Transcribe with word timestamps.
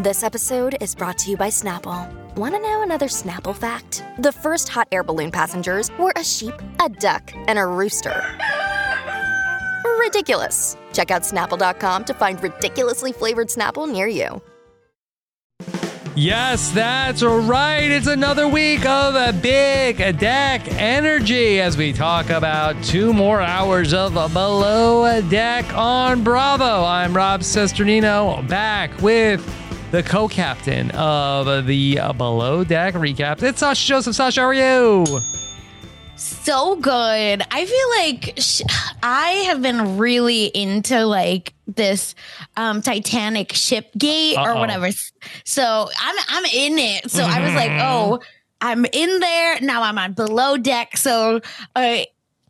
This 0.00 0.22
episode 0.22 0.76
is 0.80 0.94
brought 0.94 1.18
to 1.18 1.30
you 1.32 1.36
by 1.36 1.48
Snapple. 1.48 2.08
Want 2.36 2.54
to 2.54 2.60
know 2.60 2.82
another 2.82 3.08
Snapple 3.08 3.52
fact? 3.52 4.04
The 4.20 4.30
first 4.30 4.68
hot 4.68 4.86
air 4.92 5.02
balloon 5.02 5.32
passengers 5.32 5.90
were 5.98 6.12
a 6.14 6.22
sheep, 6.22 6.54
a 6.80 6.88
duck, 6.88 7.32
and 7.48 7.58
a 7.58 7.66
rooster. 7.66 8.24
Ridiculous. 9.98 10.76
Check 10.92 11.10
out 11.10 11.22
snapple.com 11.22 12.04
to 12.04 12.14
find 12.14 12.40
ridiculously 12.40 13.10
flavored 13.10 13.48
Snapple 13.48 13.90
near 13.90 14.06
you. 14.06 14.40
Yes, 16.14 16.70
that's 16.70 17.24
right. 17.24 17.90
It's 17.90 18.06
another 18.06 18.46
week 18.46 18.86
of 18.86 19.16
a 19.16 19.32
big 19.32 19.96
deck 20.20 20.62
energy 20.74 21.60
as 21.60 21.76
we 21.76 21.92
talk 21.92 22.30
about 22.30 22.80
two 22.84 23.12
more 23.12 23.40
hours 23.40 23.92
of 23.92 24.14
below 24.14 25.20
deck 25.22 25.74
on 25.74 26.22
Bravo. 26.22 26.84
I'm 26.84 27.16
Rob 27.16 27.40
Cesternino 27.40 28.46
back 28.48 28.96
with 29.02 29.44
the 29.90 30.02
co-captain 30.02 30.90
of 30.92 31.66
the 31.66 31.98
below 32.16 32.64
deck 32.64 32.94
recaps. 32.94 33.42
It's 33.42 33.60
Sasha 33.60 33.86
Joseph. 33.86 34.14
Sasha, 34.14 34.40
how 34.40 34.46
are 34.46 34.54
you? 34.54 35.04
so 36.16 36.74
good. 36.74 37.42
I 37.52 37.64
feel 37.64 37.88
like 38.00 38.34
sh- 38.38 38.62
I 39.04 39.30
have 39.46 39.62
been 39.62 39.98
really 39.98 40.46
into 40.46 41.04
like 41.06 41.54
this 41.68 42.14
um 42.56 42.82
Titanic 42.82 43.52
ship 43.52 43.90
gate 43.96 44.36
or 44.36 44.50
Uh-oh. 44.50 44.58
whatever. 44.58 44.88
So 45.44 45.88
I'm 46.00 46.16
I'm 46.28 46.44
in 46.46 46.78
it. 46.78 47.10
So 47.10 47.22
I 47.22 47.40
was 47.40 47.54
like, 47.54 47.70
oh, 47.82 48.18
I'm 48.60 48.84
in 48.86 49.20
there 49.20 49.60
now. 49.60 49.82
I'm 49.82 49.96
on 49.96 50.14
below 50.14 50.56
deck. 50.56 50.96
So 50.96 51.40
uh, 51.76 51.98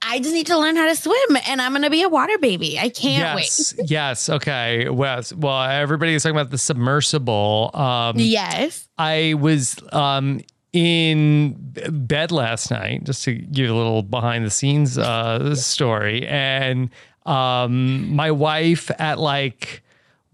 I 0.03 0.19
just 0.19 0.33
need 0.33 0.47
to 0.49 0.59
learn 0.59 0.77
how 0.77 0.87
to 0.87 0.97
swim, 0.97 1.39
and 1.47 1.61
I'm 1.61 1.73
gonna 1.73 1.91
be 1.91 2.03
a 2.03 2.09
water 2.09 2.39
baby. 2.39 2.79
I 2.79 2.89
can't 2.89 3.37
wait. 3.37 3.45
yes, 3.45 3.75
yes. 3.85 4.29
Okay. 4.29 4.89
Well, 4.89 5.23
well, 5.37 5.63
everybody 5.63 6.15
is 6.15 6.23
talking 6.23 6.37
about 6.37 6.51
the 6.51 6.59
submersible. 6.59 7.71
Um. 7.75 8.17
Yes. 8.19 8.89
I 8.99 9.35
was 9.35 9.77
um, 9.93 10.41
in 10.73 11.55
bed 11.91 12.33
last 12.33 12.71
night, 12.71 13.05
just 13.05 13.25
to 13.25 13.35
give 13.35 13.67
you 13.67 13.75
a 13.75 13.77
little 13.77 14.03
behind 14.03 14.45
the 14.45 14.51
scenes 14.51 14.99
uh, 14.99 15.55
story, 15.55 16.27
and 16.27 16.91
um, 17.27 18.15
my 18.15 18.31
wife 18.31 18.91
at 18.99 19.19
like 19.19 19.83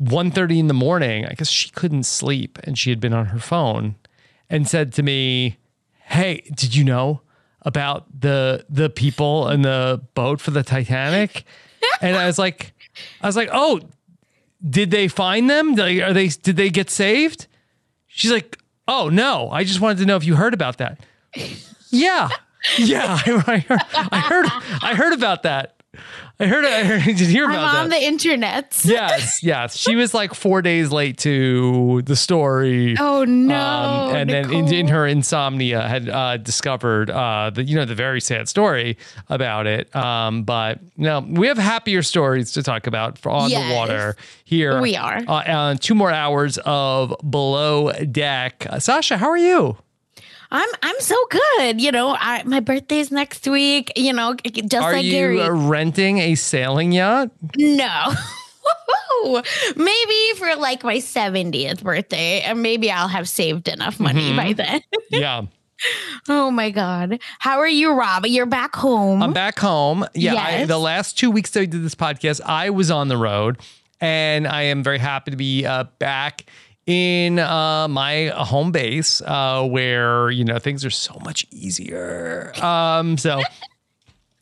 1.30 0.02 0.58
in 0.58 0.66
the 0.68 0.74
morning, 0.74 1.26
I 1.26 1.34
guess 1.34 1.48
she 1.48 1.70
couldn't 1.70 2.04
sleep, 2.04 2.58
and 2.64 2.78
she 2.78 2.90
had 2.90 3.00
been 3.00 3.12
on 3.12 3.26
her 3.26 3.38
phone, 3.38 3.96
and 4.50 4.68
said 4.68 4.92
to 4.94 5.02
me, 5.02 5.58
"Hey, 6.04 6.42
did 6.54 6.74
you 6.74 6.84
know 6.84 7.20
about 7.64 8.06
the 8.20 8.64
the 8.68 8.90
people 8.90 9.48
in 9.48 9.62
the 9.62 10.02
boat 10.14 10.40
for 10.40 10.50
the 10.50 10.62
Titanic?" 10.62 11.44
and 12.00 12.16
I 12.16 12.26
was 12.26 12.38
like, 12.38 12.72
I 13.20 13.26
was 13.26 13.36
like, 13.36 13.50
"Oh, 13.52 13.80
did 14.68 14.90
they 14.90 15.08
find 15.08 15.48
them? 15.48 15.74
Like, 15.74 16.00
Are 16.00 16.12
they? 16.12 16.28
Did 16.28 16.56
they 16.56 16.70
get 16.70 16.90
saved?" 16.90 17.46
She's 18.06 18.30
like, 18.30 18.58
"Oh 18.86 19.08
no, 19.08 19.50
I 19.50 19.64
just 19.64 19.80
wanted 19.80 19.98
to 19.98 20.06
know 20.06 20.16
if 20.16 20.24
you 20.24 20.36
heard 20.36 20.54
about 20.54 20.78
that." 20.78 21.00
yeah, 21.90 22.28
yeah, 22.78 23.18
I, 23.26 23.58
heard, 23.58 23.80
I 24.12 24.18
heard, 24.18 24.46
I 24.82 24.94
heard 24.94 25.12
about 25.12 25.42
that. 25.42 25.73
I 26.40 26.46
heard, 26.46 26.64
I 26.64 26.82
heard, 26.84 27.04
did 27.16 27.18
hear 27.28 27.44
I'm 27.44 27.50
about 27.52 27.76
on 27.76 27.88
the 27.90 28.02
internet. 28.02 28.80
yes, 28.84 29.42
yes. 29.42 29.76
She 29.76 29.94
was 29.94 30.12
like 30.14 30.34
four 30.34 30.62
days 30.62 30.90
late 30.90 31.16
to 31.18 32.02
the 32.02 32.16
story. 32.16 32.96
Oh 32.98 33.24
no. 33.24 33.54
Um, 33.56 34.14
and 34.16 34.30
then 34.30 34.52
in, 34.52 34.72
in 34.72 34.88
her 34.88 35.06
insomnia 35.06 35.86
had 35.86 36.08
uh, 36.08 36.36
discovered 36.38 37.10
uh, 37.10 37.50
the 37.50 37.62
you 37.62 37.76
know 37.76 37.84
the 37.84 37.94
very 37.94 38.20
sad 38.20 38.48
story 38.48 38.98
about 39.28 39.66
it. 39.66 39.94
Um, 39.94 40.42
but 40.42 40.80
no, 40.96 41.20
we 41.20 41.46
have 41.46 41.58
happier 41.58 42.02
stories 42.02 42.52
to 42.52 42.62
talk 42.62 42.86
about 42.86 43.18
for 43.18 43.30
on 43.30 43.50
Yes. 43.50 43.68
the 43.68 43.74
water 43.76 44.16
here. 44.44 44.80
We 44.80 44.96
are. 44.96 45.20
uh, 45.28 45.76
two 45.80 45.94
more 45.94 46.10
hours 46.10 46.58
of 46.64 47.14
below 47.28 47.92
deck. 47.92 48.66
Uh, 48.68 48.78
Sasha, 48.80 49.16
how 49.18 49.28
are 49.28 49.38
you? 49.38 49.76
I'm 50.54 50.68
I'm 50.82 50.94
so 51.00 51.16
good. 51.30 51.80
You 51.80 51.90
know, 51.92 52.16
I, 52.18 52.42
my 52.44 52.60
birthday's 52.60 53.10
next 53.10 53.46
week. 53.48 53.92
You 53.96 54.12
know, 54.12 54.34
just 54.44 54.74
are 54.74 54.92
like 54.92 55.04
you 55.04 55.10
Gary. 55.12 55.40
uh, 55.42 55.50
renting 55.50 56.18
a 56.18 56.34
sailing 56.36 56.92
yacht? 56.92 57.30
no. 57.58 58.12
maybe 59.76 60.38
for 60.38 60.54
like 60.56 60.84
my 60.84 60.96
70th 60.96 61.82
birthday, 61.82 62.40
and 62.42 62.62
maybe 62.62 62.90
I'll 62.90 63.08
have 63.08 63.28
saved 63.28 63.68
enough 63.68 63.98
money 64.00 64.22
Mm-hmm. 64.28 64.36
by 64.36 64.52
then. 64.52 64.80
yeah. 65.10 65.42
oh 66.28 66.50
my 66.50 66.70
god. 66.70 67.20
How 67.40 67.58
are 67.58 67.68
you, 67.68 67.92
Rob? 67.92 68.24
You're 68.26 68.46
back 68.46 68.76
home. 68.76 69.22
I'm 69.22 69.32
back 69.32 69.58
home. 69.58 70.04
Yeah, 70.14 70.34
I, 70.34 70.64
the 70.66 70.78
last 70.78 71.18
two 71.18 71.30
weeks 71.30 71.50
that 71.50 71.60
we 71.60 71.66
did 71.66 71.82
this 71.82 71.94
podcast, 71.94 72.40
I 72.44 72.70
was 72.70 72.90
on 72.90 73.08
the 73.08 73.16
road, 73.16 73.58
and 74.00 74.46
I 74.46 74.62
am 74.62 74.82
very 74.82 74.98
happy 74.98 75.30
to 75.32 75.36
be 75.36 75.66
uh, 75.66 75.84
back 75.98 76.44
in 76.86 77.38
uh, 77.38 77.88
my 77.88 78.26
home 78.28 78.72
base, 78.72 79.22
uh, 79.22 79.66
where 79.66 80.30
you 80.30 80.44
know 80.44 80.58
things 80.58 80.84
are 80.84 80.90
so 80.90 81.18
much 81.24 81.46
easier. 81.50 82.52
Um, 82.62 83.18
so. 83.18 83.40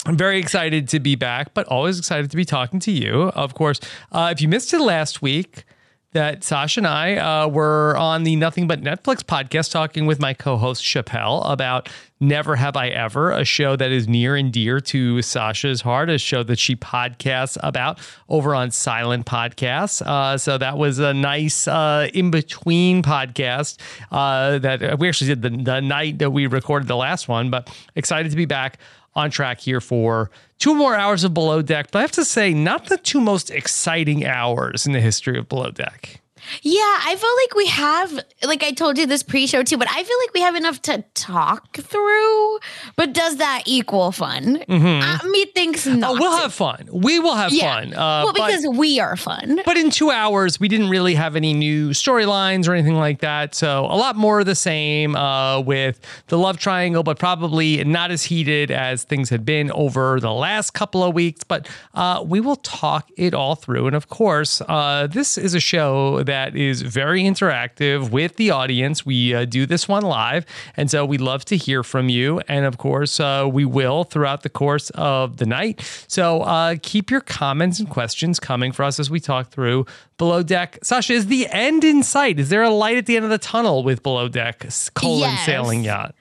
I'm 0.04 0.16
very 0.16 0.41
excited 0.41 0.88
to 0.88 0.98
be 0.98 1.14
back, 1.14 1.54
but 1.54 1.69
always 1.69 1.97
excited 1.97 2.28
to 2.32 2.36
be 2.36 2.44
talking 2.44 2.81
to 2.81 2.91
you. 2.91 3.31
Of 3.36 3.54
course, 3.54 3.78
uh, 4.10 4.31
if 4.32 4.41
you 4.41 4.48
missed 4.48 4.72
it 4.72 4.81
last 4.81 5.22
week, 5.22 5.64
that 6.12 6.45
Sasha 6.45 6.81
and 6.81 6.87
I 6.87 7.17
uh, 7.17 7.49
were 7.49 7.97
on 7.97 8.25
the 8.25 8.37
Nothing 8.37 8.67
But 8.67 8.82
Netflix 8.82 9.23
podcast 9.23 9.70
talking 9.70 10.06
with 10.06 10.20
my 10.20 10.35
co 10.35 10.56
host 10.56 10.82
Chappelle 10.82 11.50
about 11.50 11.88
Never 12.20 12.56
Have 12.56 12.76
I 12.76 12.88
Ever, 12.88 13.32
a 13.32 13.44
show 13.44 13.76
that 13.76 13.91
is 13.91 14.06
near 14.06 14.37
and 14.37 14.53
dear 14.53 14.79
to 14.81 15.23
Sasha's 15.23 15.81
heart, 15.81 16.11
a 16.11 16.19
show 16.19 16.43
that 16.43 16.59
she 16.59 16.76
podcasts 16.76 17.56
about 17.62 17.99
over 18.29 18.55
on 18.55 18.70
Silent 18.70 19.26
Podcasts. 19.26 20.03
Uh, 20.03 20.37
so 20.37 20.59
that 20.59 20.76
was 20.76 20.99
a 20.99 21.14
nice 21.14 21.67
uh, 21.67 22.09
in 22.12 22.31
between 22.31 23.03
podcast 23.03 23.79
uh, 24.11 24.58
that 24.58 24.99
we 24.99 25.08
actually 25.08 25.35
did 25.35 25.43
the, 25.43 25.50
the 25.50 25.81
night 25.81 26.19
that 26.19 26.31
we 26.31 26.47
recorded 26.47 26.88
the 26.88 26.97
last 26.97 27.26
one, 27.26 27.50
but 27.50 27.75
excited 27.97 28.31
to 28.31 28.37
be 28.37 28.47
back 28.47 28.79
on 29.15 29.31
track 29.31 29.61
here 29.61 29.81
for 29.81 30.31
two 30.62 30.75
more 30.76 30.94
hours 30.94 31.25
of 31.25 31.35
Below 31.35 31.61
Deck. 31.61 31.91
But 31.91 31.99
I 31.99 32.03
have 32.03 32.12
to 32.12 32.25
say, 32.25 32.55
not 32.55 32.87
the 32.87 32.97
two 32.97 33.20
most 33.20 33.50
exciting 33.50 34.25
hours 34.25 34.87
in 34.87 34.93
the 34.93 35.00
history 35.00 35.37
of 35.37 35.49
Below 35.49 35.73
Deck. 35.73 36.21
Yeah, 36.62 36.81
I 36.83 37.17
feel 37.17 37.31
like 37.43 37.55
we 37.55 37.67
have, 37.67 38.25
like 38.44 38.62
I 38.65 38.73
told 38.73 38.99
you 38.99 39.06
this 39.06 39.23
pre 39.23 39.47
show 39.47 39.62
too, 39.62 39.77
but 39.79 39.89
I 39.91 40.03
feel 40.03 40.17
like 40.25 40.35
we 40.35 40.41
have 40.41 40.55
enough 40.56 40.83
to 40.83 41.05
talk 41.15 41.77
through. 41.77 42.59
But 42.97 43.12
does 43.12 43.37
that 43.37 43.62
equal 43.67 44.12
fun? 44.12 44.59
Mm-hmm. 44.69 45.31
methinks 45.31 45.87
not. 45.87 46.11
Oh, 46.11 46.15
we'll 46.21 46.37
have 46.37 46.53
fun. 46.53 46.89
We 46.93 47.19
will 47.19 47.37
have 47.37 47.53
Yeah. 47.53 47.75
fun. 47.75 47.94
Uh, 47.94 48.23
well, 48.25 48.33
but- 48.33 48.47
because 48.49 48.67
we 48.67 48.99
are 48.99 49.17
fun. 49.17 49.61
But 49.65 49.77
in 49.77 49.91
two 49.91 50.11
hours, 50.11 50.59
we 50.59 50.69
didn't 50.69 50.89
really 50.91 51.15
have 51.15 51.37
any 51.37 51.55
new 51.55 51.91
storylines 51.91 52.69
or 52.69 52.75
anything 52.75 52.97
like 52.97 53.21
that. 53.21 53.55
So 53.55 53.85
a 53.85 53.97
lot 53.97 54.17
more 54.17 54.41
of 54.41 54.47
the 54.47 54.55
same 54.56 55.15
uh, 55.17 55.61
with 55.61 56.00
the 56.27 56.39
love 56.39 56.59
triangle, 56.59 57.03
but 57.03 57.19
probably 57.19 57.83
not 57.85 58.11
as 58.11 58.25
heated 58.25 58.71
as 58.71 59.05
things 59.05 59.31
had 59.31 59.44
been 59.44 59.71
over 59.73 60.19
the 60.21 60.33
last 60.33 60.73
couple 60.73 61.05
of 61.05 61.15
weeks. 61.15 61.44
But 61.44 61.69
uh, 61.94 62.23
we 62.27 62.41
will 62.41 62.56
talk 62.56 63.09
it 63.17 63.33
all 63.35 63.55
through. 63.55 63.87
And 63.87 63.94
of 63.97 64.09
course, 64.09 64.61
uh, 64.69 65.06
this 65.06 65.39
is 65.39 65.55
a 65.55 65.61
show 65.61 66.23
that 66.25 66.31
is 66.56 66.82
very 66.82 67.23
interactive 67.23 68.11
with 68.11 68.37
the 68.37 68.50
audience. 68.50 69.05
We 69.06 69.34
uh, 69.34 69.44
do 69.44 69.67
this 69.67 69.87
one 69.88 70.02
live. 70.02 70.44
And 70.76 70.90
so 70.90 71.05
we 71.05 71.19
love 71.19 71.44
to 71.46 71.56
hear 71.56 71.82
from 71.82 72.08
you. 72.08 72.40
And 72.49 72.64
of 72.64 72.79
course, 72.79 73.20
uh, 73.20 73.49
we 73.50 73.64
will 73.64 74.05
throughout 74.05 74.43
the 74.43 74.49
course 74.50 74.90
of 74.90 75.37
the 75.37 75.46
night. 75.46 75.81
So 76.08 76.43
uh, 76.43 76.76
keep 76.82 77.11
your 77.11 77.20
comments 77.20 77.79
and 77.79 77.88
questions 77.88 78.40
coming 78.40 78.73
for 78.73 78.82
us 78.84 78.99
as 78.99 79.11
we 79.11 79.20
talk 79.20 79.50
through 79.50 79.87
Below 80.19 80.43
Deck. 80.43 80.79
Sasha, 80.82 81.12
is 81.12 81.26
the 81.26 81.46
end 81.49 81.84
in 81.84 82.02
sight? 82.02 82.38
Is 82.38 82.49
there 82.49 82.62
a 82.62 82.70
light 82.70 82.96
at 82.96 83.06
the 83.06 83.17
end 83.17 83.25
of 83.25 83.31
the 83.31 83.38
tunnel 83.38 83.82
with 83.82 84.02
Below 84.02 84.29
Deck 84.29 84.67
colon 84.94 85.20
Yes. 85.20 85.46
sailing 85.46 85.84
yacht? 85.84 86.14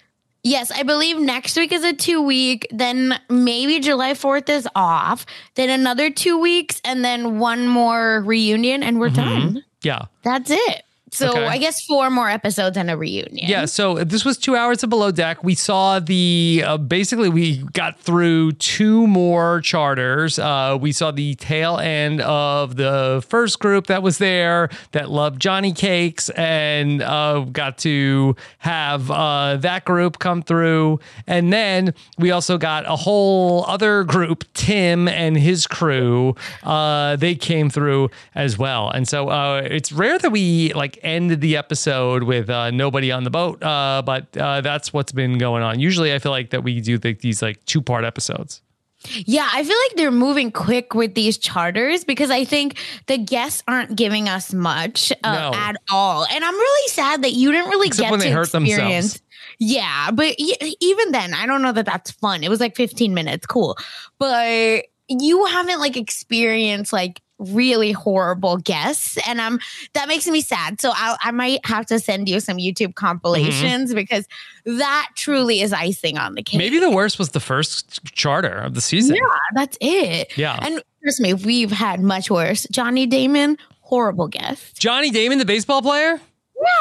Yes, 0.44 0.72
I 0.72 0.82
believe 0.82 1.20
next 1.20 1.56
week 1.56 1.72
is 1.72 1.84
a 1.84 1.94
two 1.94 2.20
week. 2.20 2.66
Then 2.72 3.20
maybe 3.30 3.80
July 3.80 4.14
4th 4.14 4.50
is 4.50 4.68
off. 4.76 5.24
Then 5.54 5.70
another 5.70 6.10
two 6.10 6.40
weeks, 6.40 6.82
and 6.84 7.06
then 7.06 7.38
one 7.38 7.68
more 7.68 8.22
reunion, 8.26 8.82
and 8.82 9.00
we're 9.00 9.10
done. 9.12 9.64
Yeah. 9.84 10.06
That's 10.24 10.52
it. 10.52 10.84
So. 11.12 11.30
Okay. 11.32 11.46
I 11.46 11.58
guess 11.58 11.84
four 11.86 12.10
more 12.10 12.30
episodes 12.30 12.78
and 12.78 12.90
a 12.90 12.96
reunion. 12.96 13.50
Yeah, 13.50 13.66
so 13.66 14.04
this 14.04 14.24
was 14.24 14.38
two 14.38 14.56
hours 14.56 14.82
of 14.82 14.90
below 14.90 15.12
deck. 15.12 15.44
We 15.44 15.56
saw 15.56 16.00
the 16.00 16.64
uh, 16.66 16.78
basically 16.78 17.28
we 17.28 17.58
got 17.58 18.00
through 18.00 18.54
two 18.54 19.06
more 19.08 19.60
charters. 19.60 20.40
Uh, 20.40 20.78
we 20.80 20.94
saw 20.94 21.12
the 21.12 21.36
tail 21.36 21.78
end 21.78 22.22
of 22.22 22.78
the 22.78 23.24
first 23.28 23.60
group 23.60 23.88
that 23.88 24.02
was 24.02 24.20
there 24.20 24.70
that 24.94 25.10
loved 25.10 25.42
Johnny 25.42 25.74
Cakes, 25.74 26.30
and 26.30 27.02
uh, 27.02 27.42
got 27.52 27.78
to 27.80 28.36
have 28.60 29.12
uh, 29.12 29.58
that 29.58 29.84
group 29.84 30.20
come 30.20 30.42
through. 30.42 31.02
And 31.28 31.52
then 31.52 31.94
we 32.18 32.32
also 32.32 32.58
got 32.58 32.86
a 32.86 32.96
whole 32.96 33.66
other 33.68 34.06
group, 34.06 34.46
Tim 34.54 35.10
and 35.10 35.36
his 35.36 35.68
crew. 35.68 36.36
Uh, 36.64 37.18
they 37.18 37.36
came 37.36 37.70
through 37.70 38.10
as 38.34 38.58
well, 38.58 38.90
and 38.90 39.08
so 39.08 39.28
uh, 39.28 39.62
it's 39.66 39.92
rare 39.92 40.18
that 40.18 40.32
we 40.32 40.72
like 40.74 41.01
ended 41.04 41.42
the 41.42 41.58
episode 41.58 42.24
with 42.24 42.50
uh, 42.50 42.72
nobody 42.72 43.12
on 43.12 43.24
the 43.24 43.30
boat. 43.30 43.62
Uh, 43.64 44.02
but 44.06 44.36
uh, 44.38 44.62
that's 44.62 44.94
what's 44.94 45.12
been 45.12 45.38
going 45.38 45.64
on. 45.64 45.80
Usually, 45.80 46.14
I 46.14 46.20
feel 46.20 46.32
like 46.32 46.50
that 46.52 46.64
we 46.64 46.80
do 46.82 46.98
the, 46.98 47.14
these 47.14 47.42
like 47.42 47.64
two 47.66 47.82
part 47.82 48.04
episodes. 48.06 48.62
Yeah, 49.10 49.50
I 49.52 49.64
feel 49.64 49.76
like 49.90 49.98
they're 49.98 50.12
moving 50.12 50.52
quick 50.52 50.94
with 50.94 51.16
these 51.16 51.40
charters 51.40 52.04
because 52.04 52.30
I 52.30 52.46
think 52.46 52.78
the 53.08 53.18
guests 53.18 53.64
aren't 53.68 53.96
giving 53.96 54.30
us 54.30 54.54
much 54.54 55.12
uh, 55.24 55.34
No. 55.34 55.52
at 55.58 55.76
all. 55.90 56.24
And 56.32 56.44
I'm 56.44 56.54
really 56.54 56.88
sad 56.90 57.24
that 57.24 57.32
you 57.34 57.52
didn't 57.52 57.70
really 57.70 57.88
Except 57.88 58.04
get 58.06 58.12
when 58.12 58.20
to 58.20 58.26
they 58.28 58.32
hurt 58.32 58.44
experience. 58.54 59.14
themselves. 59.14 59.22
Yeah, 59.58 60.12
but 60.12 60.36
even 60.38 61.12
then, 61.14 61.34
I 61.34 61.48
don't 61.48 61.64
know 61.64 61.72
that 61.72 61.86
that's 61.88 62.12
fun. 62.12 62.44
It 62.44 62.50
was 62.50 62.60
like 62.60 62.76
15 62.76 63.14
minutes, 63.16 63.48
cool. 63.48 63.76
But 64.20 64.86
you 65.10 65.46
haven't 65.46 65.80
like 65.80 65.98
experienced 65.98 66.94
like 66.94 67.22
really 67.42 67.92
horrible 67.92 68.58
guests 68.58 69.18
and 69.28 69.42
i'm 69.42 69.60
that 69.94 70.08
makes 70.08 70.28
me 70.28 70.42
sad 70.42 70.80
so 70.80 70.92
i 70.94 71.18
i 71.24 71.32
might 71.32 71.60
have 71.66 71.86
to 71.86 72.00
send 72.00 72.30
you 72.30 72.40
some 72.40 72.58
youtube 72.58 72.94
compilations 72.96 73.94
because 73.94 74.28
that 74.66 75.10
truly 75.16 75.62
is 75.62 75.74
icing 75.74 76.18
on 76.18 76.36
the 76.36 76.44
cake 76.44 76.60
Maybe 76.60 76.78
the 76.80 76.92
worst 76.92 77.18
was 77.18 77.30
the 77.30 77.40
first 77.40 78.04
charter 78.06 78.50
of 78.60 78.76
the 78.76 78.82
season. 78.82 79.16
yeah, 79.16 79.22
that's 79.56 79.78
it. 79.82 80.38
Yeah. 80.38 80.60
And 80.62 80.82
trust 81.02 81.20
me, 81.20 81.34
we've 81.34 81.72
had 81.72 82.00
much 82.02 82.30
worse. 82.30 82.68
Johnny 82.72 83.08
Damon, 83.08 83.58
horrible 83.80 84.28
guest. 84.28 84.80
Johnny 84.80 85.10
Damon, 85.10 85.40
the 85.40 85.46
baseball 85.46 85.82
player. 85.82 86.22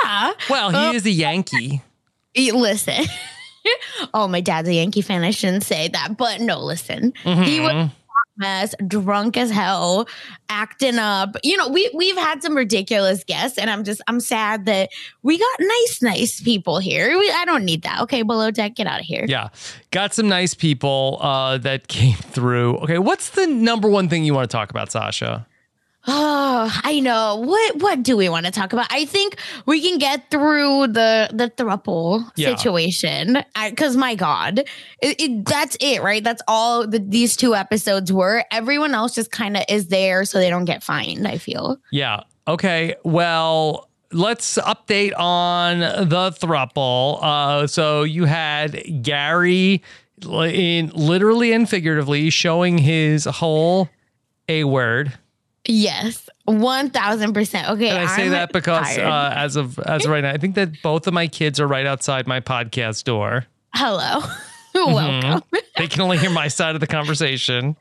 Yeah. 0.04 0.32
Well, 0.50 0.70
he 0.70 0.76
Uh, 0.76 0.92
is 0.92 1.06
a 1.06 1.10
Yankee. 1.10 1.80
Listen. 2.36 3.04
oh, 4.14 4.28
my 4.28 4.40
dad's 4.40 4.68
a 4.68 4.74
Yankee 4.74 5.00
fan. 5.02 5.22
I 5.22 5.30
shouldn't 5.30 5.62
say 5.64 5.88
that, 5.88 6.16
but 6.18 6.40
no, 6.40 6.60
listen. 6.60 7.12
He 7.24 7.60
was 7.60 7.90
mess, 8.40 8.74
drunk 8.86 9.36
as 9.36 9.50
hell, 9.50 10.08
acting 10.48 10.98
up. 10.98 11.36
You 11.44 11.56
know, 11.56 11.68
we 11.68 11.88
we've 11.94 12.16
had 12.16 12.42
some 12.42 12.56
ridiculous 12.56 13.22
guests, 13.22 13.58
and 13.58 13.70
I'm 13.70 13.84
just 13.84 14.00
I'm 14.08 14.18
sad 14.18 14.66
that 14.66 14.90
we 15.22 15.38
got 15.38 15.60
nice, 15.60 16.02
nice 16.02 16.40
people 16.40 16.78
here. 16.78 17.16
We, 17.16 17.30
I 17.30 17.44
don't 17.44 17.64
need 17.64 17.82
that. 17.82 18.00
Okay, 18.02 18.22
below 18.22 18.50
deck, 18.50 18.74
get 18.74 18.86
out 18.86 19.00
of 19.00 19.06
here. 19.06 19.24
Yeah. 19.28 19.50
Got 19.92 20.14
some 20.14 20.28
nice 20.28 20.54
people 20.54 21.18
uh, 21.20 21.58
that 21.58 21.88
came 22.00 22.16
through. 22.16 22.78
Okay. 22.78 22.98
What's 22.98 23.30
the 23.30 23.46
number 23.46 23.88
one 23.88 24.08
thing 24.08 24.24
you 24.24 24.34
want 24.34 24.50
to 24.50 24.54
talk 24.56 24.70
about, 24.70 24.90
Sasha? 24.90 25.46
Oh, 26.06 26.80
I 26.82 27.00
know. 27.00 27.36
What 27.36 27.76
what 27.76 28.02
do 28.02 28.16
we 28.16 28.28
want 28.30 28.46
to 28.46 28.52
talk 28.52 28.72
about? 28.72 28.86
I 28.90 29.04
think 29.04 29.36
we 29.66 29.82
can 29.82 29.98
get 29.98 30.30
through 30.30 30.88
the 30.88 31.28
the 31.32 31.50
thruple 31.50 32.30
Yeah. 32.36 32.56
situation 32.56 33.44
because 33.68 33.96
my 33.96 34.14
God, 34.14 34.60
it, 35.02 35.20
it, 35.20 35.44
that's 35.44 35.76
it, 35.78 36.02
right? 36.02 36.24
That's 36.24 36.40
all 36.48 36.86
the, 36.86 36.98
these 37.00 37.36
two 37.36 37.54
episodes 37.54 38.10
were. 38.12 38.44
Everyone 38.50 38.94
else 38.94 39.14
just 39.14 39.30
kind 39.30 39.56
of 39.58 39.64
is 39.68 39.88
there 39.88 40.24
so 40.24 40.38
they 40.38 40.48
don't 40.48 40.64
get 40.64 40.82
fined. 40.82 41.28
I 41.28 41.36
feel. 41.36 41.76
Yeah. 41.92 42.22
Okay. 42.48 42.94
Well, 43.04 43.88
let's 44.10 44.56
update 44.56 45.12
on 45.18 45.80
the 45.80 46.30
thruple. 46.30 47.22
Uh, 47.22 47.66
so 47.66 48.04
you 48.04 48.24
had 48.24 49.02
Gary, 49.02 49.82
in 50.26 50.88
literally 50.94 51.52
and 51.52 51.68
figuratively, 51.68 52.30
showing 52.30 52.78
his 52.78 53.26
whole 53.26 53.90
A 54.48 54.64
word. 54.64 55.12
Yes, 55.66 56.28
one 56.46 56.90
thousand 56.90 57.34
percent. 57.34 57.68
Okay, 57.70 57.88
And 57.90 57.98
I 57.98 58.16
say 58.16 58.24
I'm 58.26 58.30
that 58.30 58.52
because 58.52 58.96
uh, 58.98 59.32
as 59.36 59.56
of 59.56 59.78
as 59.80 60.04
of 60.06 60.10
right 60.10 60.22
now, 60.22 60.30
I 60.30 60.38
think 60.38 60.54
that 60.54 60.80
both 60.82 61.06
of 61.06 61.14
my 61.14 61.28
kids 61.28 61.60
are 61.60 61.66
right 61.66 61.86
outside 61.86 62.26
my 62.26 62.40
podcast 62.40 63.04
door. 63.04 63.46
hello, 63.74 64.20
Mm-hmm. 64.74 64.94
welcome. 64.94 65.42
They 65.76 65.86
can 65.88 66.00
only 66.00 66.16
hear 66.18 66.30
my 66.30 66.48
side 66.48 66.74
of 66.74 66.80
the 66.80 66.86
conversation. 66.86 67.76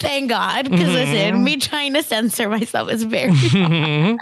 Thank 0.00 0.28
God, 0.30 0.64
because 0.70 0.88
Mm-hmm. 0.88 1.12
listen, 1.12 1.44
me 1.44 1.56
trying 1.58 1.94
to 1.94 2.02
censor 2.02 2.48
myself 2.48 2.90
is 2.90 3.04
very. 3.04 3.30
hmm 3.30 4.16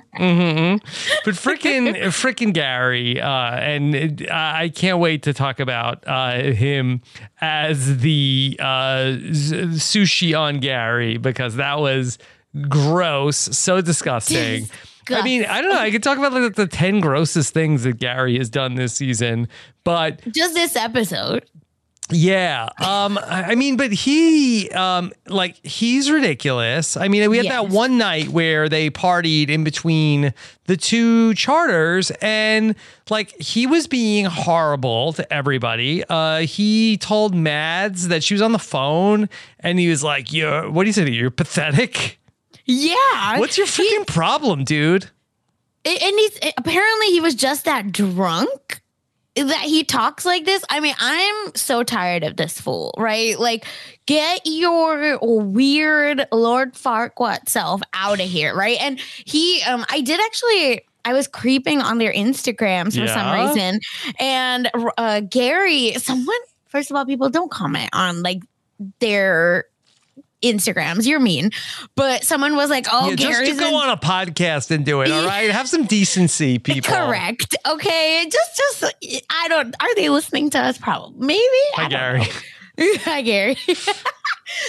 But 1.24 1.34
freaking 1.34 1.94
freaking 2.12 2.52
Gary, 2.52 3.20
uh, 3.20 3.28
and 3.56 3.94
it, 3.94 4.30
I 4.30 4.68
can't 4.70 4.98
wait 4.98 5.22
to 5.24 5.32
talk 5.32 5.60
about 5.60 6.02
uh, 6.06 6.42
him 6.52 7.00
as 7.40 7.98
the 8.00 8.56
uh, 8.60 9.12
z- 9.32 9.56
sushi 9.78 10.38
on 10.38 10.58
Gary 10.60 11.16
because 11.16 11.56
that 11.56 11.78
was 11.78 12.18
gross, 12.68 13.36
so 13.36 13.80
disgusting. 13.80 14.68
I 15.08 15.22
mean, 15.22 15.44
I 15.44 15.60
don't 15.60 15.70
know. 15.70 15.78
I 15.78 15.90
could 15.90 16.02
talk 16.02 16.18
about 16.18 16.32
like 16.32 16.54
the 16.54 16.66
ten 16.66 17.00
grossest 17.00 17.54
things 17.54 17.84
that 17.84 17.98
Gary 17.98 18.38
has 18.38 18.50
done 18.50 18.74
this 18.74 18.94
season, 18.94 19.48
but 19.84 20.20
Just 20.32 20.54
this 20.54 20.74
episode. 20.74 21.44
yeah. 22.10 22.68
Um, 22.84 23.16
I 23.22 23.54
mean, 23.54 23.76
but 23.76 23.92
he, 23.92 24.68
um, 24.70 25.12
like, 25.28 25.64
he's 25.64 26.10
ridiculous. 26.10 26.96
I 26.96 27.06
mean, 27.08 27.28
we 27.30 27.36
had 27.36 27.46
that 27.46 27.68
one 27.68 27.98
night 27.98 28.28
where 28.28 28.68
they 28.68 28.90
partied 28.90 29.48
in 29.48 29.62
between 29.62 30.32
the 30.66 30.76
two 30.76 31.34
charters 31.34 32.10
and 32.20 32.74
like 33.08 33.30
he 33.40 33.66
was 33.68 33.86
being 33.86 34.24
horrible 34.24 35.12
to 35.12 35.32
everybody. 35.32 36.02
Uh, 36.08 36.38
he 36.40 36.96
told 36.96 37.32
Mads 37.34 38.08
that 38.08 38.24
she 38.24 38.34
was 38.34 38.42
on 38.42 38.50
the 38.50 38.58
phone 38.58 39.28
and 39.60 39.78
he 39.78 39.88
was 39.88 40.02
like, 40.02 40.32
you're, 40.32 40.68
what 40.68 40.82
do 40.82 40.88
you 40.88 40.92
say? 40.92 41.08
You're 41.08 41.30
pathetic. 41.30 42.18
Yeah. 42.66 43.38
What's 43.38 43.56
your 43.56 43.66
He- 43.66 43.96
freaking 43.98 44.06
problem, 44.06 44.64
dude? 44.64 45.10
and 45.86 46.18
he's 46.18 46.38
apparently 46.58 47.06
he 47.08 47.20
was 47.20 47.36
just 47.36 47.64
that 47.64 47.92
drunk 47.92 48.82
that 49.36 49.60
he 49.60 49.84
talks 49.84 50.24
like 50.24 50.44
this. 50.44 50.64
I 50.68 50.80
mean, 50.80 50.94
I'm 50.98 51.54
so 51.54 51.82
tired 51.84 52.24
of 52.24 52.36
this 52.36 52.60
fool, 52.60 52.92
right? 52.98 53.38
Like, 53.38 53.66
get 54.06 54.40
your 54.46 55.18
weird 55.22 56.26
Lord 56.32 56.74
Farquaad 56.74 57.48
self 57.48 57.82
out 57.92 58.18
of 58.18 58.26
here, 58.26 58.54
right? 58.56 58.78
And 58.80 58.98
he, 59.24 59.62
um, 59.62 59.84
I 59.90 60.00
did 60.00 60.18
actually. 60.20 60.82
I 61.04 61.12
was 61.12 61.28
creeping 61.28 61.80
on 61.80 61.98
their 61.98 62.12
Instagrams 62.12 62.98
for 63.00 63.06
some 63.06 63.46
reason, 63.46 63.78
and 64.18 64.68
uh, 64.98 65.20
Gary, 65.20 65.92
someone. 65.98 66.36
First 66.66 66.90
of 66.90 66.96
all, 66.96 67.06
people 67.06 67.30
don't 67.30 67.50
comment 67.50 67.90
on 67.92 68.24
like 68.24 68.42
their 68.98 69.66
Instagrams. 70.52 71.06
You're 71.06 71.20
mean, 71.20 71.50
but 71.94 72.24
someone 72.24 72.56
was 72.56 72.70
like, 72.70 72.86
"Oh, 72.90 73.10
yeah, 73.10 73.16
just 73.16 73.28
Gary's 73.28 73.56
to 73.56 73.60
go 73.60 73.74
on 73.76 73.90
a 73.90 73.96
podcast 73.96 74.70
and 74.70 74.84
do 74.84 75.00
it. 75.02 75.10
All 75.10 75.26
right. 75.26 75.50
Have 75.50 75.68
some 75.68 75.84
decency, 75.84 76.58
people. 76.58 76.94
Correct. 76.94 77.56
Okay. 77.66 78.26
Just, 78.30 78.56
just, 78.56 78.94
I 79.30 79.48
don't, 79.48 79.74
are 79.80 79.94
they 79.94 80.08
listening 80.08 80.50
to 80.50 80.58
us? 80.58 80.78
Probably. 80.78 81.26
Maybe. 81.26 81.40
Hi, 81.74 81.84
I 81.84 81.88
Gary. 81.88 82.22
Hi, 83.04 83.22
Gary. 83.22 83.56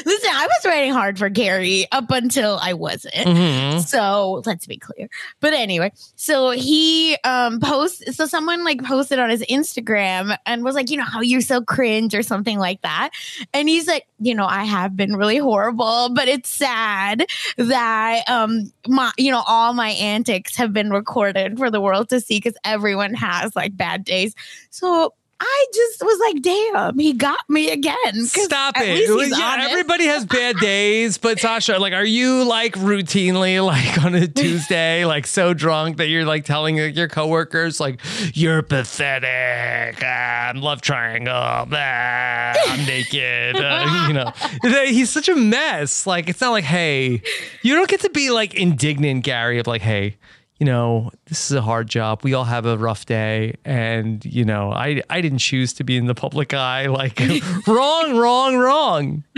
Listen, 0.05 0.29
I 0.33 0.47
was 0.47 0.65
writing 0.65 0.91
hard 0.91 1.19
for 1.19 1.29
Gary 1.29 1.85
up 1.91 2.09
until 2.11 2.57
I 2.61 2.73
wasn't. 2.73 3.13
Mhm. 3.13 3.85
So 3.85 4.41
let's 4.45 4.65
be 4.65 4.77
clear. 4.77 5.07
But 5.39 5.53
anyway, 5.53 5.91
so 6.15 6.51
he 6.51 7.17
um 7.23 7.59
posts 7.59 8.15
so 8.15 8.25
someone 8.25 8.63
like 8.63 8.83
posted 8.83 9.19
on 9.19 9.29
his 9.29 9.41
Instagram 9.43 10.37
and 10.45 10.63
was 10.63 10.75
like, 10.75 10.89
you 10.89 10.97
know, 10.97 11.03
how 11.03 11.21
you're 11.21 11.41
so 11.41 11.61
cringe 11.61 12.15
or 12.15 12.23
something 12.23 12.57
like 12.57 12.81
that. 12.81 13.11
And 13.53 13.69
he's 13.69 13.87
like, 13.87 14.07
you 14.19 14.33
know, 14.33 14.45
I 14.47 14.63
have 14.63 14.95
been 14.95 15.15
really 15.15 15.37
horrible, 15.37 16.09
but 16.13 16.27
it's 16.27 16.49
sad 16.49 17.25
that 17.57 18.23
um 18.27 18.71
my 18.87 19.11
you 19.17 19.31
know, 19.31 19.43
all 19.47 19.73
my 19.73 19.89
antics 19.91 20.55
have 20.57 20.73
been 20.73 20.89
recorded 20.89 21.57
for 21.57 21.69
the 21.69 21.81
world 21.81 22.09
to 22.09 22.19
see 22.19 22.37
because 22.37 22.57
everyone 22.63 23.13
has 23.13 23.55
like 23.55 23.77
bad 23.77 24.03
days. 24.03 24.33
So 24.69 25.13
I 25.39 25.65
just 25.73 26.01
was 26.01 26.19
like, 26.19 26.41
damn, 26.41 26.97
he 26.97 27.13
got 27.13 27.39
me 27.47 27.69
again. 27.71 28.25
Stop 28.25 28.75
it. 28.77 29.29
Yeah, 29.29 29.67
everybody 29.69 30.05
has 30.05 30.25
bad 30.25 30.57
days, 30.61 31.17
but 31.17 31.39
Sasha, 31.39 31.77
like, 31.77 31.93
are 31.93 32.05
you 32.05 32.43
like 32.43 32.73
routinely 32.73 33.63
like 33.63 34.03
on 34.03 34.15
a 34.15 34.27
Tuesday, 34.27 35.05
like 35.05 35.27
so 35.27 35.53
drunk 35.53 35.97
that 35.97 36.07
you're 36.07 36.25
like 36.25 36.43
telling 36.43 36.79
like, 36.79 36.95
your 36.95 37.07
coworkers, 37.07 37.79
like, 37.79 37.99
you're 38.33 38.63
pathetic, 38.63 40.01
ah, 40.03 40.49
I'm 40.49 40.61
love 40.61 40.81
triangle, 40.81 41.33
ah, 41.35 42.53
I'm 42.69 42.85
naked, 42.85 43.57
uh, 43.57 44.05
you 44.07 44.13
know? 44.13 44.85
He's 44.85 45.11
such 45.11 45.29
a 45.29 45.35
mess. 45.35 46.07
Like, 46.07 46.29
it's 46.29 46.41
not 46.41 46.49
like, 46.51 46.63
hey, 46.63 47.21
you 47.61 47.75
don't 47.75 47.89
get 47.89 48.01
to 48.01 48.09
be 48.09 48.31
like 48.31 48.55
indignant, 48.55 49.23
Gary, 49.23 49.59
of 49.59 49.67
like, 49.67 49.81
hey, 49.83 50.17
you 50.59 50.65
know, 50.65 51.11
this 51.27 51.49
is 51.51 51.55
a 51.57 51.61
hard 51.61 51.87
job. 51.87 52.23
We 52.23 52.33
all 52.33 52.43
have 52.45 52.65
a 52.65 52.77
rough 52.77 53.05
day. 53.05 53.55
And, 53.63 54.23
you 54.25 54.43
know, 54.45 54.71
I 54.71 55.01
I 55.09 55.21
didn't 55.21 55.37
choose 55.39 55.73
to 55.73 55.83
be 55.83 55.97
in 55.97 56.05
the 56.07 56.15
public 56.15 56.53
eye. 56.53 56.87
Like 56.97 57.19
wrong, 57.67 58.17
wrong, 58.17 58.57
wrong. 58.57 59.23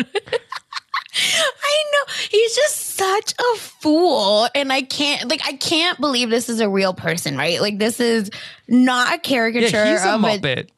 I 1.11 1.83
know 1.91 2.13
he's 2.29 2.55
just 2.55 2.75
such 2.95 3.33
a 3.33 3.57
fool, 3.57 4.47
and 4.55 4.71
I 4.71 4.81
can't 4.83 5.27
like 5.29 5.41
I 5.45 5.53
can't 5.53 5.99
believe 5.99 6.29
this 6.29 6.47
is 6.49 6.59
a 6.59 6.69
real 6.69 6.93
person, 6.93 7.35
right? 7.37 7.59
Like 7.59 7.79
this 7.79 7.99
is 7.99 8.29
not 8.67 9.13
a 9.13 9.17
caricature 9.17 9.67
Yeah, 9.83 9.91
he's 9.91 10.05
a 10.05 10.13
of 10.13 10.23
a 10.23 10.27
muppet. 10.27 10.69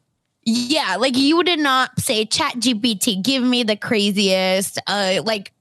yeah. 0.44 0.96
Like 1.00 1.16
you 1.18 1.44
did 1.44 1.60
not 1.60 2.00
say 2.00 2.26
Chat 2.26 2.54
GPT, 2.54 3.22
give 3.22 3.44
me 3.44 3.64
the 3.64 3.76
craziest 3.76 4.80
uh 4.88 5.22
like 5.24 5.52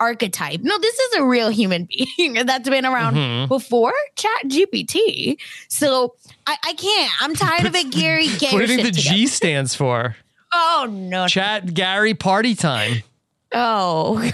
archetype. 0.00 0.60
No, 0.62 0.78
this 0.78 0.98
is 0.98 1.14
a 1.16 1.24
real 1.24 1.48
human 1.50 1.86
being 2.16 2.34
that's 2.46 2.68
been 2.68 2.84
around 2.86 3.14
Mhm. 3.14 3.48
before 3.48 3.92
Chat 4.16 4.44
GPT. 4.46 5.36
So 5.68 6.14
I, 6.46 6.56
I 6.66 6.72
can't. 6.74 7.12
I'm 7.20 7.34
tired 7.34 7.66
of 7.66 7.74
it, 7.74 7.90
Gary. 7.90 8.26
Get 8.38 8.52
What 8.52 8.58
do 8.66 8.72
you 8.72 8.82
think 8.82 8.82
the 8.82 8.90
together. 8.92 9.16
G 9.16 9.26
stands 9.26 9.74
for? 9.74 10.16
Oh 10.50 10.86
no. 10.88 11.26
Chat 11.28 11.74
Gary 11.74 12.14
party 12.14 12.54
time. 12.54 13.02
Oh. 13.52 14.18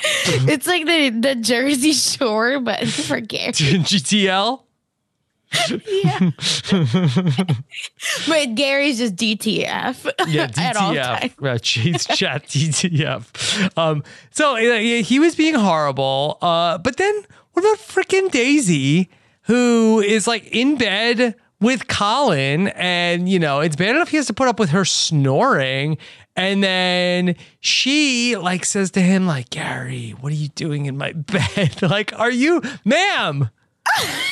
it's 0.00 0.66
like 0.66 0.86
the 0.86 1.10
the 1.10 1.34
Jersey 1.34 1.92
Shore, 1.92 2.60
but 2.60 2.86
for 2.86 3.18
Gary. 3.20 3.52
GTL? 3.52 4.60
Yeah. 5.86 6.30
but 8.28 8.54
Gary's 8.54 8.98
just 8.98 9.16
DTF. 9.16 10.10
Yeah, 10.28 10.50
at 10.56 10.76
all 10.76 10.94
DTF. 10.94 11.34
Right, 11.38 11.60
jeez, 11.60 12.08
chat 12.16 12.46
DTF. 12.46 13.76
Um, 13.78 14.02
so 14.30 14.56
uh, 14.56 14.58
yeah, 14.58 14.98
he 14.98 15.18
was 15.18 15.34
being 15.34 15.54
horrible. 15.54 16.38
Uh, 16.40 16.78
but 16.78 16.96
then 16.96 17.14
what 17.52 17.62
about 17.62 17.78
freaking 17.78 18.30
Daisy, 18.30 19.08
who 19.42 20.00
is 20.00 20.26
like 20.26 20.46
in 20.48 20.76
bed 20.76 21.34
with 21.60 21.88
Colin, 21.88 22.68
and 22.68 23.28
you 23.28 23.38
know 23.38 23.60
it's 23.60 23.76
bad 23.76 23.96
enough 23.96 24.08
he 24.08 24.16
has 24.18 24.26
to 24.26 24.34
put 24.34 24.48
up 24.48 24.58
with 24.58 24.70
her 24.70 24.84
snoring, 24.84 25.98
and 26.36 26.62
then 26.62 27.34
she 27.60 28.36
like 28.36 28.64
says 28.64 28.90
to 28.92 29.00
him 29.00 29.26
like, 29.26 29.50
Gary, 29.50 30.10
what 30.20 30.32
are 30.32 30.36
you 30.36 30.48
doing 30.48 30.86
in 30.86 30.96
my 30.98 31.12
bed? 31.12 31.80
like, 31.82 32.12
are 32.18 32.30
you, 32.30 32.62
ma'am? 32.84 33.50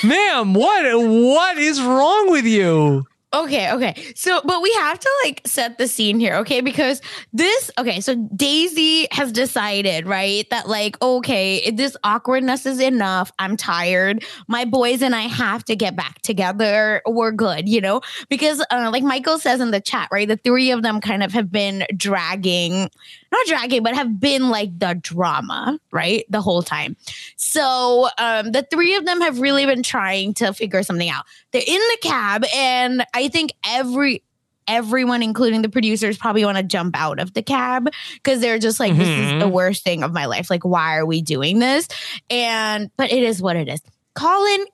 Ma'am, 0.02 0.54
what 0.54 0.84
what 0.98 1.58
is 1.58 1.80
wrong 1.80 2.30
with 2.30 2.44
you? 2.44 3.04
Okay, 3.34 3.72
okay. 3.72 4.12
So, 4.14 4.40
but 4.44 4.62
we 4.62 4.72
have 4.74 5.00
to 5.00 5.10
like 5.24 5.40
set 5.44 5.76
the 5.76 5.88
scene 5.88 6.20
here, 6.20 6.36
okay? 6.36 6.60
Because 6.60 7.02
this, 7.32 7.68
okay, 7.76 8.00
so 8.00 8.14
Daisy 8.36 9.08
has 9.10 9.32
decided, 9.32 10.06
right, 10.06 10.48
that 10.50 10.68
like, 10.68 11.00
okay, 11.02 11.68
this 11.72 11.96
awkwardness 12.04 12.64
is 12.64 12.80
enough. 12.80 13.32
I'm 13.40 13.56
tired. 13.56 14.24
My 14.46 14.64
boys 14.64 15.02
and 15.02 15.16
I 15.16 15.22
have 15.22 15.64
to 15.64 15.74
get 15.74 15.96
back 15.96 16.22
together. 16.22 17.02
We're 17.06 17.32
good, 17.32 17.68
you 17.68 17.80
know? 17.80 18.02
Because, 18.28 18.64
uh, 18.70 18.90
like 18.92 19.02
Michael 19.02 19.40
says 19.40 19.60
in 19.60 19.72
the 19.72 19.80
chat, 19.80 20.08
right, 20.12 20.28
the 20.28 20.36
three 20.36 20.70
of 20.70 20.82
them 20.82 21.00
kind 21.00 21.24
of 21.24 21.32
have 21.32 21.50
been 21.50 21.86
dragging, 21.96 22.88
not 23.34 23.46
dragging, 23.46 23.82
but 23.82 23.94
have 23.94 24.18
been 24.20 24.48
like 24.48 24.78
the 24.78 24.98
drama, 25.00 25.78
right, 25.92 26.24
the 26.30 26.40
whole 26.40 26.62
time. 26.62 26.96
So, 27.36 28.08
um, 28.18 28.52
the 28.52 28.66
three 28.70 28.94
of 28.96 29.04
them 29.04 29.20
have 29.20 29.40
really 29.40 29.66
been 29.66 29.82
trying 29.82 30.34
to 30.34 30.52
figure 30.52 30.82
something 30.82 31.08
out. 31.08 31.24
They're 31.52 31.62
in 31.66 31.78
the 31.78 31.98
cab 32.02 32.44
and 32.54 33.04
i 33.14 33.28
think 33.28 33.52
every 33.66 34.22
everyone 34.66 35.22
including 35.22 35.60
the 35.62 35.68
producers 35.68 36.16
probably 36.16 36.44
want 36.44 36.56
to 36.56 36.62
jump 36.64 36.96
out 36.98 37.20
of 37.20 37.34
the 37.34 37.42
cab 37.42 37.88
because 38.14 38.40
they're 38.40 38.58
just 38.58 38.80
like 38.80 38.96
this 38.96 39.08
is 39.08 39.30
the 39.32 39.46
Mhm. 39.46 39.52
worst 39.52 39.84
thing 39.84 40.02
of 40.02 40.12
my 40.12 40.24
life. 40.26 40.48
Like 40.50 40.64
why 40.64 40.96
are 40.96 41.04
we 41.06 41.20
doing 41.20 41.58
this? 41.58 41.86
And 42.30 42.90
but 42.96 43.12
it 43.12 43.22
is 43.22 43.42
what 43.42 43.56
it 43.56 43.68
is. 43.68 43.80
Colin 44.14 44.64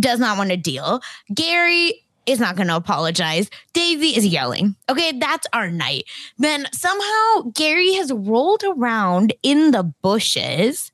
does 0.00 0.18
not 0.20 0.38
want 0.38 0.50
to 0.50 0.56
deal. 0.56 1.00
Gary 1.34 2.05
is 2.26 2.40
not 2.40 2.56
going 2.56 2.68
to 2.68 2.76
apologize. 2.76 3.48
Daisy 3.72 4.16
is 4.16 4.26
yelling. 4.26 4.74
Okay, 4.88 5.12
that's 5.18 5.46
our 5.52 5.70
night. 5.70 6.04
Then 6.38 6.66
somehow 6.72 7.50
Gary 7.54 7.94
has 7.94 8.12
rolled 8.12 8.64
around 8.64 9.32
in 9.42 9.70
the 9.70 9.84
bushes. 9.84 10.92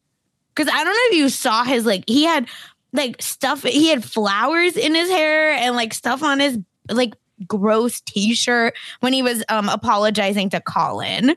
Cause 0.54 0.68
I 0.68 0.84
don't 0.84 0.94
know 0.94 1.08
if 1.10 1.16
you 1.16 1.28
saw 1.30 1.64
his 1.64 1.86
like 1.86 2.04
he 2.06 2.24
had 2.24 2.46
like 2.92 3.22
stuff 3.22 3.62
he 3.62 3.88
had 3.88 4.04
flowers 4.04 4.76
in 4.76 4.94
his 4.94 5.08
hair 5.08 5.52
and 5.52 5.74
like 5.74 5.94
stuff 5.94 6.22
on 6.22 6.40
his 6.40 6.58
like 6.90 7.14
gross 7.48 8.02
t-shirt 8.02 8.74
when 9.00 9.14
he 9.14 9.22
was 9.22 9.42
um 9.48 9.70
apologizing 9.70 10.50
to 10.50 10.60
Colin. 10.60 11.34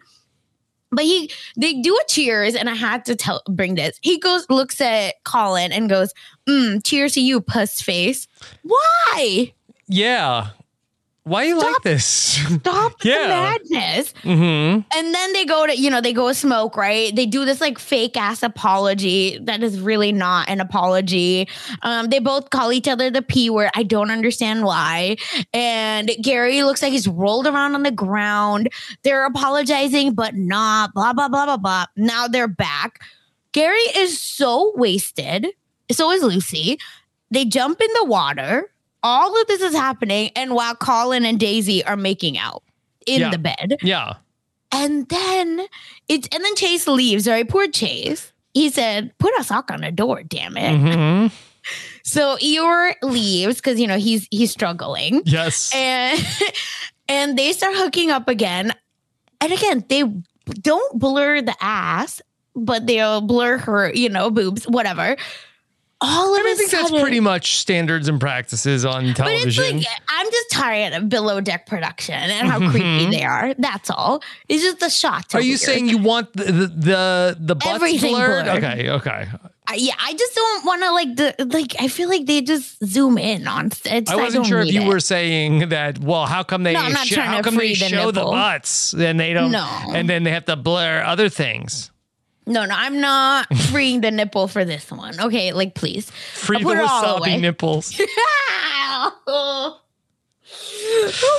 But 0.92 1.06
he 1.06 1.32
they 1.56 1.82
do 1.82 1.96
a 1.96 2.06
cheers 2.10 2.56
and 2.56 2.70
I 2.70 2.76
had 2.76 3.06
to 3.06 3.16
tell 3.16 3.42
bring 3.48 3.76
this. 3.76 3.98
He 4.02 4.20
goes 4.20 4.46
looks 4.50 4.82
at 4.82 5.16
Colin 5.24 5.72
and 5.72 5.90
goes, 5.90 6.14
mm, 6.48 6.86
cheers 6.86 7.14
to 7.14 7.22
you, 7.22 7.40
puss 7.40 7.82
face. 7.82 8.28
Why? 8.64 9.54
Yeah. 9.88 10.48
Why 11.24 11.46
you 11.46 11.58
like 11.58 11.82
this? 11.82 12.06
Stop 12.06 12.94
Yeah. 13.04 13.24
the 13.24 13.28
madness. 13.30 14.14
hmm 14.22 14.30
And 14.96 15.14
then 15.16 15.34
they 15.34 15.44
go 15.44 15.66
to, 15.66 15.76
you 15.76 15.90
know, 15.90 16.00
they 16.00 16.14
go 16.14 16.32
smoke, 16.34 16.78
right? 16.78 17.16
They 17.16 17.26
do 17.26 17.46
this 17.46 17.60
like 17.60 17.80
fake 17.80 18.16
ass 18.16 18.44
apology 18.44 19.40
that 19.42 19.64
is 19.64 19.80
really 19.80 20.12
not 20.12 20.48
an 20.50 20.62
apology. 20.62 21.48
Um, 21.82 22.10
they 22.10 22.20
both 22.20 22.52
call 22.52 22.72
each 22.72 22.88
other 22.88 23.10
the 23.10 23.24
P 23.24 23.50
word. 23.50 23.72
I 23.76 23.82
don't 23.82 24.12
understand 24.12 24.66
why. 24.66 25.18
And 25.52 26.12
Gary 26.22 26.62
looks 26.62 26.84
like 26.84 26.92
he's 26.92 27.08
rolled 27.08 27.48
around 27.48 27.74
on 27.74 27.82
the 27.82 27.90
ground. 27.92 28.70
They're 29.02 29.26
apologizing, 29.26 30.14
but 30.14 30.36
not, 30.36 30.94
blah, 30.94 31.14
blah, 31.14 31.28
blah, 31.28 31.46
blah, 31.46 31.58
blah. 31.58 31.86
Now 31.96 32.28
they're 32.28 32.48
back. 32.48 33.00
Gary 33.52 33.80
is 33.96 34.22
so 34.22 34.74
wasted. 34.76 35.48
So 35.92 36.12
is 36.12 36.22
Lucy. 36.22 36.78
They 37.32 37.46
jump 37.46 37.82
in 37.82 37.90
the 38.00 38.06
water. 38.06 38.72
All 39.06 39.40
of 39.40 39.48
this 39.48 39.62
is 39.62 39.74
happening. 39.76 40.32
And 40.36 40.54
while 40.56 40.76
Colin 40.76 41.26
and 41.26 41.40
Daisy 41.40 41.84
are 41.86 41.96
making 41.96 42.38
out 42.40 42.64
in 43.06 43.22
Yeah. 43.22 43.30
the 43.30 43.38
bed. 43.38 43.78
Yeah. 43.84 44.14
And 44.72 45.08
then 45.10 45.68
it's 46.10 46.28
and 46.34 46.44
then 46.44 46.56
Chase 46.56 46.88
leaves, 46.88 47.28
right? 47.28 47.48
Poor 47.48 47.68
Chase. 47.68 48.34
He 48.54 48.70
said, 48.70 49.14
put 49.20 49.32
a 49.40 49.44
sock 49.44 49.70
on 49.72 49.82
the 49.82 49.92
door, 49.92 50.24
damn 50.24 50.58
it. 50.58 50.76
hmm 50.76 51.28
So 52.04 52.38
Eeyore 52.38 52.94
leaves 53.02 53.56
because 53.56 53.80
you 53.80 53.88
know 53.88 53.98
he's 53.98 54.28
he's 54.32 54.52
struggling. 54.52 55.22
Yes. 55.26 55.72
And 55.74 56.20
and 57.08 57.38
they 57.38 57.52
start 57.54 57.76
hooking 57.76 58.12
up 58.12 58.28
again. 58.28 58.74
And 59.42 59.52
again, 59.54 59.84
they 59.90 60.04
don't 60.62 61.00
blur 61.00 61.42
the 61.42 61.56
ass, 61.62 62.22
but 62.56 62.86
they'll 62.88 63.22
blur 63.22 63.58
her, 63.60 63.92
you 63.94 64.10
know, 64.10 64.30
boobs, 64.32 64.66
whatever. 64.66 65.16
All 66.06 66.36
of 66.36 66.40
I 66.40 66.44
mean, 66.44 66.54
I 66.54 66.56
think 66.56 66.72
that's 66.72 66.92
pretty 66.92 67.20
much 67.20 67.58
standards 67.58 68.08
and 68.08 68.20
practices 68.20 68.86
on 68.86 69.04
But 69.04 69.10
it's 69.10 69.18
television. 69.56 69.78
like 69.80 69.88
I'm 70.10 70.26
just 70.32 70.52
tired 70.52 70.94
of 70.94 71.10
below 71.10 71.42
deck 71.42 71.66
production 71.66 72.14
and 72.16 72.48
how 72.48 72.60
creepy 72.60 73.06
Mhm. 73.08 73.12
they 73.12 73.24
are. 73.24 73.54
That's 73.58 73.90
all. 73.90 74.22
It's 74.48 74.64
just 74.64 74.80
the 74.80 74.90
shots. 74.90 75.34
Are 75.36 75.42
you 75.42 75.58
saying 75.58 75.90
you 75.90 75.98
want 75.98 76.32
the 76.34 76.44
the 76.44 76.68
the, 76.68 77.38
the 77.40 77.56
butts 77.56 77.68
Everything 77.76 78.14
blurred? 78.14 78.46
blurred. 78.46 78.64
Okay, 78.64 78.90
okay. 78.90 79.28
I, 79.68 79.76
yeah, 79.78 79.96
I 80.00 80.14
just 80.14 80.36
don't 80.36 80.64
want 80.66 80.84
to 80.84 80.92
like 80.92 81.16
the 81.16 81.34
like. 81.52 81.76
I 81.82 81.88
feel 81.88 82.08
like 82.08 82.28
they 82.28 82.42
just 82.42 82.78
zoom 82.86 83.18
in 83.18 83.48
on. 83.48 83.72
It's, 83.86 84.12
I 84.12 84.16
wasn't 84.16 84.44
don't 84.44 84.46
sure 84.46 84.60
if 84.62 84.72
you 84.72 84.84
it. 84.84 84.88
were 84.88 85.00
saying 85.00 85.70
that. 85.70 85.98
Well, 85.98 86.28
how 86.28 86.44
come 86.44 86.62
they 86.62 86.74
No, 86.74 86.82
I'm 86.82 86.92
not 86.94 87.08
show, 87.08 87.16
trying 87.16 87.30
how 87.30 87.42
come 87.42 87.56
they 87.56 87.70
the 87.70 87.76
show 87.90 88.12
the 88.12 88.22
butts 88.26 88.94
and 88.94 89.20
they 89.20 89.34
don't? 89.34 89.50
No. 89.50 89.68
And 89.92 90.08
then 90.08 90.24
they 90.24 90.30
have 90.32 90.46
to 90.46 90.56
blur 90.56 91.02
other 91.04 91.30
things. 91.30 91.90
No, 92.48 92.66
no, 92.66 92.76
I'm 92.78 93.02
not 93.02 93.54
freeing 93.72 94.02
the 94.02 94.12
nipple 94.12 94.48
for 94.48 94.66
this 94.66 94.92
one. 94.92 95.20
Okay, 95.20 95.54
like 95.54 95.76
please. 95.76 96.10
Free 96.12 96.60
the 96.60 96.64
put 96.64 96.78
it 96.78 96.82
all 96.88 97.20
wasabi 97.20 97.40
nipples. 97.40 98.00
oh 99.28 99.80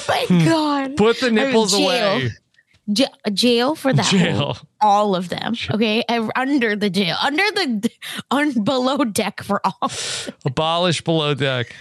my 0.08 0.24
hmm. 0.28 0.44
god! 0.44 0.96
Put 0.96 1.20
the 1.20 1.30
nipples 1.30 1.74
away. 1.74 2.30
J- 2.92 3.06
jail 3.32 3.74
for 3.74 3.92
that. 3.92 4.06
Jail. 4.06 4.56
All 4.80 5.16
of 5.16 5.28
them. 5.28 5.54
Okay. 5.72 6.04
Under 6.36 6.76
the 6.76 6.88
jail, 6.88 7.16
under 7.22 7.42
the, 7.42 7.90
on 8.30 8.62
below 8.62 8.98
deck 8.98 9.42
for 9.42 9.60
all. 9.64 9.90
Abolish 10.44 11.02
below 11.02 11.34
deck. 11.34 11.74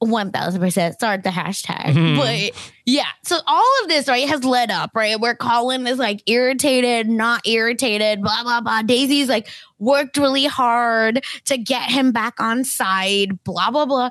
One 0.00 0.32
thousand 0.32 0.60
percent. 0.60 0.94
Start 0.94 1.22
the 1.22 1.30
hashtag. 1.30 1.92
Mhm. 1.94 2.16
But 2.16 2.60
yeah, 2.84 3.06
so 3.22 3.38
all 3.46 3.72
of 3.82 3.88
this 3.88 4.08
right 4.08 4.28
has 4.28 4.42
led 4.42 4.72
up 4.72 4.90
right 4.94 5.20
where 5.20 5.36
Colin 5.36 5.86
is 5.86 5.98
like 5.98 6.22
irritated, 6.26 7.08
not 7.08 7.46
irritated, 7.46 8.22
blah 8.22 8.42
blah 8.42 8.60
blah. 8.60 8.82
Daisy's 8.82 9.28
like 9.28 9.48
worked 9.78 10.16
really 10.16 10.46
hard 10.46 11.24
to 11.44 11.58
get 11.58 11.90
him 11.90 12.10
back 12.10 12.40
on 12.40 12.64
side, 12.64 13.42
blah 13.44 13.70
blah 13.70 13.86
blah, 13.86 14.10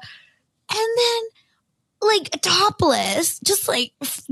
and 0.71 0.89
then 0.97 1.23
like 2.01 2.29
topless, 2.41 3.39
just 3.39 3.67
like 3.67 3.91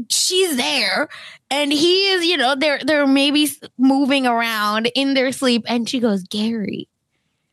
she's 0.09 0.55
there, 0.55 1.09
and 1.49 1.73
he 1.73 2.07
is, 2.11 2.25
you 2.25 2.37
know, 2.37 2.55
they're 2.55 2.79
they're 2.85 3.07
maybe 3.07 3.49
moving 3.77 4.25
around 4.25 4.89
in 4.95 5.15
their 5.15 5.33
sleep, 5.33 5.63
and 5.67 5.89
she 5.89 5.99
goes, 5.99 6.23
Gary, 6.23 6.87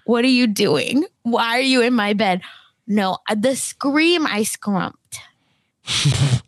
what 0.04 0.25
are 0.25 0.28
you 0.28 0.47
doing? 0.47 1.04
Why 1.23 1.57
are 1.59 1.62
you 1.62 1.80
in 1.83 1.95
my 1.95 2.12
bed? 2.12 2.42
No, 2.91 3.19
uh, 3.29 3.37
the 3.39 3.55
scream 3.55 4.27
I 4.27 4.43
scrumped 4.43 5.21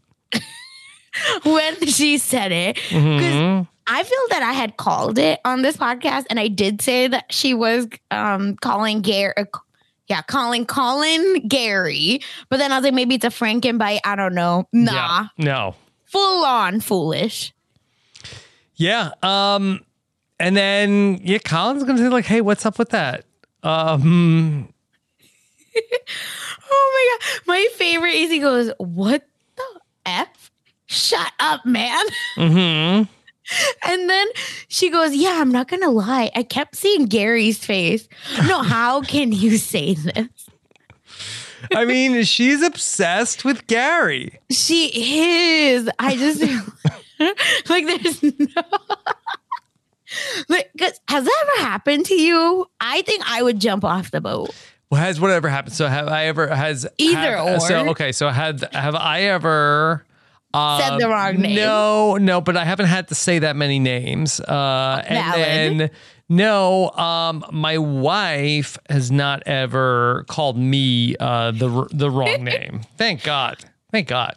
when 1.44 1.86
she 1.86 2.18
said 2.18 2.52
it. 2.52 2.76
Mhm. 2.90 3.68
I 3.86 4.02
feel 4.04 4.18
that 4.30 4.42
I 4.42 4.52
had 4.52 4.76
called 4.76 5.18
it 5.18 5.40
on 5.44 5.62
this 5.62 5.76
podcast, 5.76 6.26
and 6.30 6.38
I 6.38 6.48
did 6.48 6.80
say 6.82 7.08
that 7.08 7.32
she 7.32 7.52
was 7.54 7.86
um, 8.10 8.56
calling 8.56 9.00
Gary. 9.02 9.34
Yeah, 10.08 10.22
calling 10.22 10.66
Colin 10.66 11.46
Gary, 11.48 12.20
but 12.48 12.58
then 12.58 12.70
I 12.72 12.76
was 12.78 12.84
like, 12.84 12.94
maybe 12.94 13.14
it's 13.14 13.24
a 13.24 13.28
Frankenbite. 13.28 14.00
I 14.04 14.14
don't 14.16 14.34
know. 14.34 14.68
Nah, 14.72 14.92
Yeah. 14.92 15.26
No. 15.38 15.74
full 16.06 16.44
on 16.44 16.80
foolish. 16.80 17.52
Yeah. 18.76 19.10
Um, 19.22 19.80
and 20.40 20.56
then 20.56 21.20
yeah, 21.22 21.38
Colin's 21.38 21.84
gonna 21.84 21.98
say 21.98 22.08
like, 22.08 22.24
"Hey, 22.26 22.40
what's 22.40 22.66
up 22.66 22.78
with 22.78 22.90
that?" 22.90 23.24
Um, 23.62 24.71
Oh 26.74 27.18
my 27.20 27.28
god, 27.28 27.42
my 27.46 27.68
favorite 27.76 28.14
is 28.14 28.30
he 28.30 28.38
goes, 28.38 28.70
"What 28.78 29.26
the 29.56 29.80
f? 30.06 30.50
Shut 30.86 31.30
up, 31.38 31.66
man." 31.66 32.04
mhm. 32.36 33.08
And 33.84 34.10
then 34.10 34.26
she 34.68 34.90
goes, 34.90 35.14
Yeah, 35.14 35.38
I'm 35.40 35.50
not 35.50 35.68
going 35.68 35.82
to 35.82 35.90
lie. 35.90 36.30
I 36.34 36.42
kept 36.42 36.76
seeing 36.76 37.06
Gary's 37.06 37.64
face. 37.64 38.08
No, 38.46 38.62
how 38.62 39.02
can 39.02 39.32
you 39.32 39.58
say 39.58 39.94
this? 39.94 40.48
I 41.74 41.84
mean, 41.84 42.22
she's 42.24 42.62
obsessed 42.62 43.44
with 43.44 43.66
Gary. 43.66 44.38
She 44.50 44.90
is. 45.68 45.88
I 45.98 46.16
just, 46.16 46.40
like, 47.68 47.86
there's 47.86 48.22
no. 48.22 48.62
like 50.48 50.70
has 50.78 51.24
that 51.24 51.44
ever 51.58 51.66
happened 51.66 52.06
to 52.06 52.14
you? 52.14 52.66
I 52.80 53.02
think 53.02 53.22
I 53.26 53.42
would 53.42 53.60
jump 53.60 53.84
off 53.84 54.10
the 54.10 54.20
boat. 54.20 54.50
Well, 54.92 55.00
has 55.00 55.18
whatever 55.18 55.48
happened? 55.48 55.74
So 55.74 55.86
have 55.88 56.06
I 56.08 56.26
ever 56.26 56.48
has 56.54 56.86
Either 56.98 57.36
have- 57.38 57.62
So 57.62 57.88
okay, 57.92 58.12
so 58.12 58.28
had 58.28 58.62
have 58.74 58.94
I 58.94 59.22
ever 59.22 60.04
Said 60.54 60.98
the 60.98 61.06
um, 61.06 61.10
wrong 61.10 61.36
name. 61.38 61.56
No, 61.56 62.18
no, 62.18 62.42
but 62.42 62.58
I 62.58 62.66
haven't 62.66 62.84
had 62.84 63.08
to 63.08 63.14
say 63.14 63.38
that 63.38 63.56
many 63.56 63.78
names. 63.78 64.38
Uh, 64.38 65.02
and 65.06 65.80
then 65.80 65.90
no, 66.28 66.90
um, 66.90 67.42
my 67.50 67.78
wife 67.78 68.76
has 68.90 69.10
not 69.10 69.42
ever 69.46 70.26
called 70.28 70.58
me 70.58 71.16
uh, 71.18 71.52
the 71.52 71.88
the 71.90 72.10
wrong 72.10 72.44
name. 72.52 72.82
Thank 72.98 73.22
God. 73.22 73.64
Thank 73.90 74.08
God. 74.08 74.34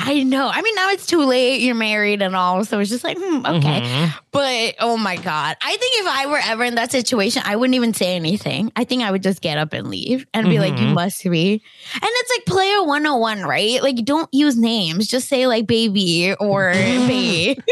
I 0.00 0.22
know. 0.22 0.48
I 0.48 0.62
mean, 0.62 0.74
now 0.76 0.90
it's 0.90 1.06
too 1.06 1.24
late. 1.24 1.60
You're 1.60 1.74
married 1.74 2.22
and 2.22 2.36
all. 2.36 2.64
So 2.64 2.78
it's 2.78 2.88
just 2.88 3.02
like, 3.02 3.18
hmm, 3.18 3.44
okay. 3.44 3.80
Mhm. 3.80 4.14
But 4.30 4.76
oh 4.78 4.96
my 4.96 5.16
God. 5.16 5.56
I 5.60 5.76
think 5.76 5.92
if 6.00 6.06
I 6.06 6.26
were 6.26 6.38
ever 6.42 6.62
in 6.62 6.76
that 6.76 6.92
situation, 6.92 7.42
I 7.44 7.56
wouldn't 7.56 7.74
even 7.74 7.92
say 7.92 8.14
anything. 8.14 8.70
I 8.76 8.84
think 8.84 9.02
I 9.02 9.10
would 9.10 9.24
just 9.24 9.40
get 9.40 9.58
up 9.58 9.72
and 9.72 9.88
leave 9.88 10.24
and 10.32 10.48
be 10.48 10.60
like, 10.60 10.78
you 10.78 10.86
Mhm. 10.86 10.94
must 10.94 11.24
be. 11.24 11.52
And 11.94 12.02
it's 12.04 12.30
like 12.30 12.46
player 12.46 12.82
101, 12.84 13.42
right? 13.42 13.82
Like, 13.82 14.04
don't 14.04 14.28
use 14.32 14.56
names. 14.56 15.08
Just 15.08 15.28
say 15.28 15.48
like 15.48 15.66
baby 15.66 16.32
or 16.38 16.72
babe. 16.74 17.58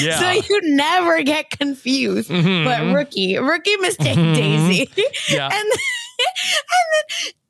Yeah. 0.00 0.20
so 0.20 0.30
you 0.30 0.60
never 0.76 1.22
get 1.24 1.50
confused. 1.50 2.30
Mhm. 2.30 2.64
But 2.64 2.94
rookie, 2.94 3.38
rookie 3.38 3.76
mistake 3.78 4.16
Mhm. 4.16 4.34
Daisy. 4.36 4.88
yeah. 5.30 5.46
and, 5.46 5.52
and 5.54 5.70
then 6.92 7.32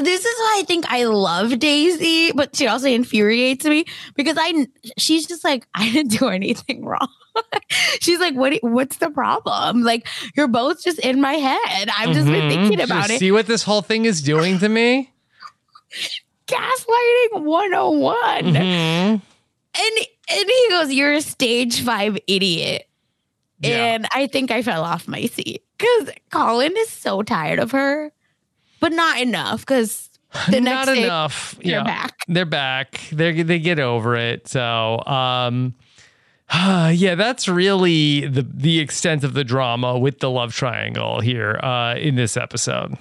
this 0.00 0.24
is 0.24 0.38
why 0.38 0.56
I 0.60 0.64
think 0.66 0.84
I 0.88 1.04
love 1.04 1.58
Daisy, 1.58 2.32
but 2.32 2.54
she 2.56 2.66
also 2.66 2.86
infuriates 2.88 3.64
me 3.64 3.84
because 4.14 4.36
I 4.38 4.66
she's 4.98 5.26
just 5.26 5.44
like 5.44 5.66
I 5.74 5.90
didn't 5.90 6.18
do 6.18 6.28
anything 6.28 6.84
wrong. 6.84 7.08
she's 8.00 8.18
like, 8.20 8.34
what? 8.34 8.54
What's 8.62 8.96
the 8.98 9.10
problem? 9.10 9.82
Like 9.82 10.06
you're 10.36 10.48
both 10.48 10.82
just 10.82 10.98
in 11.00 11.20
my 11.20 11.34
head. 11.34 11.88
I've 11.96 12.12
just 12.14 12.26
been 12.26 12.48
Mhm. 12.48 12.48
thinking 12.50 12.80
about 12.80 13.10
it. 13.10 13.18
See 13.20 13.32
what 13.32 13.46
this 13.46 13.62
whole 13.62 13.82
thing 13.82 14.04
is 14.04 14.20
doing 14.22 14.58
to 14.58 14.68
me? 14.68 15.12
Gaslighting 16.46 17.42
101. 17.44 18.44
Mhm. 18.44 18.54
And 18.56 19.22
and 19.74 20.48
he 20.48 20.66
goes, 20.70 20.92
"You're 20.92 21.12
a 21.14 21.20
stage 21.22 21.82
five 21.82 22.18
idiot." 22.26 22.88
Yeah. 23.60 23.94
And 23.94 24.08
I 24.12 24.26
think 24.26 24.50
I 24.50 24.62
fell 24.62 24.82
off 24.82 25.06
my 25.06 25.26
seat 25.26 25.62
because 25.78 26.10
Colin 26.30 26.72
is 26.76 26.88
so 26.88 27.22
tired 27.22 27.58
of 27.58 27.70
her, 27.72 28.10
but 28.80 28.92
not 28.92 29.20
enough 29.20 29.60
because 29.60 30.10
the 30.50 30.60
next 30.60 30.86
Not 30.86 30.94
day 30.94 31.04
enough. 31.04 31.56
they're 31.62 31.72
yeah. 31.72 31.82
back. 31.84 32.24
They're 32.28 32.44
back. 32.44 33.00
They 33.12 33.42
they 33.42 33.58
get 33.58 33.78
over 33.80 34.16
it. 34.16 34.48
So, 34.48 35.04
um 35.06 35.74
yeah, 36.54 37.14
that's 37.14 37.48
really 37.48 38.26
the 38.26 38.42
the 38.42 38.78
extent 38.80 39.24
of 39.24 39.34
the 39.34 39.44
drama 39.44 39.98
with 39.98 40.20
the 40.20 40.30
love 40.30 40.54
triangle 40.54 41.20
here 41.20 41.58
uh 41.62 41.94
in 41.96 42.14
this 42.16 42.36
episode. 42.36 42.96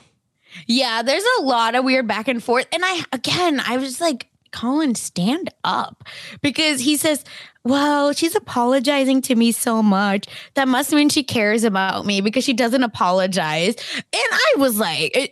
Yeah, 0.66 1.02
there's 1.04 1.24
a 1.40 1.44
lot 1.44 1.76
of 1.76 1.84
weird 1.84 2.08
back 2.08 2.28
and 2.28 2.44
forth. 2.44 2.66
And 2.74 2.84
I, 2.84 3.04
again, 3.14 3.62
I 3.66 3.78
was 3.78 4.02
like, 4.02 4.28
Colin, 4.52 4.96
stand 4.96 5.54
up 5.64 6.04
because 6.42 6.82
he 6.82 6.98
says, 6.98 7.24
well, 7.64 8.14
she's 8.14 8.36
apologizing 8.36 9.22
to 9.24 9.36
me 9.36 9.52
so 9.52 9.84
much. 9.84 10.26
That 10.56 10.68
must 10.68 10.92
mean 10.92 11.10
she 11.10 11.24
cares 11.24 11.64
about 11.64 12.06
me 12.06 12.20
because 12.22 12.44
she 12.44 12.54
doesn't 12.54 12.82
apologize. 12.84 13.76
And 13.96 14.06
I 14.14 14.54
was 14.58 14.80
like, 14.80 15.12
"Eh, 15.14 15.28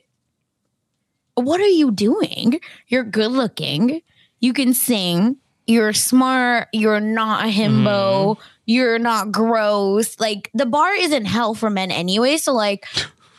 what 1.38 1.62
are 1.62 1.67
you 1.67 1.91
doing? 1.91 2.60
You're 2.88 3.04
good 3.04 3.32
looking. 3.32 4.02
You 4.39 4.54
can 4.54 4.73
sing. 4.73 5.38
You're 5.65 5.93
smart. 5.93 6.67
You're 6.73 7.00
not 7.00 7.45
a 7.45 7.47
himbo. 7.50 8.38
You're 8.65 9.00
not 9.00 9.32
gross. 9.32 10.19
Like 10.19 10.50
the 10.54 10.65
bar 10.65 10.93
isn't 10.93 11.26
hell 11.26 11.54
for 11.54 11.69
men 11.69 11.91
anyway. 11.91 12.38
So 12.38 12.54
like 12.54 12.86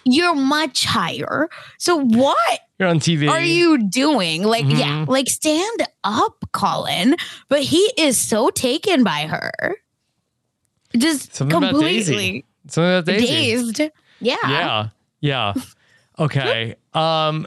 you're 0.04 0.34
much 0.34 0.84
higher. 0.84 1.48
So 1.78 1.96
what 2.02 2.60
You're 2.78 2.88
on 2.88 2.98
TV. 3.00 3.28
are 3.28 3.40
you 3.42 3.88
doing? 3.88 4.42
Like, 4.42 4.64
yeah, 4.66 5.04
Mhm. 5.04 5.08
like 5.08 5.28
stand 5.28 5.82
up, 6.04 6.44
Colin. 6.52 7.16
But 7.48 7.62
he 7.62 7.92
is 7.98 8.16
so 8.18 8.48
taken 8.50 9.04
by 9.04 9.26
her. 9.26 9.52
Just 10.96 11.34
Something 11.34 11.60
completely 11.60 12.44
Something 12.68 12.90
about 12.98 13.04
Daisy. 13.06 13.26
dazed. 13.26 13.80
Yeah. 14.20 14.36
Yeah. 14.48 14.88
Yeah. 15.20 15.54
Okay. 16.20 16.74
um 16.94 17.46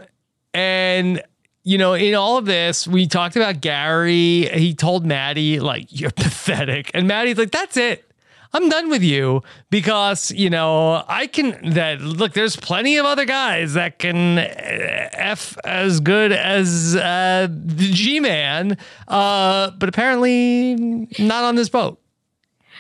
and 0.53 1.21
you 1.63 1.77
know, 1.77 1.93
in 1.93 2.15
all 2.15 2.37
of 2.37 2.45
this, 2.45 2.87
we 2.87 3.07
talked 3.07 3.35
about 3.35 3.61
Gary. 3.61 4.49
He 4.53 4.73
told 4.73 5.05
Maddie, 5.05 5.59
like, 5.59 5.87
you're 5.89 6.11
pathetic. 6.11 6.91
And 6.93 7.07
Maddie's 7.07 7.37
like, 7.37 7.51
that's 7.51 7.77
it. 7.77 8.05
I'm 8.53 8.67
done 8.67 8.89
with 8.89 9.01
you 9.01 9.43
because, 9.69 10.29
you 10.31 10.49
know, 10.49 11.05
I 11.07 11.27
can 11.27 11.69
that 11.69 12.01
look, 12.01 12.33
there's 12.33 12.57
plenty 12.57 12.97
of 12.97 13.05
other 13.05 13.23
guys 13.23 13.75
that 13.75 13.97
can 13.97 14.39
uh, 14.39 15.09
F 15.13 15.57
as 15.63 16.01
good 16.01 16.33
as 16.33 16.97
uh 16.97 17.47
the 17.49 17.91
G 17.93 18.19
Man. 18.19 18.77
Uh, 19.07 19.71
but 19.71 19.87
apparently 19.87 20.75
not 21.17 21.45
on 21.45 21.55
this 21.55 21.69
boat. 21.69 22.01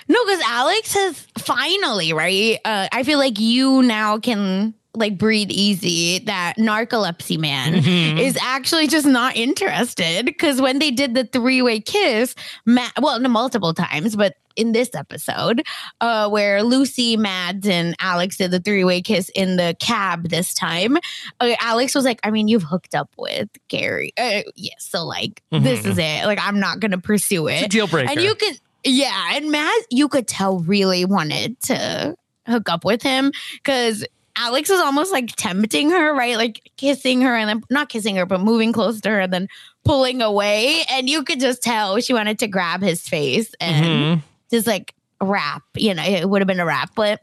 No, 0.09 0.25
because 0.25 0.41
Alex 0.45 0.93
has 0.93 1.27
finally, 1.37 2.11
right? 2.11 2.59
Uh, 2.65 2.89
I 2.91 3.03
feel 3.03 3.17
like 3.17 3.39
you 3.39 3.81
now 3.81 4.17
can 4.17 4.73
like 4.93 5.17
breathe 5.17 5.49
easy 5.51 6.19
that 6.19 6.55
narcolepsy 6.57 7.37
man 7.37 7.73
Mm-hmm. 7.81 8.17
is 8.17 8.37
actually 8.41 8.87
just 8.87 9.05
not 9.05 9.35
interested. 9.37 10.25
Because 10.25 10.61
when 10.61 10.79
they 10.79 10.91
did 10.91 11.13
the 11.15 11.23
three 11.23 11.61
way 11.61 11.79
kiss, 11.79 12.35
Matt, 12.65 12.91
well, 13.01 13.19
no, 13.19 13.29
multiple 13.29 13.73
times, 13.73 14.15
but 14.15 14.35
in 14.57 14.73
this 14.73 14.93
episode, 14.93 15.63
uh, 16.01 16.27
where 16.29 16.61
Lucy, 16.61 17.15
Mads, 17.15 17.65
and 17.69 17.95
Alex 18.01 18.35
did 18.35 18.51
the 18.51 18.59
three 18.59 18.83
way 18.83 19.01
kiss 19.01 19.29
in 19.33 19.55
the 19.55 19.77
cab 19.79 20.27
this 20.27 20.53
time, 20.53 20.97
uh, 21.39 21.55
Alex 21.61 21.95
was 21.95 22.03
like, 22.03 22.19
I 22.23 22.31
mean, 22.31 22.49
you've 22.49 22.63
hooked 22.63 22.93
up 22.93 23.09
with 23.17 23.47
Gary. 23.69 24.11
Uh, 24.17 24.41
yes. 24.57 24.75
so, 24.79 25.05
like, 25.05 25.41
this 25.51 25.85
is 25.85 25.97
it. 25.97 26.25
Like, 26.25 26.39
I'm 26.41 26.59
not 26.59 26.81
going 26.81 26.91
to 26.91 26.97
pursue 26.97 27.43
Mm-hmm. 27.43 27.49
It's 27.53 27.61
a 27.61 27.65
it. 27.65 27.71
deal 27.71 27.87
breaker. 27.87 28.11
And 28.11 28.21
you 28.21 28.35
could, 28.35 28.59
yeah, 28.83 29.35
and 29.35 29.51
Matt, 29.51 29.83
you 29.89 30.09
could 30.09 30.27
tell 30.27 30.59
really 30.59 31.05
wanted 31.05 31.59
to 31.61 32.15
hook 32.45 32.67
up 32.67 32.83
with 32.83 33.01
him 33.01 33.31
because 33.53 34.03
Alex 34.37 34.69
was 34.69 34.79
almost 34.79 35.11
like 35.11 35.35
tempting 35.35 35.89
her, 35.91 36.13
right? 36.13 36.37
Like 36.37 36.71
kissing 36.77 37.21
her 37.21 37.35
and 37.35 37.49
then 37.49 37.63
not 37.69 37.89
kissing 37.89 38.15
her, 38.15 38.25
but 38.25 38.39
moving 38.41 38.71
close 38.73 39.01
to 39.01 39.09
her 39.09 39.19
and 39.21 39.33
then 39.33 39.47
pulling 39.83 40.21
away. 40.21 40.83
And 40.89 41.09
you 41.09 41.23
could 41.23 41.39
just 41.39 41.61
tell 41.61 41.99
she 41.99 42.13
wanted 42.13 42.39
to 42.39 42.47
grab 42.47 42.81
his 42.81 43.07
face 43.07 43.51
and 43.59 43.85
Mhm. 43.85 44.23
just 44.49 44.67
like 44.67 44.93
rap. 45.21 45.63
You 45.75 45.93
know, 45.93 46.03
it 46.03 46.29
would 46.29 46.41
have 46.41 46.47
been 46.47 46.59
a 46.59 46.65
rap. 46.65 46.91
But 46.95 47.21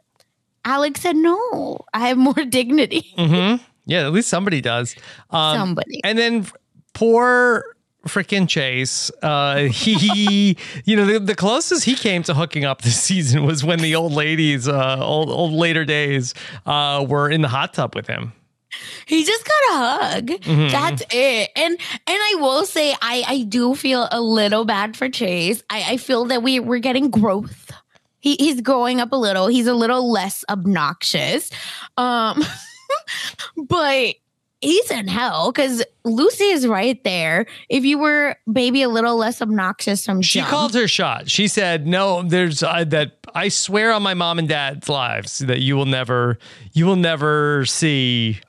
Alex 0.64 1.01
said, 1.01 1.16
no, 1.16 1.81
I 1.94 2.09
have 2.09 2.18
more 2.18 2.35
dignity. 2.49 3.14
Mhm. 3.16 3.61
Yeah, 3.87 4.07
at 4.07 4.12
least 4.12 4.29
somebody 4.29 4.61
does. 4.61 4.94
Um, 5.31 5.57
Somebody. 5.59 6.01
And 6.05 6.18
then 6.18 6.47
poor 6.92 7.64
freaking 8.06 8.48
Chase. 8.48 9.11
Uh, 9.22 9.56
he, 9.70 10.56
you 10.84 10.96
know, 10.96 11.04
the, 11.04 11.20
the 11.20 11.34
closest 11.34 11.84
he 11.84 11.94
came 11.94 12.22
to 12.24 12.34
hooking 12.34 12.64
up 12.64 12.82
this 12.82 13.00
season 13.02 13.44
was 13.44 13.64
when 13.64 13.80
the 13.80 13.94
old 13.94 14.12
ladies, 14.12 14.68
uh, 14.68 14.98
old 15.00 15.30
old 15.30 15.52
later 15.52 15.84
days, 15.84 16.34
uh, 16.66 17.04
were 17.08 17.30
in 17.30 17.42
the 17.42 17.48
hot 17.48 17.74
tub 17.74 17.94
with 17.94 18.06
him. 18.06 18.32
He 19.06 19.24
just 19.24 19.44
got 19.44 19.72
a 19.72 19.76
hug. 19.76 20.26
Mm-hmm. 20.26 20.68
That's 20.68 21.02
it. 21.11 21.50
And 21.56 21.72
and 21.72 21.80
I 22.06 22.37
will 22.38 22.64
say 22.66 22.94
I 23.00 23.24
I 23.26 23.42
do 23.42 23.74
feel 23.74 24.08
a 24.11 24.20
little 24.20 24.64
bad 24.64 24.96
for 24.96 25.08
Chase. 25.08 25.62
I, 25.70 25.92
I 25.92 25.96
feel 25.96 26.26
that 26.26 26.42
we 26.42 26.61
we're 26.61 26.78
getting 26.78 27.11
growth. 27.11 27.70
He 28.20 28.37
he's 28.37 28.61
growing 28.61 29.00
up 29.00 29.12
a 29.12 29.16
little. 29.16 29.46
He's 29.46 29.66
a 29.66 29.74
little 29.74 30.11
less 30.11 30.44
obnoxious. 30.50 31.50
Um 31.96 32.44
but 33.68 34.16
he's 34.61 34.90
in 34.90 35.07
hell 35.09 35.53
because 35.53 35.83
Lucy 36.05 36.44
is 36.44 36.66
right 36.66 37.03
there. 37.05 37.47
If 37.68 37.85
you 37.85 37.99
were 37.99 38.37
maybe 38.47 38.83
a 38.83 38.88
little 38.88 39.16
less 39.16 39.40
obnoxious 39.42 40.05
from 40.05 40.23
She 40.23 40.40
jump, 40.40 40.51
called 40.51 40.75
her 40.75 40.88
shot. 40.88 41.31
She 41.31 41.49
said, 41.49 41.87
"No, 41.87 42.23
there's 42.23 42.62
uh, 42.62 42.85
that. 42.88 43.12
I 43.35 43.49
swear 43.49 43.92
on 43.92 44.03
my 44.03 44.14
mom 44.14 44.38
and 44.38 44.49
dad's 44.49 44.88
lives 44.88 45.38
that 45.40 45.61
you 45.61 45.77
will 45.77 45.87
never, 45.87 46.38
you 46.73 46.87
will 46.87 46.97
never 46.97 47.64
see 47.66 48.40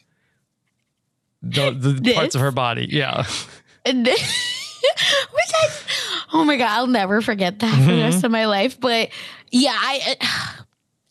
the 1.42 1.72
the 1.72 2.14
parts 2.16 2.36
of 2.36 2.42
her 2.42 2.52
body." 2.52 2.88
Yeah. 2.90 3.26
Which 3.86 5.52
I, 5.54 5.70
oh 6.34 6.44
my 6.44 6.56
god, 6.58 6.70
I'll 6.70 6.88
never 6.88 7.22
forget 7.22 7.60
that 7.60 7.72
for 7.74 7.82
the 7.86 7.92
Mm-hmm. 7.92 8.02
rest 8.02 8.24
of 8.24 8.32
my 8.32 8.46
life. 8.46 8.80
But 8.80 9.10
yeah, 9.52 9.76
I, 9.76 10.16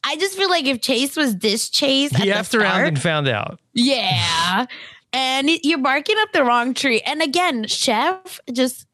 I 0.09 0.17
just 0.17 0.37
feel 0.37 0.49
like 0.49 0.65
if 0.67 0.81
Chase 0.81 1.17
was 1.17 1.37
this 1.37 1.69
Chase, 1.69 2.13
at 2.15 2.21
He 2.23 2.31
the 2.31 2.35
effed 2.37 2.59
around 2.59 2.85
and 2.87 3.01
found 3.01 3.29
out. 3.29 3.61
yeah, 3.75 4.67
and 5.13 5.49
you're 5.63 5.79
barking 5.79 6.17
up 6.21 6.33
the 6.33 6.45
wrong 6.45 6.75
tree. 6.75 7.01
And 7.03 7.23
again, 7.23 7.67
Chef 7.67 8.41
just 8.53 8.87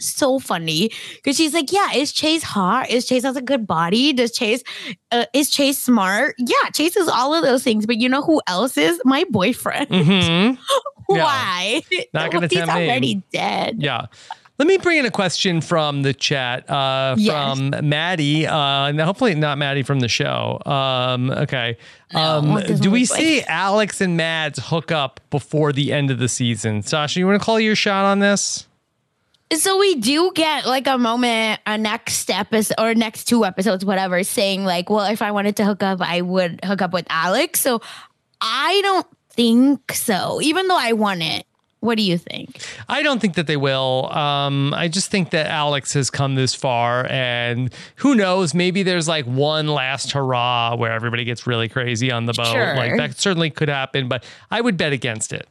so 0.00 0.38
funny 0.38 0.90
because 1.16 1.36
she's 1.36 1.52
like, 1.52 1.72
yeah, 1.72 1.92
is 1.92 2.12
Chase 2.12 2.42
hot? 2.42 2.88
Is 2.88 3.04
Chase 3.06 3.24
has 3.24 3.36
a 3.36 3.42
good 3.42 3.66
body? 3.66 4.12
Does 4.12 4.30
Chase 4.30 4.62
uh, 5.10 5.24
is 5.34 5.50
Chase 5.50 5.78
smart? 5.78 6.36
Yeah, 6.38 6.70
Chase 6.72 6.96
is 6.96 7.08
all 7.08 7.34
of 7.34 7.42
those 7.42 7.62
things. 7.64 7.84
But 7.84 7.96
you 7.98 8.08
know 8.08 8.22
who 8.22 8.40
else 8.46 8.76
is 8.76 9.00
my 9.04 9.24
boyfriend? 9.30 9.88
hmm 9.90 10.52
Yeah. 11.10 11.24
Why? 11.24 11.82
Not 12.12 12.30
gonna 12.32 12.48
He's 12.48 12.58
me. 12.66 12.70
already 12.70 13.22
dead. 13.32 13.82
Yeah. 13.82 14.06
Let 14.58 14.66
me 14.66 14.76
bring 14.78 14.98
in 14.98 15.06
a 15.06 15.10
question 15.10 15.60
from 15.60 16.02
the 16.02 16.12
chat 16.12 16.68
uh, 16.68 17.14
Yes. 17.16 17.32
from 17.58 17.88
Maddie. 17.88 18.44
Uh, 18.46 18.56
and 18.86 19.00
hopefully 19.00 19.34
not 19.36 19.56
Maddie 19.56 19.84
from 19.84 20.00
the 20.00 20.08
show. 20.08 20.60
Um, 20.66 21.30
okay. 21.30 21.76
Um, 22.12 22.54
doesn't 22.56 22.80
do 22.82 22.90
we 22.90 23.00
like- 23.06 23.08
see 23.20 23.42
Alex 23.44 24.00
and 24.00 24.16
Mads 24.16 24.58
hook 24.58 24.90
up 24.90 25.20
before 25.30 25.72
the 25.72 25.92
end 25.92 26.10
of 26.10 26.18
the 26.18 26.28
season? 26.28 26.82
Sasha, 26.82 27.20
you 27.20 27.26
want 27.26 27.40
to 27.40 27.44
call 27.44 27.60
your 27.60 27.76
shot 27.76 28.04
on 28.04 28.18
this? 28.18 28.66
So 29.52 29.78
we 29.78 29.94
do 29.94 30.32
get 30.34 30.66
like 30.66 30.86
a 30.88 30.98
moment, 30.98 31.60
a 31.64 31.78
next 31.78 32.28
episode 32.28 32.74
or 32.78 32.94
next 32.94 33.24
two 33.24 33.44
episodes, 33.46 33.84
whatever, 33.84 34.22
saying 34.24 34.64
like, 34.64 34.90
well, 34.90 35.06
if 35.06 35.22
I 35.22 35.30
wanted 35.30 35.56
to 35.56 35.64
hook 35.64 35.82
up, 35.82 36.00
I 36.02 36.20
would 36.20 36.62
hook 36.64 36.82
up 36.82 36.92
with 36.92 37.06
Alex. 37.08 37.60
So 37.60 37.80
I 38.42 38.80
don't 38.82 39.06
think 39.30 39.92
so, 39.92 40.40
even 40.42 40.66
though 40.68 40.76
I 40.78 40.92
want 40.92 41.22
it. 41.22 41.46
What 41.80 41.96
do 41.96 42.02
you 42.02 42.18
think? 42.18 42.60
I 42.88 43.02
don't 43.02 43.20
think 43.20 43.34
that 43.34 43.46
they 43.46 43.56
will. 43.56 44.10
Um, 44.12 44.74
I 44.74 44.88
just 44.88 45.10
think 45.10 45.30
that 45.30 45.46
Alex 45.46 45.92
has 45.92 46.10
come 46.10 46.34
this 46.34 46.54
far, 46.54 47.06
and 47.08 47.72
who 47.96 48.16
knows? 48.16 48.52
Maybe 48.52 48.82
there's 48.82 49.06
like 49.06 49.26
one 49.26 49.68
last 49.68 50.10
hurrah 50.12 50.74
where 50.74 50.92
everybody 50.92 51.24
gets 51.24 51.46
really 51.46 51.68
crazy 51.68 52.10
on 52.10 52.26
the 52.26 52.32
boat. 52.32 52.48
Sure. 52.48 52.74
Like 52.74 52.96
that 52.96 53.18
certainly 53.18 53.50
could 53.50 53.68
happen, 53.68 54.08
but 54.08 54.24
I 54.50 54.60
would 54.60 54.76
bet 54.76 54.92
against 54.92 55.32
it. 55.32 55.46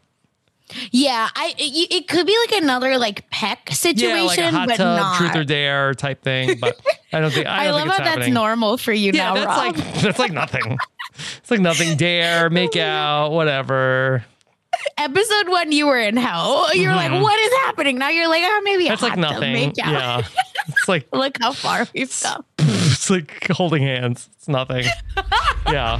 Yeah, 0.92 1.30
I 1.34 1.54
it, 1.58 1.94
it 1.94 2.08
could 2.10 2.28
be 2.28 2.38
like 2.50 2.62
another 2.62 2.98
like 2.98 3.30
peck 3.30 3.70
situation, 3.72 4.10
Yeah, 4.10 4.24
like 4.26 4.40
a 4.40 4.52
hot 4.52 4.68
but 4.68 4.76
tub, 4.76 4.98
not. 5.00 5.18
truth 5.18 5.36
or 5.38 5.46
dare 5.46 5.94
type 5.94 6.22
thing. 6.24 6.60
But 6.60 6.78
I 7.14 7.22
don't 7.22 7.32
think 7.32 7.48
I, 7.48 7.60
I, 7.62 7.64
don't 7.68 7.74
love 7.74 7.84
think 7.84 7.94
how 7.94 8.08
it's 8.10 8.16
that's 8.18 8.34
normal 8.34 8.78
for 8.78 8.92
you 8.92 9.14
Yeah, 9.14 9.30
now, 9.30 9.36
that's 9.36 9.48
Rob. 9.48 9.78
like 9.78 9.94
that's 10.02 10.20
like 10.20 10.34
nothing. 10.34 10.78
It's 11.38 11.50
like 11.50 11.62
nothing. 11.62 11.96
Dare, 11.96 12.50
make 12.50 12.76
out, 12.76 13.32
whatever. 13.32 14.26
Episode 14.98 15.50
one, 15.50 15.72
you 15.72 15.88
were 15.88 16.00
in 16.00 16.18
hell. 16.18 16.74
You're 16.74 16.96
like, 16.96 17.12
what 17.12 17.40
is 17.40 17.52
happening? 17.66 17.98
Now 17.98 18.10
you're 18.10 18.28
like, 18.30 18.44
oh, 18.46 18.62
maybe 18.64 18.84
Mm-hmm. 18.86 18.90
That's 18.90 19.02
like 19.02 19.18
nothing. 19.18 19.74
Yeah, 19.76 20.24
it's 20.68 20.88
like 20.88 21.08
Look 21.14 21.38
how 21.40 21.52
far 21.52 21.86
we've 21.94 22.12
come. 22.24 22.46
it's 22.60 23.10
like 23.10 23.48
holding 23.52 23.84
hands. 23.84 24.30
It's 24.38 24.48
nothing. 24.48 24.86
Yeah. 25.68 26.00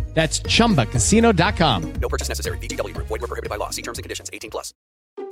That's 0.13 0.41
chumbacasino.com. 0.41 1.93
No 1.93 2.09
purchase 2.09 2.29
necessary. 2.29 2.57
VGW 2.59 2.93
Group. 2.93 3.07
Void 3.07 3.21
were 3.21 3.27
prohibited 3.27 3.49
by 3.49 3.55
law. 3.55 3.71
See 3.71 3.81
terms 3.81 3.97
and 3.97 4.03
conditions. 4.03 4.29
18 4.31 4.51
plus. 4.51 4.73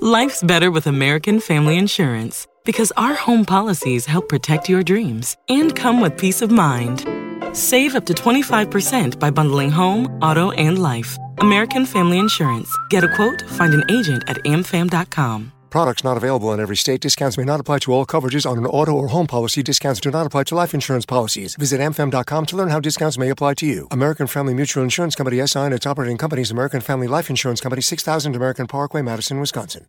Life's 0.01 0.43
better 0.43 0.71
with 0.71 0.87
American 0.87 1.39
Family 1.39 1.77
Insurance 1.77 2.47
because 2.65 2.93
our 2.95 3.13
home 3.15 3.45
policies 3.45 4.05
help 4.05 4.29
protect 4.29 4.69
your 4.69 4.83
dreams 4.83 5.35
and 5.49 5.75
come 5.75 5.99
with 5.99 6.17
peace 6.17 6.41
of 6.41 6.51
mind. 6.51 7.05
Save 7.53 7.95
up 7.95 8.05
to 8.05 8.13
25% 8.13 9.19
by 9.19 9.29
bundling 9.29 9.71
home, 9.71 10.05
auto, 10.21 10.51
and 10.51 10.81
life. 10.81 11.17
American 11.39 11.85
Family 11.85 12.19
Insurance. 12.19 12.69
Get 12.89 13.03
a 13.03 13.13
quote, 13.15 13.41
find 13.49 13.73
an 13.73 13.83
agent 13.89 14.23
at 14.27 14.37
amfam.com. 14.43 15.51
Products 15.69 16.03
not 16.03 16.17
available 16.17 16.51
in 16.51 16.59
every 16.59 16.75
state. 16.75 16.99
Discounts 17.01 17.37
may 17.37 17.43
not 17.43 17.59
apply 17.59 17.79
to 17.79 17.93
all 17.93 18.05
coverages 18.05 18.49
on 18.49 18.57
an 18.57 18.65
auto 18.65 18.91
or 18.91 19.09
home 19.09 19.27
policy. 19.27 19.61
Discounts 19.61 19.99
do 19.99 20.09
not 20.09 20.25
apply 20.25 20.45
to 20.45 20.55
life 20.55 20.73
insurance 20.73 21.05
policies. 21.05 21.55
Visit 21.55 21.79
amfam.com 21.79 22.45
to 22.47 22.55
learn 22.57 22.69
how 22.69 22.79
discounts 22.79 23.17
may 23.17 23.29
apply 23.29 23.53
to 23.55 23.65
you. 23.67 23.87
American 23.91 24.25
Family 24.27 24.53
Mutual 24.53 24.83
Insurance 24.83 25.15
Company 25.15 25.45
SI 25.45 25.59
and 25.59 25.73
its 25.73 25.85
operating 25.85 26.17
companies 26.17 26.49
American 26.51 26.81
Family 26.81 27.07
Life 27.07 27.29
Insurance 27.29 27.61
Company 27.61 27.81
6000 27.81 28.35
American 28.35 28.65
Parkway, 28.67 29.01
Madison, 29.01 29.39
Wisconsin. 29.39 29.85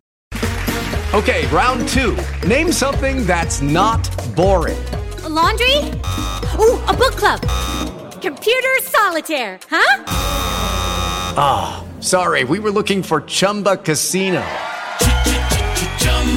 Okay, 1.13 1.45
round 1.47 1.87
two. 1.89 2.15
Name 2.47 2.71
something 2.71 3.25
that's 3.25 3.61
not 3.61 4.07
boring. 4.35 4.81
A 5.23 5.29
laundry? 5.29 5.77
Ooh, 6.57 6.79
a 6.87 6.93
book 6.93 7.15
club. 7.17 7.41
Computer 8.21 8.69
solitaire, 8.83 9.59
huh? 9.69 10.03
Ah, 11.37 11.83
sorry, 11.99 12.43
we 12.43 12.59
were 12.59 12.71
looking 12.71 13.01
for 13.03 13.21
Chumba 13.21 13.77
Casino. 13.77 14.45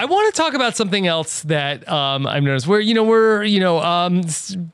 I 0.00 0.06
want 0.06 0.34
to 0.34 0.40
talk 0.40 0.54
about 0.54 0.78
something 0.78 1.06
else 1.06 1.42
that 1.42 1.86
um, 1.86 2.26
I've 2.26 2.42
noticed 2.42 2.66
where 2.66 2.80
you 2.80 2.94
know 2.94 3.04
we're 3.04 3.44
you 3.44 3.60
know 3.60 3.80
um, 3.80 4.22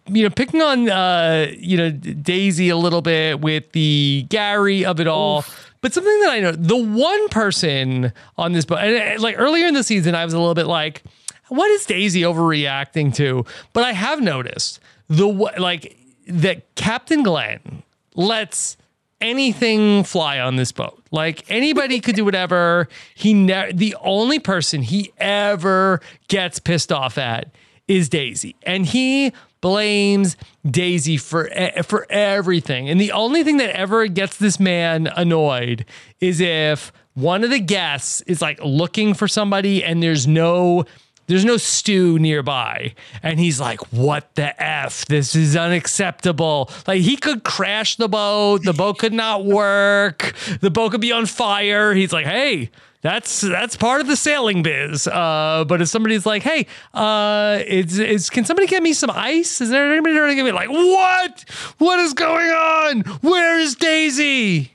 you 0.06 0.22
know 0.22 0.30
picking 0.30 0.62
on 0.62 0.88
uh, 0.88 1.48
you 1.58 1.76
know 1.76 1.90
Daisy 1.90 2.68
a 2.68 2.76
little 2.76 3.02
bit 3.02 3.40
with 3.40 3.72
the 3.72 4.24
Gary 4.28 4.84
of 4.84 5.00
it 5.00 5.08
all. 5.08 5.44
But 5.80 5.92
something 5.92 6.20
that 6.20 6.30
I 6.30 6.38
know, 6.38 6.52
the 6.52 6.76
one 6.76 7.28
person 7.28 8.12
on 8.38 8.52
this 8.52 8.64
boat, 8.64 8.78
and, 8.78 9.18
uh, 9.18 9.20
like 9.20 9.34
earlier 9.36 9.66
in 9.66 9.74
the 9.74 9.82
season, 9.82 10.14
I 10.14 10.24
was 10.24 10.32
a 10.32 10.38
little 10.38 10.54
bit 10.54 10.68
like, 10.68 11.02
what 11.48 11.68
is 11.72 11.84
Daisy 11.86 12.20
overreacting 12.20 13.12
to? 13.16 13.44
But 13.72 13.82
I 13.82 13.94
have 13.94 14.20
noticed 14.20 14.78
the 15.08 15.26
like 15.26 15.98
that 16.28 16.72
Captain 16.76 17.24
Glenn 17.24 17.82
lets 18.14 18.76
anything 19.20 20.04
fly 20.04 20.38
on 20.40 20.56
this 20.56 20.72
boat. 20.72 21.02
Like 21.10 21.44
anybody 21.50 22.00
could 22.00 22.16
do 22.16 22.24
whatever. 22.24 22.88
He 23.14 23.34
never 23.34 23.72
the 23.72 23.96
only 24.00 24.38
person 24.38 24.82
he 24.82 25.12
ever 25.18 26.00
gets 26.28 26.58
pissed 26.58 26.92
off 26.92 27.18
at 27.18 27.54
is 27.88 28.08
Daisy, 28.08 28.56
and 28.62 28.84
he 28.84 29.32
blames 29.60 30.36
Daisy 30.68 31.16
for 31.16 31.50
for 31.84 32.06
everything. 32.10 32.88
And 32.88 33.00
the 33.00 33.12
only 33.12 33.44
thing 33.44 33.56
that 33.58 33.70
ever 33.70 34.06
gets 34.06 34.36
this 34.36 34.60
man 34.60 35.08
annoyed 35.16 35.84
is 36.20 36.40
if 36.40 36.92
one 37.14 37.44
of 37.44 37.50
the 37.50 37.60
guests 37.60 38.20
is 38.22 38.42
like 38.42 38.60
looking 38.62 39.14
for 39.14 39.26
somebody 39.26 39.82
and 39.82 40.02
there's 40.02 40.26
no 40.26 40.84
there's 41.26 41.44
no 41.44 41.56
stew 41.56 42.18
nearby. 42.18 42.94
And 43.22 43.38
he's 43.38 43.60
like, 43.60 43.80
what 43.92 44.34
the 44.34 44.60
F? 44.62 45.04
This 45.06 45.34
is 45.34 45.56
unacceptable. 45.56 46.70
Like, 46.86 47.00
he 47.00 47.16
could 47.16 47.44
crash 47.44 47.96
the 47.96 48.08
boat. 48.08 48.62
The 48.64 48.72
boat 48.72 48.98
could 48.98 49.12
not 49.12 49.44
work. 49.44 50.34
The 50.60 50.70
boat 50.70 50.92
could 50.92 51.00
be 51.00 51.12
on 51.12 51.26
fire. 51.26 51.94
He's 51.94 52.12
like, 52.12 52.26
hey, 52.26 52.70
that's 53.02 53.40
that's 53.40 53.76
part 53.76 54.00
of 54.00 54.08
the 54.08 54.16
sailing 54.16 54.62
biz. 54.62 55.06
Uh, 55.06 55.64
but 55.68 55.80
if 55.80 55.88
somebody's 55.88 56.26
like, 56.26 56.42
hey, 56.42 56.66
uh, 56.94 57.60
it's, 57.66 58.30
can 58.30 58.44
somebody 58.44 58.66
get 58.66 58.82
me 58.82 58.92
some 58.92 59.10
ice? 59.10 59.60
Is 59.60 59.70
there 59.70 59.92
anybody 59.92 60.14
to 60.14 60.34
give 60.34 60.44
me 60.44 60.52
like, 60.52 60.70
what? 60.70 61.44
What 61.78 62.00
is 62.00 62.14
going 62.14 62.50
on? 62.50 63.00
Where 63.20 63.58
is 63.60 63.76
Daisy? 63.76 64.72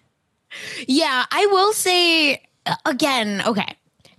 Yeah, 0.87 1.25
I 1.31 1.45
will 1.47 1.73
say 1.73 2.41
uh, 2.65 2.75
again, 2.85 3.41
okay. 3.45 3.75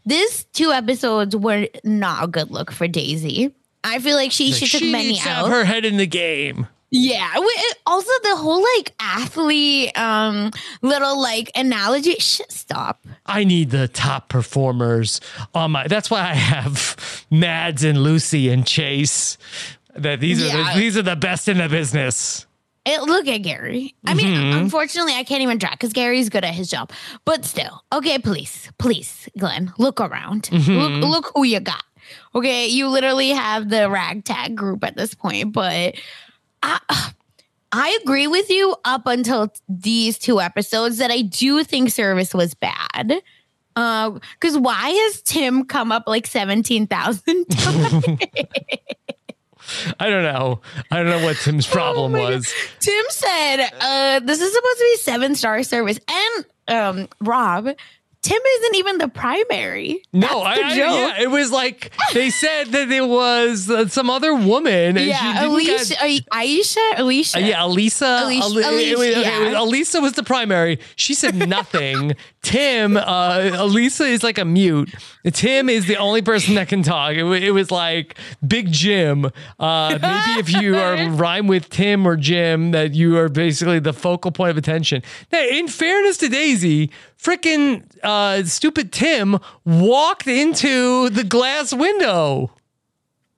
These 0.06 0.44
two 0.52 0.72
episodes 0.72 1.36
were 1.36 1.68
not 1.84 2.24
a 2.24 2.26
good 2.26 2.50
look 2.50 2.70
for 2.72 2.88
Daisy. 2.88 3.54
I 3.84 3.98
feel 3.98 4.16
like 4.16 4.32
she, 4.32 4.50
Like, 4.52 4.60
she 4.62 4.66
took 4.78 4.88
many 4.90 5.08
needs 5.08 5.22
to 5.24 5.28
out. 5.30 5.36
have 5.44 5.48
her 5.48 5.64
head 5.64 5.84
in 5.84 5.96
the 5.96 6.06
game. 6.06 6.66
Yeah. 6.90 7.32
Also, 7.86 8.10
the 8.22 8.36
whole 8.36 8.62
like 8.76 8.92
athlete 9.00 9.96
um 9.98 10.50
little 10.82 11.20
like 11.20 11.50
analogy. 11.54 12.14
Sh- 12.16 12.42
stop. 12.50 13.00
I 13.24 13.44
need 13.44 13.70
the 13.70 13.88
top 13.88 14.28
performers 14.28 15.20
on 15.54 15.70
my. 15.72 15.88
That's 15.88 16.10
why 16.10 16.20
I 16.20 16.34
have 16.34 17.24
Mads 17.30 17.82
and 17.82 18.02
Lucy 18.02 18.50
and 18.50 18.66
Chase. 18.66 19.38
That 19.96 20.20
these 20.20 20.42
are 20.42 20.46
Yeah. 20.48 20.74
the, 20.74 20.80
these 20.80 20.96
are 20.98 21.02
the 21.02 21.16
best 21.16 21.48
in 21.48 21.58
the 21.58 21.68
business. 21.68 22.44
It, 22.84 23.02
look 23.02 23.28
at 23.28 23.38
Gary. 23.38 23.94
I 24.06 24.14
mean, 24.14 24.26
Mhm. 24.34 24.56
unfortunately, 24.58 25.14
I 25.14 25.22
can't 25.22 25.42
even 25.42 25.58
track 25.60 25.72
because 25.72 25.92
Gary's 25.92 26.28
good 26.28 26.44
at 26.44 26.52
his 26.54 26.68
job. 26.68 26.90
But 27.24 27.44
still, 27.44 27.84
okay, 27.92 28.18
please, 28.18 28.70
please, 28.78 29.28
Glenn, 29.38 29.72
look 29.78 30.00
around. 30.00 30.44
Mhm. 30.50 31.00
Look, 31.00 31.10
look 31.10 31.32
who 31.34 31.44
you 31.44 31.60
got. 31.60 31.84
Okay, 32.34 32.66
you 32.66 32.88
literally 32.88 33.28
have 33.30 33.68
the 33.68 33.88
ragtag 33.88 34.56
group 34.56 34.82
at 34.82 34.96
this 34.96 35.14
point, 35.14 35.52
but 35.52 35.94
I, 36.62 36.80
I 37.70 37.98
agree 38.02 38.26
with 38.26 38.50
you 38.50 38.74
up 38.84 39.06
until 39.06 39.52
these 39.68 40.18
two 40.18 40.40
episodes 40.40 40.98
that 40.98 41.10
I 41.12 41.22
do 41.22 41.62
think 41.62 41.90
service 41.90 42.34
was 42.34 42.54
bad. 42.54 43.22
Because 43.74 44.58
why 44.58 44.90
has 44.90 45.22
Tim 45.22 45.64
come 45.64 45.92
up 45.92 46.02
like 46.06 46.26
seventeen 46.26 46.86
thousand 46.88 47.44
times? 47.50 48.04
I 49.98 50.08
don't 50.10 50.22
know. 50.24 50.60
I 50.90 50.96
don't 50.96 51.06
know 51.06 51.24
what 51.24 51.36
Tim's 51.36 51.66
Oh 51.70 51.72
problem 51.72 52.12
was. 52.12 52.52
Tim 52.80 53.04
said, 53.10 53.68
uh, 53.80 54.20
this 54.20 54.40
is 54.40 54.52
supposed 54.52 54.78
to 54.78 54.84
be 54.92 54.96
seven 54.98 55.34
star 55.34 55.62
service. 55.62 55.98
And 56.08 56.46
um, 56.68 57.08
Rob, 57.20 57.68
Tim 58.22 58.40
isn't 58.60 58.76
even 58.76 58.98
the 58.98 59.08
primary. 59.08 60.02
No, 60.12 60.42
I, 60.42 60.54
That's 60.54 60.74
I- 60.74 60.76
joke. 60.76 60.94
yeah, 60.94 61.22
it 61.22 61.30
was 61.30 61.50
like 61.50 61.90
they 62.14 62.30
said 62.30 62.68
that 62.68 62.88
it 62.90 63.04
was 63.06 63.68
uh, 63.68 63.88
some 63.88 64.08
other 64.10 64.32
woman. 64.34 64.96
and 64.96 65.00
yeah, 65.06 65.44
Alicia, 65.44 65.94
uh, 66.00 66.06
Aisha, 66.32 66.98
Alicia. 66.98 67.38
Uh, 67.38 67.40
yeah, 67.40 67.64
Elisa. 67.64 68.20
Alicia- 68.22 68.42
Ali- 68.44 68.54
was- 68.54 68.66
Alicia, 68.66 68.96
was- 68.98 69.16
yeah. 69.26 69.60
Elisa 69.60 70.00
was 70.00 70.12
the 70.12 70.22
primary. 70.22 70.78
She 70.94 71.14
said 71.14 71.34
nothing. 71.34 72.14
Tim, 72.42 72.96
uh, 72.96 73.50
Elisa 73.54 74.04
is 74.04 74.22
like 74.22 74.38
a 74.38 74.44
mute. 74.44 74.92
Tim 75.32 75.68
is 75.68 75.86
the 75.86 75.96
only 75.96 76.22
person 76.22 76.54
that 76.56 76.68
can 76.68 76.82
talk. 76.82 77.12
It, 77.14 77.24
it 77.42 77.50
was 77.52 77.70
like 77.70 78.16
Big 78.46 78.70
Jim. 78.72 79.26
Uh, 79.60 79.90
maybe 80.00 80.40
if 80.40 80.52
you 80.52 80.76
are 80.78 81.08
rhyme 81.10 81.46
with 81.48 81.70
Tim 81.70 82.06
or 82.06 82.16
Jim, 82.16 82.70
that 82.72 82.94
you 82.94 83.16
are 83.18 83.28
basically 83.28 83.78
the 83.80 83.92
focal 83.92 84.30
point 84.32 84.50
of 84.50 84.56
attention. 84.56 85.02
Now, 85.32 85.42
in 85.42 85.66
fairness 85.68 86.16
to 86.18 86.28
Daisy, 86.28 86.90
freaking 87.22 87.84
uh, 88.02 88.44
stupid 88.44 88.92
Tim 88.92 89.38
walked 89.64 90.26
into 90.26 91.08
the 91.10 91.24
glass 91.24 91.72
window. 91.72 92.50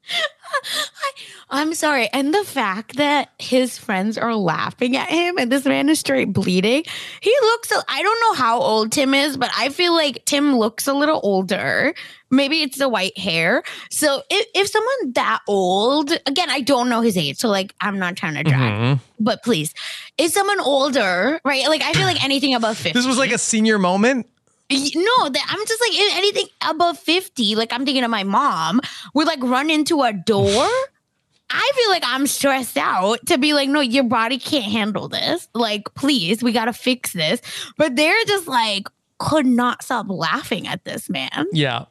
I'm 1.51 1.75
sorry. 1.75 2.09
And 2.13 2.35
the 2.35 2.45
fact 2.45 2.97
that 2.97 3.31
his 3.39 3.79
friends 3.79 4.19
are 4.19 4.35
laughing 4.35 4.97
at 4.97 5.09
him 5.09 5.39
and 5.39 5.53
this 5.53 5.65
man 5.65 5.89
is 5.89 6.01
straight 6.01 6.33
bleeding. 6.33 6.85
He 7.21 7.37
looks, 7.43 7.73
I 7.89 8.03
don't 8.03 8.21
know 8.21 8.33
how 8.35 8.61
old 8.61 8.91
Tim 8.91 9.15
is, 9.15 9.37
but 9.37 9.51
I 9.57 9.69
feel 9.69 9.95
like 9.95 10.25
Tim 10.25 10.57
looks 10.57 10.89
a 10.89 10.95
little 10.95 11.21
older. 11.23 11.95
Maybe 12.35 12.63
it's 12.63 12.79
the 12.79 12.89
white 12.89 13.17
hair. 13.19 13.63
So 13.91 14.23
if, 14.31 14.47
if 14.55 14.69
someone 14.69 15.13
that 15.13 15.41
old, 15.49 16.11
again, 16.27 16.51
I 16.51 16.61
don't 16.61 16.89
know 16.89 17.01
his 17.01 17.17
age. 17.17 17.39
So 17.39 17.49
like, 17.49 17.75
I'm 17.81 17.99
not 17.99 18.17
trying 18.17 18.35
to 18.35 18.43
drag, 18.43 18.73
Mhm. 18.73 19.01
but 19.21 19.43
please, 19.43 19.73
is 20.19 20.33
someone 20.33 20.61
older, 20.61 21.41
right? 21.45 21.69
Like, 21.69 21.83
I 21.83 21.93
feel 21.93 22.05
like 22.07 22.23
anything 22.25 22.55
above 22.55 22.77
50. 22.77 22.93
This 22.99 23.07
was 23.07 23.19
like 23.19 23.33
a 23.33 23.39
senior 23.39 23.79
moment. 23.79 24.27
No, 24.71 25.29
that 25.29 25.47
I'm 25.49 25.67
just 25.67 25.81
like 25.81 26.17
anything 26.17 26.47
above 26.69 26.99
50, 26.99 27.55
like 27.55 27.73
I'm 27.73 27.85
thinking 27.85 28.03
of 28.03 28.11
my 28.11 28.25
mom, 28.25 28.81
would 29.13 29.27
like 29.27 29.43
run 29.43 29.71
into 29.71 30.03
a 30.03 30.13
door. 30.13 30.69
I 31.51 31.71
feel 31.77 31.91
like 31.91 32.03
I'm 32.07 32.27
stressed 32.27 32.79
out 32.79 33.25
to 33.27 33.37
be 33.39 33.53
like, 33.53 33.69
no, 33.69 33.81
your 33.81 34.05
body 34.05 34.39
can't 34.39 34.65
handle 34.65 35.09
this. 35.09 35.47
Like, 35.55 35.93
please, 35.95 36.43
we 36.43 36.53
gotta 36.53 36.73
fix 36.73 37.13
this. 37.13 37.41
But 37.77 37.95
they're 37.97 38.25
just 38.27 38.49
like, 38.49 38.89
could 39.19 39.47
not 39.47 39.85
stop 39.85 40.07
laughing 40.09 40.67
at 40.67 40.83
this 40.85 41.09
man. 41.11 41.47
Yeah. 41.53 41.85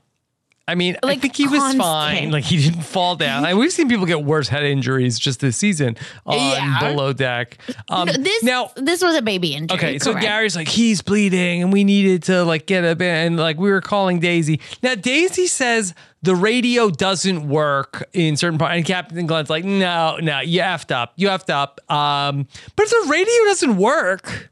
I 0.65 0.75
mean, 0.75 0.95
I 1.03 1.07
Like, 1.07 1.19
think 1.21 1.35
he 1.35 1.45
was 1.45 1.75
fine. 1.75 2.31
Like 2.31 2.45
he 2.45 2.55
didn't 2.57 2.83
fall 2.83 3.17
down. 3.17 3.57
We've 3.57 3.71
seen 3.71 3.89
people 3.89 4.05
get 4.05 4.23
worse 4.23 4.47
head 4.47 4.63
injuries 4.63 5.19
just 5.19 5.41
this 5.41 5.57
season 5.57 5.97
on 6.25 6.37
Yeah. 6.37 6.79
below 6.79 7.11
deck. 7.11 7.57
Um, 7.89 8.07
No, 8.07 8.13
this 8.13 8.43
now, 8.43 8.71
this 8.77 9.03
was 9.03 9.15
a 9.15 9.21
baby 9.21 9.55
injury. 9.55 9.77
okay, 9.77 9.99
so. 9.99 10.13
Gary's 10.13 10.55
like 10.55 10.69
he's 10.69 11.01
bleeding, 11.01 11.63
and 11.63 11.73
we 11.73 11.83
needed 11.83 12.23
to 12.23 12.43
like 12.45 12.65
get 12.65 12.85
a 12.85 12.95
bit, 12.95 13.07
and 13.25 13.35
like 13.37 13.57
we 13.57 13.71
were 13.71 13.81
calling 13.81 14.19
Daisy. 14.21 14.61
Now 14.81 14.95
Daisy 14.95 15.47
says 15.47 15.93
the 16.21 16.33
radio 16.35 16.89
doesn't 16.89 17.49
work 17.49 18.07
in 18.13 18.37
certain 18.37 18.57
parts, 18.57 18.73
and 18.77 18.85
Captain 18.85 19.27
Glenn's 19.27 19.49
like, 19.49 19.65
no, 19.65 20.17
no, 20.21 20.39
you 20.39 20.61
effed 20.61 20.91
up, 20.95 21.11
you 21.17 21.27
effed 21.27 21.49
up. 21.49 21.81
Um, 21.91 22.47
but 22.77 22.83
if 22.85 22.89
the 22.89 23.09
radio 23.11 23.33
doesn't 23.47 23.75
work, 23.75 24.49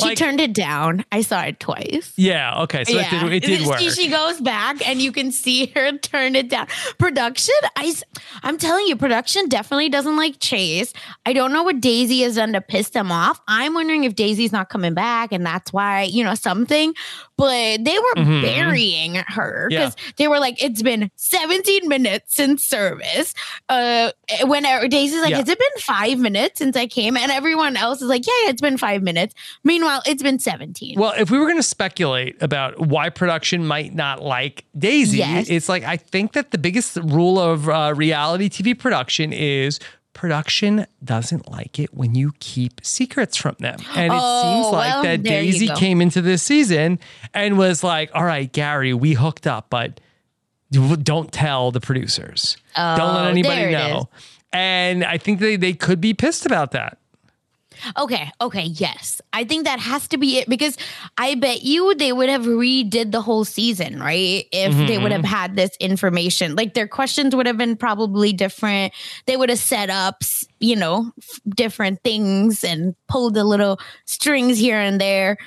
she 0.00 0.08
like- 0.08 0.18
turned 0.18 0.40
it 0.40 0.52
down. 0.52 1.04
I 1.12 1.22
saw 1.22 1.42
it 1.42 1.60
twice. 1.60 2.12
yeah, 2.16 2.62
okay, 2.62 2.84
so 2.84 2.98
it 2.98 3.10
did, 3.10 3.32
it 3.32 3.42
did 3.42 3.60
She- 3.60 3.66
work. 3.66 3.80
She 3.80 4.08
goes 4.08 4.40
back 4.40 4.86
and 4.88 5.00
you 5.00 5.12
can 5.12 5.32
see 5.32 5.66
her 5.74 5.92
turn 5.98 6.36
it 6.36 6.48
down. 6.48 6.66
Production, 6.98 7.54
I, 7.76 7.94
I, 8.42 8.48
am 8.48 8.58
telling 8.58 8.86
you, 8.86 8.96
production 8.96 9.48
definitely 9.48 9.88
doesn't 9.88 10.16
like 10.16 10.40
Chase. 10.40 10.92
I 11.26 11.32
don't 11.32 11.52
know 11.52 11.62
what 11.62 11.80
Daisy 11.80 12.20
has 12.22 12.36
done 12.36 12.52
to 12.52 12.60
piss 12.60 12.90
them 12.90 13.12
off. 13.12 13.40
I'm 13.48 13.74
wondering 13.74 14.04
if 14.04 14.14
Daisy's 14.14 14.52
not 14.52 14.68
coming 14.68 14.94
back 14.94 15.32
and 15.32 15.44
that's 15.44 15.72
why, 15.72 16.02
you 16.02 16.24
know, 16.24 16.34
something. 16.34 16.94
But 17.40 17.84
they 17.84 17.98
were 17.98 18.22
Mhm. 18.22 18.42
burying 18.42 19.14
her 19.16 19.68
Yeah. 19.70 19.78
because 19.80 19.96
they 20.16 20.28
were 20.28 20.38
like, 20.38 20.62
it's 20.62 20.82
been 20.82 21.10
17 21.16 21.88
minutes 21.88 22.34
since 22.34 22.64
service. 22.64 23.32
Uh, 23.68 24.10
when 24.44 24.62
Daisy's 24.90 25.20
like, 25.22 25.30
Yeah. 25.30 25.38
has 25.38 25.48
it 25.48 25.58
been 25.58 25.80
five 25.82 26.18
minutes 26.18 26.58
since 26.58 26.76
I 26.76 26.86
came? 26.86 27.16
And 27.16 27.32
everyone 27.32 27.76
else 27.76 28.02
is 28.02 28.08
like, 28.08 28.26
yeah, 28.26 28.32
yeah, 28.44 28.50
it's 28.50 28.60
been 28.60 28.76
five 28.76 29.02
minutes. 29.02 29.34
Meanwhile, 29.64 30.02
it's 30.06 30.22
been 30.22 30.38
17. 30.38 30.98
Well, 30.98 31.14
if 31.18 31.30
we 31.30 31.38
were 31.38 31.46
going 31.46 31.56
to 31.56 31.62
speculate 31.62 32.36
about 32.42 32.78
why 32.78 33.08
production 33.08 33.66
might 33.66 33.94
not 33.94 34.22
like 34.22 34.64
Daisy, 34.78 35.18
Yes. 35.18 35.48
it's 35.48 35.68
like 35.68 35.82
I 35.84 35.96
think 35.96 36.32
that 36.34 36.50
the 36.50 36.58
biggest 36.58 36.96
rule 37.02 37.38
of 37.40 37.68
uh, 37.68 37.94
reality 37.96 38.48
TV 38.50 38.74
production 38.78 39.32
is 39.32 39.80
production 40.12 40.86
doesn't 41.02 41.50
like 41.50 41.78
it 41.78 41.94
when 41.94 42.14
you 42.14 42.32
keep 42.40 42.80
secrets 42.84 43.36
from 43.36 43.56
them. 43.58 43.78
And 43.94 44.12
it 44.12 44.18
Oh, 44.20 44.42
seems 44.62 44.72
like 44.72 44.92
well, 44.94 45.02
that 45.04 45.22
Daisy 45.22 45.68
came 45.68 46.00
into 46.00 46.20
this 46.22 46.42
season 46.42 46.98
and 47.34 47.56
was 47.58 47.82
like, 47.84 48.10
all 48.14 48.24
right, 48.24 48.50
Gary, 48.52 48.92
we 48.94 49.14
hooked 49.14 49.46
up, 49.46 49.70
but 49.70 50.00
don't 50.70 51.32
tell 51.32 51.70
the 51.72 51.80
producers. 51.80 52.56
don't 52.76 53.14
let 53.14 53.24
Oh, 53.24 53.28
anybody 53.28 53.72
know. 53.72 54.08
And 54.52 55.04
I 55.04 55.18
think 55.18 55.40
they, 55.40 55.56
they 55.56 55.72
could 55.72 56.00
be 56.00 56.14
pissed 56.14 56.44
about 56.46 56.72
that. 56.72 56.98
Okay, 57.98 58.30
okay, 58.40 58.64
yes. 58.64 59.20
I 59.32 59.44
think 59.44 59.64
that 59.64 59.80
has 59.80 60.08
to 60.08 60.18
be 60.18 60.38
it 60.38 60.48
because 60.48 60.76
I 61.18 61.34
bet 61.34 61.62
you 61.62 61.94
they 61.94 62.12
would 62.12 62.28
have 62.28 62.42
redid 62.42 63.12
the 63.12 63.20
whole 63.20 63.44
season, 63.44 64.00
right? 64.00 64.46
If 64.52 64.74
they 64.88 64.98
would 64.98 65.12
have 65.12 65.22
mm-hmm. 65.22 65.34
had 65.34 65.56
this 65.56 65.70
information. 65.80 66.56
Like 66.56 66.74
their 66.74 66.88
questions 66.88 67.34
would 67.34 67.46
have 67.46 67.58
been 67.58 67.76
probably 67.76 68.32
different. 68.32 68.92
They 69.26 69.36
would 69.36 69.48
have 69.48 69.58
set 69.58 69.90
up, 69.90 70.22
you 70.58 70.76
know, 70.76 71.12
different 71.48 72.02
things 72.02 72.64
and 72.64 72.94
pulled 73.08 73.34
the 73.34 73.44
little 73.44 73.80
strings 74.04 74.58
here 74.58 74.78
and 74.78 75.00
there. 75.00 75.38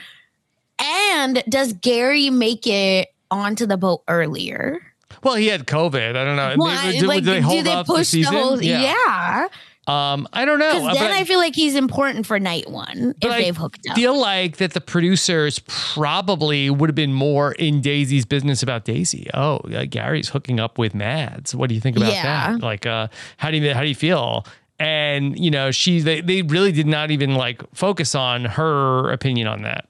And 0.80 1.43
does 1.50 1.74
Gary 1.74 2.30
make 2.30 2.67
it 2.67 3.10
onto 3.32 3.65
the 3.65 3.78
boat 3.78 4.04
earlier? 4.08 4.82
Well, 5.24 5.36
he 5.36 5.48
had 5.48 5.65
COVID. 5.65 6.15
I 6.15 6.26
don't 6.26 6.36
know. 6.36 6.67
Did- 6.91 7.00
did- 7.00 7.08
like, 7.08 7.24
did 7.24 7.43
they 7.43 7.50
do 7.58 7.63
they 7.63 7.84
push 7.84 8.00
the, 8.00 8.06
season? 8.06 8.34
whole? 8.34 8.62
Yeah. 8.62 9.48
Um, 9.86 10.28
I 10.32 10.46
don't 10.46 10.60
know. 10.60 10.72
Because 10.80 10.98
then 10.98 11.10
but- 11.10 11.17
I 11.19 11.24
feel 11.26 11.39
like 11.39 11.56
he's 11.56 11.76
important 11.76 12.26
for 12.26 12.39
night 12.39 12.69
one 12.69 13.15
if 13.22 13.30
I 13.30 13.41
they've 13.41 13.58
hooked 13.58 13.86
up. 13.89 13.96
feel 13.98 14.17
like 14.17 14.58
that 14.58 14.74
the 14.74 14.80
producers 14.82 15.60
probably 15.67 16.69
would 16.69 16.89
have 16.89 16.96
been 16.96 17.12
more 17.13 17.52
in 17.54 17.82
Daisy's 17.82 18.26
business 18.26 18.63
about 18.63 18.86
Daisy. 18.86 19.28
Oh, 19.34 19.58
uh, 19.58 19.86
Gary's 19.89 20.30
hooking 20.30 20.60
up 20.60 20.78
with 20.78 20.96
Mads. 20.96 21.54
What 21.54 21.67
do 21.67 21.76
you 21.76 21.82
think 21.82 21.98
about 21.98 22.13
Yeah. 22.13 22.52
that? 22.52 22.62
Like, 22.62 22.86
uh, 22.86 23.08
how 23.38 23.52
do 23.52 23.58
you 23.58 23.74
how 23.74 23.82
do 23.82 23.88
you 23.89 23.96
feel? 23.96 24.46
And 24.80 25.38
you 25.38 25.52
know, 25.52 25.72
she 25.72 26.00
they, 26.00 26.22
they 26.22 26.41
really 26.43 26.72
did 26.72 26.88
not 26.88 27.12
even 27.12 27.36
like 27.36 27.62
focus 27.76 28.15
on 28.15 28.46
her 28.46 29.12
opinion 29.12 29.48
on 29.48 29.63
that. 29.63 29.88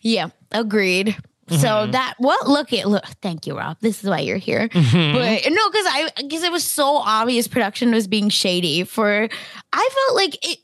Yeah, 0.00 0.28
agreed. 0.52 1.16
So 1.58 1.68
Mm-hmm. 1.68 1.90
that 1.92 2.14
well, 2.18 2.38
look 2.46 2.72
at 2.72 2.88
look. 2.88 3.04
Thank 3.20 3.46
you, 3.46 3.56
Rob. 3.56 3.76
This 3.80 4.02
is 4.02 4.08
why 4.10 4.20
you're 4.20 4.36
here. 4.38 4.68
Mm-hmm. 4.68 5.12
But 5.16 5.52
no, 5.52 5.70
because 5.70 5.86
I 5.88 6.10
because 6.18 6.42
it 6.42 6.52
was 6.52 6.64
so 6.64 6.96
obvious 6.96 7.48
production 7.48 7.92
was 7.92 8.06
being 8.06 8.28
shady. 8.28 8.84
For 8.84 9.28
I 9.72 9.88
felt 10.06 10.16
like 10.16 10.36
it. 10.48 10.58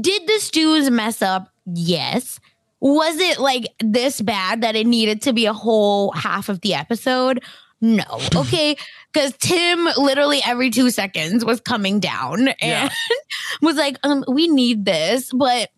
Did 0.00 0.26
the 0.26 0.38
stews 0.40 0.90
mess 0.90 1.22
up? 1.22 1.48
Yes. 1.66 2.40
Was 2.80 3.16
it 3.18 3.38
like 3.38 3.64
this 3.80 4.20
bad 4.20 4.60
that 4.62 4.74
it 4.76 4.86
needed 4.86 5.22
to 5.22 5.32
be 5.32 5.46
a 5.46 5.52
whole 5.52 6.10
half 6.12 6.48
of 6.48 6.60
the 6.62 6.74
episode? 6.74 7.42
No. 7.80 8.04
Okay. 8.36 8.76
Because 9.12 9.32
Tim 9.38 9.84
literally 9.96 10.40
every 10.44 10.70
two 10.70 10.90
seconds 10.90 11.44
was 11.44 11.60
coming 11.60 12.00
down 12.00 12.48
and 12.48 12.56
Yeah. 12.60 12.88
was 13.62 13.76
like, 13.76 13.96
um, 14.02 14.24
we 14.26 14.48
need 14.48 14.84
this. 14.84 15.30
But 15.32 15.70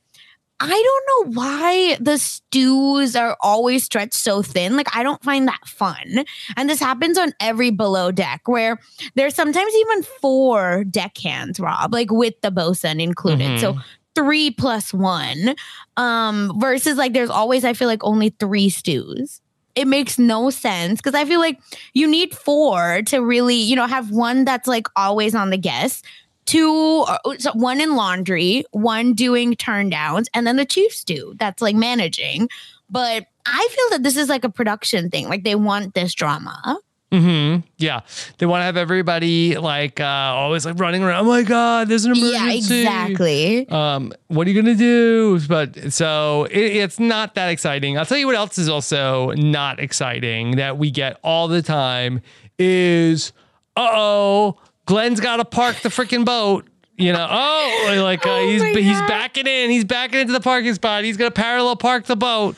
I 0.59 0.69
don't 0.69 1.35
know 1.35 1.41
why 1.41 1.99
the 2.01 2.17
stews 2.19 3.15
are 3.15 3.37
always 3.41 3.85
stretched 3.85 4.15
so 4.15 4.43
thin. 4.43 4.75
Like, 4.77 4.95
I 4.97 5.03
don't 5.03 5.23
find 5.23 5.47
that 5.49 5.61
fun. 5.67 6.25
And 6.57 6.71
this 6.71 6.81
happens 6.81 7.19
on 7.19 7.35
every 7.41 7.71
below 7.71 8.11
deck 8.11 8.49
where 8.49 8.79
there's 9.17 9.35
sometimes 9.35 9.75
even 9.75 10.03
four 10.03 10.85
deckhands, 10.85 11.61
Rob, 11.61 11.93
like 11.93 12.11
with 12.11 12.41
the 12.41 12.51
bosun 12.51 13.01
included. 13.01 13.61
So 13.61 13.77
three 14.15 14.51
plus 14.51 14.95
one. 14.95 15.55
Um, 15.99 16.53
versus 16.59 16.97
like 16.97 17.13
there's 17.13 17.31
always, 17.31 17.65
I 17.65 17.75
feel 17.75 17.89
like 17.89 18.03
only 18.03 18.31
three 18.31 18.71
stews. 18.71 19.43
It 19.75 19.87
makes 19.87 20.19
no 20.19 20.49
sense 20.49 21.03
because 21.03 21.15
I 21.15 21.27
feel 21.27 21.39
like 21.39 21.61
you 21.93 22.07
need 22.07 22.35
four 22.35 23.03
to 23.09 23.19
really, 23.19 23.57
you 23.57 23.77
know, 23.77 23.87
have 23.87 24.11
one 24.11 24.47
that's 24.47 24.67
like 24.67 24.87
always 24.97 25.35
on 25.35 25.51
the 25.51 25.59
guest, 25.59 26.03
two, 26.47 27.05
uh, 27.09 27.19
so 27.39 27.53
one 27.53 27.81
in 27.81 27.95
laundry, 27.97 28.65
one 28.73 29.13
doing 29.15 29.55
turn 29.57 29.91
downs, 29.91 30.29
and 30.35 30.47
then 30.47 30.57
the 30.57 30.65
Chiefs 30.65 31.05
do. 31.05 31.35
that's 31.39 31.61
like 31.61 31.77
managing. 31.77 32.49
But 32.89 33.27
I 33.45 33.69
feel 33.71 33.91
that 33.99 34.03
this 34.03 34.17
is 34.17 34.29
like 34.29 34.45
a 34.45 34.49
production 34.49 35.11
thing. 35.11 35.29
Like 35.29 35.45
they 35.45 35.55
want 35.57 35.95
this 35.95 36.15
drama. 36.15 36.79
hmm 37.13 37.57
Yeah, 37.79 38.01
they 38.39 38.47
want 38.47 38.61
to 38.61 38.65
have 38.65 38.77
everybody 38.77 39.57
like 39.59 40.01
uh, 40.01 40.05
always 40.05 40.65
like 40.65 40.79
running 40.79 41.03
around. 41.03 41.25
Oh 41.27 41.29
my 41.29 41.43
god, 41.43 41.89
there's 41.89 42.05
an 42.05 42.13
emergency. 42.17 42.77
Yeah, 42.77 43.07
exactly. 43.07 43.69
um, 43.71 44.13
what 44.29 44.47
are 44.47 44.51
you 44.51 44.61
gonna 44.63 44.75
do? 44.77 45.39
But 45.49 45.93
so 45.93 46.45
it, 46.51 46.77
it's 46.77 47.01
not 47.01 47.35
that 47.35 47.49
exciting. 47.49 47.99
I'll 47.99 48.07
tell 48.07 48.19
you 48.19 48.27
what 48.27 48.37
else 48.37 48.57
is 48.59 48.69
also 48.69 49.31
not 49.33 49.81
exciting 49.81 50.57
that 50.57 50.79
we 50.79 50.91
get 50.91 51.19
all 51.25 51.49
the 51.49 51.63
time 51.63 52.21
is 52.59 53.33
uh 53.77 53.89
oh, 53.93 54.59
Glenn's 54.87 55.21
got 55.21 55.37
to 55.37 55.45
park 55.45 55.77
the 55.83 55.89
freaking 55.91 56.25
boat. 56.25 56.67
You 56.97 57.13
know, 57.13 57.27
oh, 57.31 57.99
like 58.03 58.25
uh, 58.27 58.31
Oh 58.41 58.47
he's 58.49 58.63
he's 58.63 58.99
God. 59.01 59.09
backing 59.09 59.47
in. 59.47 59.69
He's 59.71 59.85
backing 59.85 60.21
into 60.21 60.33
the 60.33 60.41
parking 60.41 60.73
spot. 60.75 61.05
He's 61.05 61.17
gonna 61.19 61.31
parallel 61.31 61.77
park 61.77 62.07
the 62.07 62.17
boat. 62.17 62.57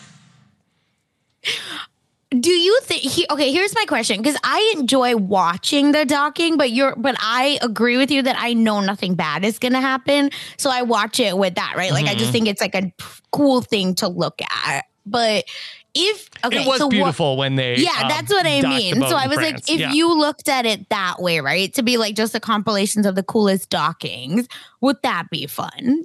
Do 2.30 2.50
you 2.50 2.78
think 2.82 3.00
he 3.00 3.26
okay, 3.30 3.50
here's 3.52 3.74
my 3.74 3.86
question 3.86 4.18
because 4.20 4.36
I 4.44 4.74
enjoy 4.78 5.16
watching 5.16 5.92
the 5.92 6.04
docking, 6.04 6.58
but 6.58 6.70
you're 6.70 6.94
but 6.94 7.16
I 7.18 7.58
agree 7.62 7.96
with 7.96 8.10
you 8.10 8.20
that 8.22 8.36
I 8.38 8.52
know 8.52 8.80
nothing 8.80 9.14
bad 9.14 9.44
is 9.46 9.58
gonna 9.58 9.80
happen. 9.80 10.30
So 10.58 10.68
I 10.70 10.82
watch 10.82 11.20
it 11.20 11.36
with 11.38 11.54
that, 11.54 11.72
right? 11.76 11.90
Like 11.90 12.04
I 12.04 12.10
Mm-hmm. 12.10 12.18
just 12.18 12.32
think 12.32 12.46
it's 12.46 12.60
like 12.60 12.74
a 12.74 12.92
cool 13.32 13.62
thing 13.62 13.94
to 13.96 14.08
look 14.08 14.40
at. 14.42 14.84
But 15.06 15.46
if 15.98 16.28
okay, 16.44 16.62
it 16.62 16.66
was 16.66 16.78
so 16.78 16.86
what- 16.86 16.90
beautiful 16.92 17.36
when 17.36 17.56
they 17.56 17.76
yeah, 17.76 17.90
um, 18.02 18.08
that's 18.08 18.32
what 18.32 18.46
I 18.46 18.62
mean. 18.62 18.94
So 19.00 19.16
I 19.16 19.26
was 19.26 19.36
France. 19.36 19.68
like, 19.68 19.70
if 19.74 19.80
Yeah. 19.80 19.92
you 19.92 20.12
looked 20.16 20.48
at 20.48 20.64
it 20.66 20.88
that 20.90 21.20
way, 21.20 21.40
right, 21.40 21.72
to 21.74 21.82
be 21.82 21.96
like 21.96 22.14
just 22.14 22.32
the 22.32 22.40
compilations 22.40 23.04
of 23.06 23.14
the 23.14 23.22
coolest 23.22 23.70
dockings, 23.70 24.46
would 24.80 24.96
that 25.02 25.28
be 25.30 25.46
fun? 25.46 26.04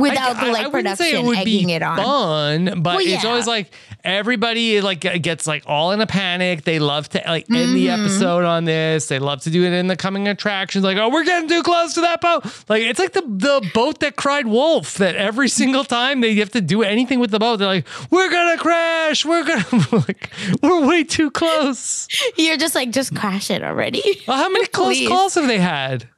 Without 0.00 0.36
I- 0.36 0.44
the 0.44 0.46
I- 0.46 0.52
like 0.52 0.60
I 0.62 0.64
say 0.64 0.70
production 0.70 1.06
it 1.16 1.24
would 1.24 1.38
egging 1.38 1.66
be 1.68 1.72
it 1.74 1.82
on. 1.82 1.96
Fun, 1.96 2.82
but 2.82 2.96
Well, 2.96 3.06
it's 3.06 3.24
always 3.24 3.46
like 3.46 3.72
everybody 4.04 4.80
like 4.80 5.00
gets 5.00 5.46
like 5.46 5.64
all 5.66 5.92
in 5.92 6.00
a 6.00 6.06
panic. 6.06 6.64
They 6.64 6.78
love 6.78 7.08
to 7.10 7.22
like 7.26 7.46
end 7.50 7.74
the 7.74 7.86
Mm-hmm. 7.86 8.00
episode 8.04 8.44
on 8.44 8.64
this. 8.64 9.06
They 9.08 9.18
love 9.18 9.42
to 9.42 9.50
do 9.50 9.64
it 9.64 9.72
in 9.72 9.86
the 9.88 9.96
coming 9.96 10.28
attractions. 10.28 10.84
Like, 10.84 10.96
oh, 10.96 11.08
we're 11.08 11.24
getting 11.24 11.48
too 11.48 11.62
close 11.62 11.94
to 11.94 12.00
that 12.02 12.20
boat. 12.20 12.44
Like 12.68 12.82
it's 12.82 12.98
like 12.98 13.12
the 13.12 13.22
the 13.22 13.70
boat 13.74 14.00
that 14.00 14.16
cried 14.16 14.46
wolf. 14.46 14.94
That 14.94 15.16
every 15.16 15.48
single 15.48 15.84
time 15.84 16.20
they 16.20 16.34
have 16.36 16.50
to 16.52 16.60
do 16.60 16.82
anything 16.82 17.18
with 17.20 17.30
the 17.30 17.38
boat, 17.38 17.56
they're 17.56 17.68
like, 17.68 17.86
we're 18.10 18.30
gonna 18.30 18.58
crash. 18.58 19.24
We're 19.24 19.44
gonna 19.44 19.64
like 20.08 20.30
we're 20.62 20.86
way 20.86 21.04
too 21.04 21.30
close. 21.30 22.08
You're 22.36 22.56
just 22.56 22.74
like, 22.74 22.90
just 22.90 23.14
crash 23.14 23.50
it 23.50 23.62
already. 23.62 24.02
Well, 24.26 24.36
how 24.36 24.48
many 24.48 24.66
close 24.66 24.96
Please. 24.96 25.08
calls 25.08 25.34
have 25.34 25.46
they 25.46 25.58
had? 25.58 26.08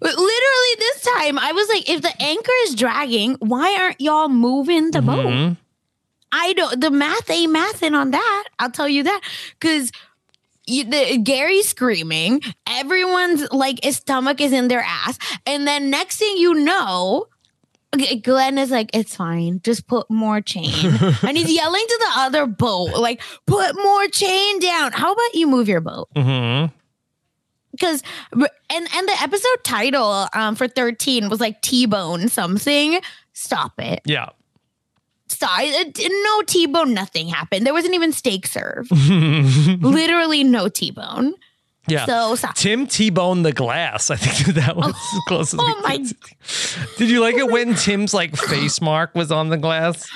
Literally, 0.00 0.74
this 0.78 1.02
time 1.02 1.38
I 1.38 1.52
was 1.52 1.68
like, 1.68 1.88
if 1.88 2.02
the 2.02 2.22
anchor 2.22 2.52
is 2.64 2.74
dragging, 2.74 3.34
why 3.40 3.76
aren't 3.78 4.00
y'all 4.00 4.28
moving 4.28 4.90
the 4.90 5.00
boat? 5.02 5.26
Mhm. 5.26 5.56
I 6.30 6.52
don't. 6.52 6.80
The 6.80 6.90
math 6.90 7.30
ain't 7.30 7.54
mathing 7.56 7.94
on 7.94 8.10
that. 8.10 8.44
I'll 8.58 8.70
tell 8.70 8.88
you 8.88 9.02
that 9.04 9.20
because. 9.58 9.90
The, 10.70 11.18
Gary's 11.24 11.66
screaming. 11.70 12.42
Everyone's 12.66 13.50
like, 13.52 13.82
his 13.82 13.96
stomach 13.96 14.38
is 14.38 14.52
in 14.52 14.68
their 14.68 14.82
ass. 14.86 15.18
And 15.46 15.66
then 15.66 15.88
next 15.88 16.18
thing 16.18 16.36
you 16.36 16.52
know, 16.52 17.24
Glenn 18.22 18.58
is 18.58 18.70
like, 18.70 18.90
it's 18.92 19.16
fine. 19.16 19.60
Just 19.64 19.86
put 19.86 20.10
more 20.10 20.42
chain. 20.42 20.70
and 21.22 21.38
he's 21.38 21.50
yelling 21.50 21.86
to 21.88 21.98
the 22.00 22.20
other 22.20 22.44
boat, 22.44 22.98
like, 22.98 23.22
put 23.46 23.76
more 23.82 24.08
chain 24.08 24.58
down. 24.58 24.92
How 24.92 25.14
about 25.14 25.32
you 25.34 25.46
move 25.46 25.68
your 25.70 25.80
boat? 25.80 26.10
Mm-hmm. 26.14 26.74
Because 27.78 28.02
and 28.40 28.88
and 28.94 29.08
the 29.08 29.16
episode 29.22 29.64
title 29.64 30.26
um 30.34 30.54
for 30.54 30.66
13 30.68 31.28
was 31.28 31.40
like 31.40 31.60
t-bone 31.62 32.28
something 32.28 33.00
stop 33.32 33.72
it 33.78 34.00
Yeah. 34.04 34.30
stop 35.28 35.60
no 35.60 36.42
t-bone 36.42 36.94
nothing 36.94 37.28
happened 37.28 37.64
there 37.66 37.74
wasn't 37.74 37.94
even 37.94 38.12
steak 38.12 38.46
served 38.46 38.90
literally 39.82 40.42
no 40.44 40.68
t-bone 40.68 41.34
Yeah. 41.86 42.04
so 42.06 42.34
stop 42.34 42.54
Tim 42.54 42.86
T-Bone 42.86 43.42
the 43.44 43.52
glass. 43.52 44.10
I 44.10 44.16
think 44.16 44.54
that 44.60 44.76
was 44.76 44.88
as 44.88 45.20
close 45.26 45.54
oh 45.58 45.80
my. 45.82 45.96
Did 46.98 47.08
you 47.08 47.20
like 47.20 47.36
it 47.36 47.48
when 47.50 47.74
Tim's 47.74 48.12
like 48.12 48.36
face 48.36 48.80
mark 48.82 49.14
was 49.14 49.32
on 49.32 49.48
the 49.48 49.56
glass? 49.56 50.06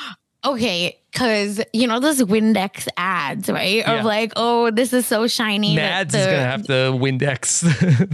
Okay 0.44 0.98
because 1.12 1.60
you 1.72 1.86
know 1.86 2.00
those 2.00 2.22
windex 2.22 2.88
ads 2.96 3.48
right 3.50 3.76
Yeah. 3.76 3.98
of 4.00 4.04
like 4.04 4.32
oh 4.36 4.70
this 4.70 4.92
is 4.92 5.06
so 5.06 5.26
shiny 5.26 5.76
that 5.76 6.10
Mads 6.10 6.14
is 6.14 6.26
gonna 6.26 6.44
have 6.44 6.66
the 6.66 6.96
Windex. 6.98 7.62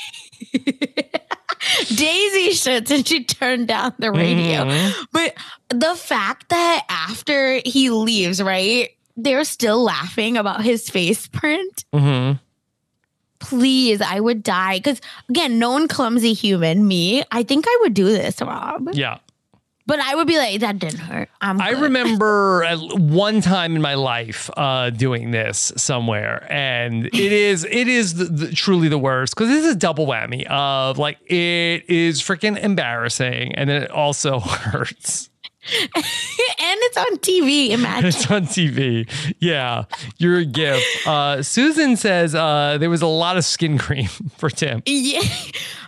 Daisy 1.95 2.51
should 2.53 2.89
and 2.91 3.07
she 3.07 3.23
turned 3.23 3.67
down 3.67 3.93
the 3.99 4.11
radio. 4.11 4.65
Mm-hmm. 4.65 5.01
But 5.11 5.35
the 5.69 5.95
fact 5.95 6.49
that 6.49 6.85
after 6.89 7.59
he 7.65 7.89
leaves, 7.89 8.41
right, 8.41 8.89
they're 9.15 9.43
still 9.43 9.83
laughing 9.83 10.37
about 10.37 10.63
his 10.63 10.89
face 10.89 11.27
print. 11.27 11.85
hmm 11.93 12.33
Please, 13.39 14.01
I 14.01 14.19
would 14.19 14.41
die. 14.43 14.77
Because 14.79 14.99
again, 15.29 15.59
known 15.59 15.87
clumsy 15.87 16.33
human, 16.33 16.87
me, 16.87 17.23
I 17.31 17.43
think 17.43 17.65
I 17.67 17.77
would 17.81 17.93
do 17.93 18.05
this, 18.05 18.41
Rob. 18.41 18.89
Yeah. 18.93 19.19
But 19.87 19.99
I 19.99 20.15
would 20.15 20.27
be 20.27 20.37
like, 20.37 20.59
that 20.59 20.79
didn't 20.79 20.99
hurt. 20.99 21.29
I'm 21.41 21.59
I 21.61 21.73
good." 21.73 21.83
remember 21.83 22.63
at 22.65 22.77
one 22.99 23.41
time 23.41 23.75
in 23.75 23.81
my 23.81 23.95
life 23.95 24.49
uh, 24.57 24.89
doing 24.89 25.31
this 25.31 25.71
somewhere, 25.77 26.45
and 26.49 27.05
it 27.07 27.15
is 27.15 27.63
it 27.63 27.87
is 27.87 28.15
the, 28.15 28.25
the, 28.25 28.51
truly 28.51 28.89
the 28.89 28.97
worst 28.99 29.33
because 29.33 29.49
this 29.49 29.65
is 29.65 29.71
a 29.73 29.77
double 29.77 30.05
whammy 30.05 30.45
of 30.47 30.97
like 30.97 31.17
it 31.31 31.89
is 31.89 32.21
freaking 32.21 32.61
embarrassing, 32.61 33.55
and 33.55 33.69
then 33.69 33.81
it 33.81 33.89
also 33.89 34.39
hurts. 34.41 35.29
and 35.95 36.03
it's 36.05 36.97
on 36.97 37.17
TV. 37.17 37.69
Imagine. 37.71 38.07
It's 38.07 38.31
on 38.31 38.43
TV. 38.43 39.09
Yeah, 39.39 39.83
you're 40.17 40.37
a 40.39 40.45
gift. 40.45 40.85
Uh, 41.05 41.43
Susan 41.43 41.97
says 41.97 42.33
uh, 42.35 42.77
there 42.79 42.89
was 42.89 43.01
a 43.01 43.07
lot 43.07 43.37
of 43.37 43.43
skin 43.43 43.77
cream 43.77 44.07
for 44.37 44.49
Tim. 44.49 44.81
Yeah. 44.85 45.21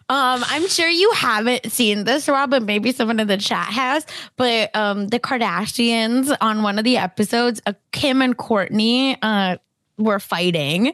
Um, 0.10 0.44
I'm 0.48 0.68
sure 0.68 0.90
you 0.90 1.12
haven't 1.12 1.72
seen 1.72 2.04
this, 2.04 2.28
Rob, 2.28 2.50
but 2.50 2.64
maybe 2.64 2.92
someone 2.92 3.20
in 3.20 3.28
the 3.28 3.38
chat 3.38 3.68
has. 3.68 4.06
But 4.38 4.76
um, 4.76 5.08
the 5.08 5.20
Kardashians 5.20 6.36
on 6.42 6.64
one 6.64 6.80
of 6.80 6.84
the 6.84 6.98
episodes, 6.98 7.62
uh, 7.68 7.74
Kim 7.92 8.22
and 8.22 8.36
Kourtney 8.38 9.18
uh, 9.22 9.58
were 9.98 10.20
fighting, 10.20 10.94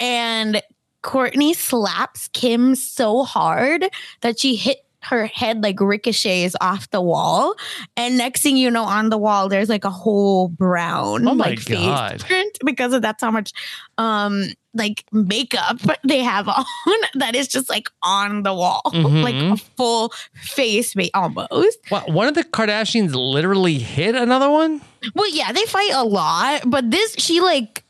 and 0.00 0.60
Kourtney 1.04 1.54
slaps 1.54 2.28
Kim 2.32 2.74
so 2.74 3.22
hard 3.22 3.86
that 4.22 4.40
she 4.40 4.56
hit 4.56 4.78
her 5.02 5.26
head 5.26 5.62
like 5.62 5.80
ricochets 5.80 6.56
off 6.60 6.90
the 6.90 7.00
wall. 7.00 7.54
And 7.96 8.18
next 8.18 8.42
thing 8.42 8.56
you 8.56 8.68
know, 8.72 8.82
on 8.82 9.08
the 9.08 9.16
wall, 9.18 9.48
there's 9.48 9.68
like 9.68 9.84
a 9.84 9.90
whole 9.90 10.48
brown 10.48 11.28
Oh 11.28 11.34
my 11.34 11.50
like 11.50 11.64
God. 11.64 12.20
face 12.20 12.24
print 12.28 12.58
because 12.64 12.92
of 12.92 13.02
that's 13.02 13.22
how 13.22 13.30
much 13.30 13.52
um 13.98 14.46
like 14.76 15.04
makeup 15.12 15.78
they 16.04 16.20
have 16.20 16.48
on 16.48 16.64
that 17.14 17.34
is 17.34 17.48
just 17.48 17.68
like 17.68 17.88
on 18.02 18.42
the 18.42 18.54
wall, 18.54 18.82
mm-hmm. 18.86 19.22
like 19.22 19.34
a 19.34 19.56
full 19.76 20.12
face 20.34 20.94
ma- 20.94 21.04
almost. 21.14 21.78
Wow, 21.90 22.04
one 22.06 22.28
of 22.28 22.34
the 22.34 22.44
Kardashians 22.44 23.14
literally 23.14 23.78
hit 23.78 24.14
another 24.14 24.50
one. 24.50 24.80
Well, 25.14 25.28
yeah, 25.34 25.52
they 25.52 25.64
fight 25.64 25.92
a 25.92 26.04
lot, 26.04 26.62
but 26.66 26.90
this 26.90 27.14
she 27.18 27.40
like 27.40 27.84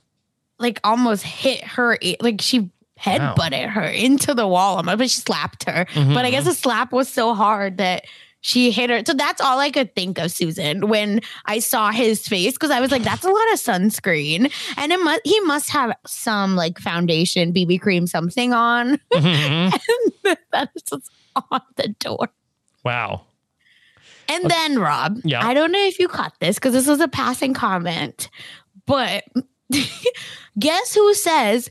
like 0.59 0.81
almost 0.85 1.23
hit 1.23 1.63
her 1.65 1.99
like 2.21 2.41
she 2.41 2.71
head 2.97 3.21
headbutted 3.21 3.69
her 3.69 3.85
into 3.85 4.35
the 4.35 4.47
wall, 4.47 4.79
I'm 4.79 4.87
but 4.87 5.11
she 5.11 5.21
slapped 5.21 5.69
her. 5.69 5.87
But 5.95 6.25
I 6.25 6.31
guess 6.31 6.41
mm-hmm. 6.41 6.49
the 6.51 6.55
slap 6.55 6.93
was 6.93 7.09
so 7.09 7.35
hard 7.35 7.79
that 7.79 8.05
she 8.41 8.71
hit 8.71 8.91
her. 8.91 9.03
So 9.05 9.13
that's 9.15 9.41
all 9.41 9.59
I 9.59 9.71
could 9.71 9.95
think 9.95 10.19
of, 10.19 10.31
Susan, 10.31 10.89
when 10.89 11.21
I 11.47 11.59
saw 11.59 11.91
his 11.91 12.29
face, 12.29 12.53
because 12.53 12.71
I 12.71 12.81
was 12.81 12.91
like, 12.91 13.03
that's 13.03 13.25
a 13.25 13.31
lot 13.31 13.53
of 13.53 13.59
sunscreen. 13.59 14.53
And 14.77 14.93
it 14.93 15.01
must 15.01 15.21
he 15.25 15.41
must 15.41 15.71
have 15.71 15.97
some 16.07 16.55
like 16.55 16.79
foundation, 16.79 17.53
BB 17.53 17.81
cream, 17.81 18.07
something 18.07 18.53
on. 18.53 19.01
Mm-hmm. 19.13 19.77
and 20.27 20.39
that 20.53 20.71
is 20.77 20.83
just 20.83 21.11
on 21.51 21.61
the 21.77 21.89
door. 21.99 22.29
Wow. 22.85 23.23
And 24.29 24.51
then, 24.51 24.79
Rob, 24.79 25.19
Yeah. 25.25 25.45
I 25.47 25.55
don't 25.55 25.73
know 25.73 25.85
if 25.85 25.99
you 25.99 26.09
caught 26.09 26.35
this 26.41 26.57
because 26.57 26.73
this 26.73 26.87
was 26.87 27.01
a 27.01 27.09
passing 27.09 27.55
comment, 27.55 28.29
but 28.87 29.25
guess 30.59 30.95
who 30.95 31.15
says, 31.15 31.71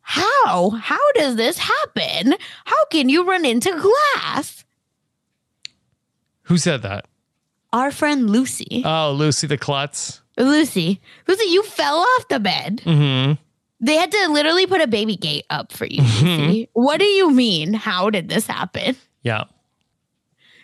How? 0.00 0.70
How 0.70 1.12
does 1.12 1.36
this 1.36 1.58
happen? 1.58 2.34
How 2.64 2.84
can 2.86 3.08
you 3.08 3.28
run 3.28 3.44
into 3.44 3.70
glass? 3.72 4.64
Who 6.48 6.58
said 6.58 6.82
that? 6.82 7.06
Our 7.72 7.90
friend 7.90 8.28
Lucy. 8.30 8.82
Oh, 8.84 9.12
Lucy 9.12 9.46
the 9.46 9.58
Klutz. 9.58 10.22
Lucy, 10.38 11.00
Lucy, 11.26 11.44
you 11.50 11.62
fell 11.64 11.98
off 11.98 12.28
the 12.28 12.38
bed. 12.40 12.80
Mm-hmm. 12.84 13.32
They 13.80 13.94
had 13.94 14.10
to 14.10 14.28
literally 14.30 14.66
put 14.66 14.80
a 14.80 14.86
baby 14.86 15.16
gate 15.16 15.44
up 15.50 15.72
for 15.72 15.84
you. 15.86 16.02
Lucy. 16.02 16.68
what 16.72 16.98
do 16.98 17.04
you 17.04 17.30
mean? 17.30 17.74
How 17.74 18.08
did 18.10 18.28
this 18.28 18.46
happen? 18.46 18.96
Yeah. 19.22 19.44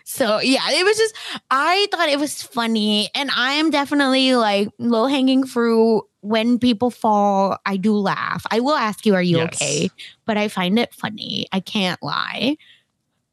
So 0.05 0.39
yeah, 0.41 0.61
it 0.70 0.85
was 0.85 0.97
just 0.97 1.14
I 1.51 1.87
thought 1.91 2.09
it 2.09 2.18
was 2.18 2.43
funny, 2.43 3.09
and 3.14 3.30
I 3.35 3.53
am 3.53 3.70
definitely 3.70 4.35
like 4.37 4.68
low 4.78 5.07
hanging 5.07 5.47
fruit. 5.47 6.05
When 6.20 6.59
people 6.59 6.91
fall, 6.91 7.59
I 7.66 7.76
do 7.76 7.95
laugh. 7.97 8.45
I 8.51 8.61
will 8.61 8.74
ask 8.76 9.05
you, 9.07 9.14
"Are 9.14 9.22
you 9.22 9.39
Yes. 9.39 9.55
okay?" 9.55 9.91
But 10.26 10.37
I 10.37 10.49
find 10.49 10.78
it 10.78 10.93
funny. 10.95 11.47
I 11.53 11.61
can't 11.61 12.03
lie. 12.03 12.57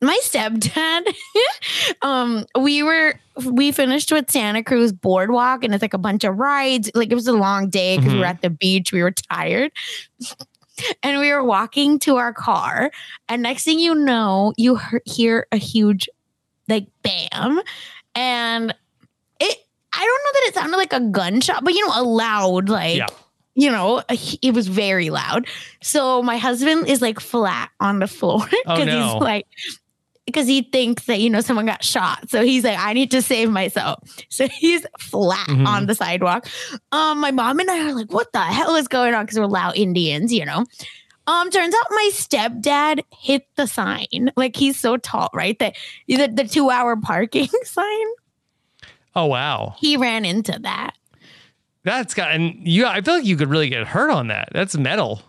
My 0.01 0.19
stepdad, 0.23 1.03
um, 2.01 2.45
we 2.59 2.81
were 2.83 3.19
we 3.45 3.71
finished 3.71 4.11
with 4.11 4.31
Santa 4.31 4.63
Cruz 4.63 4.91
Boardwalk, 4.91 5.63
and 5.63 5.73
it's 5.75 5.81
like 5.81 5.93
a 5.93 5.97
bunch 5.99 6.23
of 6.23 6.37
rides. 6.37 6.89
Like 6.95 7.11
it 7.11 7.15
was 7.15 7.27
a 7.27 7.33
long 7.33 7.69
day 7.69 7.97
because 7.97 8.13
we 8.13 8.19
were 8.19 8.25
Mhm. 8.25 8.29
at 8.29 8.41
the 8.41 8.49
beach. 8.49 8.91
We 8.91 9.03
were 9.03 9.11
tired. 9.11 9.71
And 11.03 11.19
we 11.19 11.31
were 11.31 11.43
walking 11.43 11.99
to 11.99 12.15
our 12.15 12.33
car, 12.33 12.89
and 13.29 13.43
next 13.43 13.65
thing 13.65 13.77
you 13.77 13.93
know, 13.93 14.51
you 14.57 14.79
hear, 15.05 15.45
a 15.51 15.57
huge 15.57 16.09
like 16.67 16.87
bam 17.03 17.59
and 18.15 18.73
it 19.39 19.57
i 19.93 19.99
don't 19.99 20.21
know 20.23 20.31
that 20.33 20.43
it 20.47 20.53
sounded 20.55 20.77
like 20.77 20.93
a 20.93 21.01
gunshot 21.01 21.63
but 21.63 21.73
you 21.73 21.85
know 21.85 21.93
a 22.01 22.03
loud 22.03 22.69
like 22.69 22.97
Yeah. 22.97 23.07
you 23.55 23.69
know 23.69 24.01
it 24.41 24.53
was 24.53 24.67
very 24.69 25.09
loud 25.09 25.45
so 25.83 26.23
my 26.23 26.37
husband 26.37 26.87
is 26.87 27.01
like 27.01 27.19
flat 27.19 27.69
on 27.81 27.99
the 27.99 28.07
floor 28.07 28.39
Oh, 28.65 28.75
because 28.75 28.85
no. 28.85 29.13
he's 29.13 29.21
like 29.21 29.47
because 30.32 30.47
he 30.47 30.61
thinks 30.63 31.05
that 31.05 31.19
you 31.19 31.29
know 31.29 31.41
someone 31.41 31.65
got 31.65 31.84
shot 31.84 32.29
so 32.29 32.41
he's 32.43 32.63
like 32.63 32.77
i 32.79 32.93
need 32.93 33.11
to 33.11 33.21
save 33.21 33.49
myself 33.49 33.99
so 34.29 34.47
he's 34.47 34.86
flat 34.99 35.47
Mhm. 35.47 35.67
on 35.67 35.86
the 35.86 35.95
sidewalk 35.95 36.47
um 36.91 37.19
my 37.19 37.32
mom 37.32 37.59
and 37.59 37.69
i 37.69 37.88
are 37.89 37.93
like 37.93 38.11
what 38.11 38.32
the 38.34 38.39
hell 38.41 38.75
is 38.75 38.88
going 38.88 39.13
on 39.13 39.25
because 39.25 39.38
we're 39.39 39.45
loud 39.45 39.75
indians 39.75 40.34
you 40.34 40.45
know 40.45 40.65
um, 41.27 41.51
turns 41.51 41.75
out 41.75 41.86
my 41.91 42.09
stepdad 42.13 43.01
hit 43.15 43.45
the 43.55 43.67
sign. 43.67 44.32
Like 44.36 44.55
he's 44.55 44.77
so 44.79 44.97
tall, 44.97 45.29
right? 45.36 45.57
That 45.59 45.75
the, 46.07 46.27
the 46.27 46.43
two 46.45 46.71
hour 46.71 46.95
parking 46.97 47.47
sign. 47.63 48.07
Oh 49.15 49.27
wow. 49.27 49.75
He 49.77 49.97
ran 49.97 50.25
into 50.25 50.57
that. 50.63 50.95
That's 51.84 52.15
got 52.15 52.32
and 52.32 52.67
you. 52.67 52.88
I 52.88 53.01
feel 53.01 53.13
like 53.13 53.25
you 53.25 53.38
could 53.38 53.49
really 53.49 53.69
get 53.69 53.86
hurt 53.86 54.09
on 54.09 54.27
that. 54.29 54.49
That's 54.51 54.75
metal. 54.75 55.21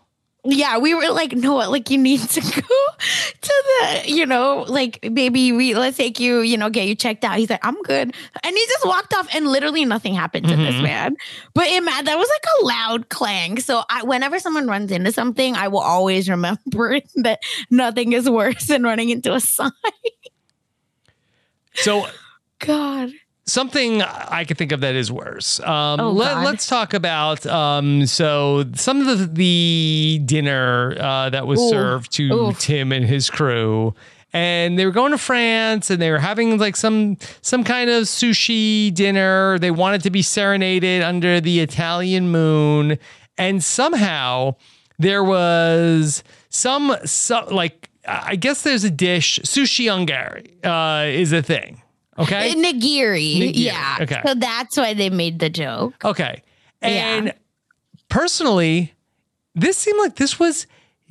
Yeah, 0.45 0.79
we 0.79 0.93
were 0.93 1.09
like, 1.11 1.35
no, 1.37 1.55
like 1.57 1.89
you 1.89 1.99
need 1.99 2.19
to 2.21 2.41
go 2.63 2.77
to 3.41 3.65
the, 3.81 4.03
you 4.07 4.27
know, 4.27 4.65
like 4.69 5.01
baby, 5.15 5.53
we 5.53 5.75
let's 5.77 5.97
take 5.97 6.19
you, 6.19 6.41
you 6.41 6.57
know, 6.57 6.69
get 6.69 6.89
you 6.89 6.97
checked 6.97 7.23
out. 7.23 7.39
He's 7.39 7.49
like, 7.49 7.65
I'm 7.65 7.81
good, 7.83 8.13
and 8.43 8.57
he 8.57 8.67
just 8.67 8.85
walked 8.85 9.15
off, 9.15 9.33
and 9.33 9.47
literally 9.47 9.85
nothing 9.85 10.15
happened 10.15 10.49
to 10.49 10.57
this 10.57 10.75
Mhm. 10.75 10.83
man. 10.83 11.17
But 11.55 11.67
it, 11.69 11.85
that 11.85 12.19
was 12.19 12.29
like 12.29 12.45
a 12.61 12.65
loud 12.65 13.09
clang. 13.09 13.61
So 13.61 13.85
I, 13.89 14.03
whenever 14.03 14.41
someone 14.41 14.67
runs 14.67 14.91
into 14.91 15.13
something, 15.13 15.55
I 15.55 15.69
will 15.69 15.79
always 15.79 16.29
remember 16.37 16.99
that 17.17 17.39
nothing 17.71 18.13
is 18.13 18.29
worse 18.29 18.67
than 18.67 18.83
running 18.83 19.11
into 19.11 19.33
a 19.35 19.41
sign. 19.41 19.71
So 21.75 22.07
God. 22.59 23.11
Something 23.47 24.03
I 24.03 24.45
could 24.45 24.59
think 24.59 24.73
of 24.73 24.81
that 24.81 24.95
is 24.95 25.11
worse. 25.11 25.61
Um, 25.61 26.01
Oh, 26.01 26.13
let, 26.13 26.37
us 26.37 26.67
talk 26.67 26.95
about 26.95 27.45
um, 27.47 28.07
so 28.07 28.65
some 28.75 29.07
of 29.07 29.19
the, 29.19 29.27
the 29.27 30.21
dinner 30.25 30.97
uh, 30.99 31.31
that 31.31 31.47
was 31.47 31.61
Ooh. 31.61 31.71
served 31.71 32.13
to 32.13 32.33
Ooh. 32.33 32.53
Tim 32.59 32.93
and 32.93 33.05
his 33.05 33.31
crew. 33.31 33.95
And 34.35 34.79
they 34.79 34.87
were 34.87 34.93
going 34.93 35.13
to 35.13 35.19
France 35.19 35.91
and 35.91 36.01
they 36.01 36.11
were 36.11 36.19
having 36.19 36.57
like 36.59 36.75
some 36.75 37.19
some 37.43 37.65
kind 37.65 37.91
of 37.91 38.05
sushi 38.05 38.93
dinner. 38.95 39.59
They 39.59 39.71
wanted 39.71 40.03
to 40.05 40.11
be 40.11 40.23
serenaded 40.23 41.03
under 41.03 41.39
the 41.39 41.61
Italian 41.61 42.31
moon. 42.31 42.99
And 43.37 43.63
somehow 43.63 44.57
there 44.99 45.23
was 45.23 46.25
some, 46.49 46.97
some 47.05 47.49
like 47.49 47.91
I 48.09 48.37
guess 48.37 48.63
there's 48.63 48.85
a 48.85 48.91
dish, 48.91 49.39
sushi 49.41 49.87
ungari 49.87 50.65
uh, 50.65 51.11
is 51.11 51.33
a 51.33 51.43
thing. 51.43 51.83
Okay. 52.23 52.55
Nigiri. 52.55 53.39
Nigiri, 53.39 53.53
Yeah. 53.55 53.99
okay. 54.01 54.21
So 54.27 54.35
that's 54.35 54.77
why 54.77 54.95
they 54.95 55.11
made 55.11 55.39
the 55.39 55.51
joke. 55.51 55.95
Okay. 56.05 56.43
And 56.81 57.27
Yeah. 57.27 57.33
personally, 58.09 58.95
this 59.55 59.77
seemed 59.79 59.99
like 59.99 60.17
this 60.17 60.39
was 60.39 60.67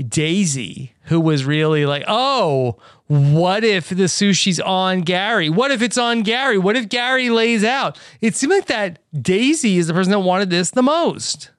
Daisy 0.07 0.93
who 1.05 1.19
was 1.19 1.45
really 1.45 1.85
like, 1.85 2.03
oh, 2.07 2.77
what 3.07 3.63
if 3.63 3.89
the 3.89 4.05
sushi's 4.05 4.59
on 4.59 5.01
Gary? 5.01 5.49
What 5.49 5.71
if 5.71 5.81
it's 5.81 5.97
on 5.97 6.23
Gary? 6.23 6.57
What 6.57 6.75
if 6.75 6.89
Gary 6.89 7.29
lays 7.29 7.63
out? 7.63 7.99
It 8.21 8.35
seemed 8.35 8.53
like 8.53 8.67
that 8.67 8.99
Daisy 9.21 9.77
is 9.77 9.87
the 9.87 9.93
person 9.93 10.11
that 10.11 10.19
wanted 10.19 10.49
this 10.49 10.71
the 10.71 10.81
most. 10.83 11.51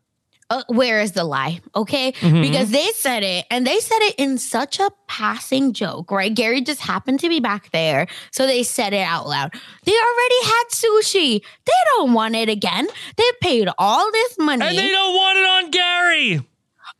Uh, 0.52 0.62
where 0.68 1.00
is 1.00 1.12
the 1.12 1.24
lie? 1.24 1.60
Okay. 1.74 2.12
Mhm. 2.20 2.42
Because 2.42 2.70
they 2.70 2.88
said 2.94 3.22
it 3.22 3.46
and 3.50 3.66
they 3.66 3.80
said 3.80 4.00
it 4.02 4.14
in 4.18 4.36
such 4.36 4.78
a 4.78 4.90
passing 5.08 5.72
joke, 5.72 6.10
right? 6.10 6.34
Gary 6.34 6.60
just 6.60 6.80
happened 6.80 7.20
to 7.20 7.28
be 7.30 7.40
back 7.40 7.70
there. 7.72 8.06
So 8.32 8.46
they 8.46 8.62
said 8.62 8.92
it 8.92 9.06
out 9.14 9.26
loud. 9.26 9.54
They 9.86 9.92
already 10.08 10.40
had 10.52 10.64
sushi. 10.70 11.40
They 11.64 11.80
don't 11.96 12.12
want 12.12 12.34
it 12.36 12.50
again. 12.50 12.86
They 13.16 13.30
paid 13.40 13.68
all 13.78 14.12
this 14.12 14.36
money. 14.38 14.66
And 14.66 14.76
they 14.76 14.90
don't 14.90 15.14
want 15.14 15.38
it 15.38 15.46
on 15.56 15.70
Gary. 15.70 16.46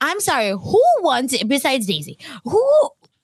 I'm 0.01 0.21
sorry, 0.21 0.51
who 0.51 0.83
wants 1.01 1.33
it 1.35 1.47
besides 1.47 1.87
Daisy? 1.87 2.19
Who 2.45 2.65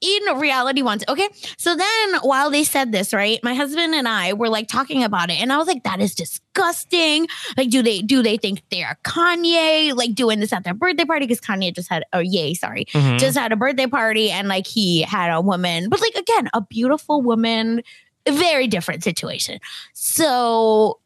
in 0.00 0.38
reality 0.38 0.82
once. 0.82 1.04
Okay. 1.08 1.28
So 1.56 1.74
then 1.74 2.14
while 2.22 2.50
they 2.50 2.64
said 2.64 2.92
this, 2.92 3.12
right, 3.12 3.38
my 3.42 3.54
husband 3.54 3.94
and 3.94 4.06
I 4.06 4.32
were 4.32 4.48
like 4.48 4.68
talking 4.68 5.02
about 5.02 5.30
it, 5.30 5.40
and 5.40 5.52
I 5.52 5.56
was 5.58 5.66
like, 5.66 5.82
that 5.84 6.00
is 6.00 6.14
disgusting. 6.14 7.26
Like, 7.56 7.70
do 7.70 7.82
they 7.82 8.00
do 8.00 8.22
they 8.22 8.36
think 8.36 8.62
they're 8.70 8.98
Kanye 9.04 9.94
like 9.94 10.14
doing 10.14 10.40
this 10.40 10.52
at 10.52 10.64
their 10.64 10.74
birthday 10.74 11.04
party? 11.04 11.26
Because 11.26 11.40
Kanye 11.40 11.74
just 11.74 11.88
had 11.88 12.04
oh 12.12 12.20
yay, 12.20 12.54
sorry. 12.54 12.84
Mhm. 12.86 13.18
Just 13.18 13.36
had 13.36 13.52
a 13.52 13.56
birthday 13.56 13.86
party 13.86 14.30
and 14.30 14.48
like 14.48 14.66
he 14.66 15.02
had 15.02 15.32
a 15.32 15.40
woman, 15.40 15.88
but 15.88 16.00
like 16.00 16.14
again, 16.14 16.48
a 16.54 16.60
beautiful 16.60 17.22
woman. 17.22 17.82
very 18.28 18.66
different 18.66 19.02
situation. 19.02 19.58
So 19.94 21.00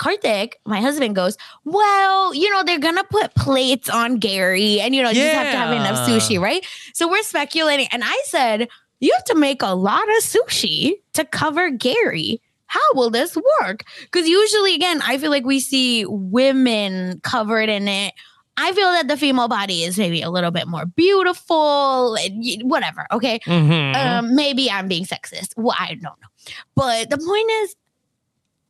Karthik, 0.00 0.54
my 0.64 0.80
husband 0.80 1.14
goes, 1.14 1.36
Well, 1.64 2.34
you 2.34 2.50
know, 2.50 2.64
they're 2.64 2.78
gonna 2.78 3.04
put 3.04 3.34
plates 3.34 3.88
on 3.90 4.16
Gary 4.18 4.80
and 4.80 4.94
you 4.94 5.02
know, 5.02 5.12
just 5.12 5.34
have 5.34 5.52
to 5.52 5.56
have 5.58 5.72
enough 5.72 6.08
sushi, 6.08 6.40
right? 6.40 6.64
So 6.94 7.08
we're 7.08 7.22
speculating. 7.22 7.86
And 7.92 8.02
I 8.04 8.22
said, 8.24 8.68
You 9.00 9.12
have 9.14 9.24
to 9.24 9.34
make 9.34 9.62
a 9.62 9.74
lot 9.74 10.02
of 10.16 10.22
sushi 10.24 10.94
to 11.12 11.24
cover 11.24 11.70
Gary. 11.70 12.40
How 12.66 12.80
will 12.94 13.10
this 13.10 13.36
work? 13.60 13.84
Because 14.02 14.28
usually, 14.28 14.74
again, 14.76 15.02
I 15.04 15.18
feel 15.18 15.30
like 15.30 15.44
we 15.44 15.58
see 15.60 16.04
women 16.06 17.20
covered 17.22 17.68
in 17.68 17.88
it. 17.88 18.14
I 18.56 18.72
feel 18.72 18.92
that 18.92 19.08
the 19.08 19.16
female 19.16 19.48
body 19.48 19.82
is 19.84 19.98
maybe 19.98 20.22
a 20.22 20.30
little 20.30 20.50
bit 20.50 20.68
more 20.68 20.86
beautiful, 20.86 22.16
whatever. 22.62 23.06
Okay. 23.10 23.40
Mhm. 23.40 23.96
Um, 23.96 24.34
maybe 24.36 24.70
I'm 24.70 24.86
being 24.86 25.04
sexist. 25.04 25.48
Well, 25.56 25.74
I 25.78 25.94
don't 25.94 26.02
know. 26.04 26.28
But 26.76 27.10
the 27.10 27.18
point 27.18 27.50
is, 27.62 27.74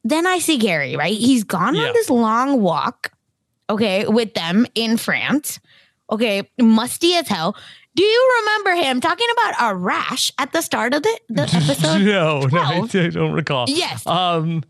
then 0.04 0.26
I 0.26 0.38
see 0.38 0.56
Gary, 0.58 0.96
right? 0.96 1.16
He's 1.16 1.44
gone 1.44 1.74
Yeah. 1.74 1.88
on 1.88 1.92
this 1.94 2.10
long 2.10 2.60
walk, 2.62 3.12
okay, 3.68 4.06
with 4.06 4.34
them 4.34 4.66
in 4.74 4.96
France. 4.96 5.60
Okay, 6.10 6.48
musty 6.60 7.14
as 7.14 7.28
hell. 7.28 7.56
Do 7.94 8.02
you 8.02 8.40
remember 8.40 8.82
him 8.82 9.00
talking 9.00 9.26
about 9.32 9.70
a 9.72 9.74
rash 9.76 10.32
at 10.38 10.52
the 10.52 10.60
start 10.62 10.94
of 10.94 11.02
the, 11.02 11.20
the 11.28 11.42
episode? 11.52 12.02
no, 12.02 12.40
no, 12.40 12.60
I 12.92 13.08
don't 13.08 13.32
recall. 13.32 13.66
Yes. 13.68 14.06
Um. 14.06 14.62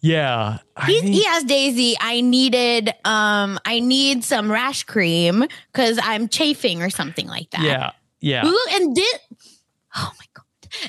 Yeah. 0.00 0.58
He's, 0.84 1.02
mean- 1.02 1.12
he 1.12 1.24
has 1.24 1.42
Daisy. 1.44 1.96
I 1.98 2.20
needed 2.20 2.90
um 3.04 3.58
I 3.64 3.80
need 3.80 4.22
some 4.24 4.50
rash 4.52 4.84
cream 4.84 5.44
because 5.72 5.98
I'm 6.02 6.28
chafing 6.28 6.82
or 6.82 6.90
something 6.90 7.26
like 7.26 7.50
that. 7.50 7.62
yeah. 7.62 7.90
Yeah. 8.20 8.42
Look 8.44 8.70
and 8.72 8.94
did 8.94 9.20
oh 9.96 10.12
my 10.18 10.26
god. 10.34 10.44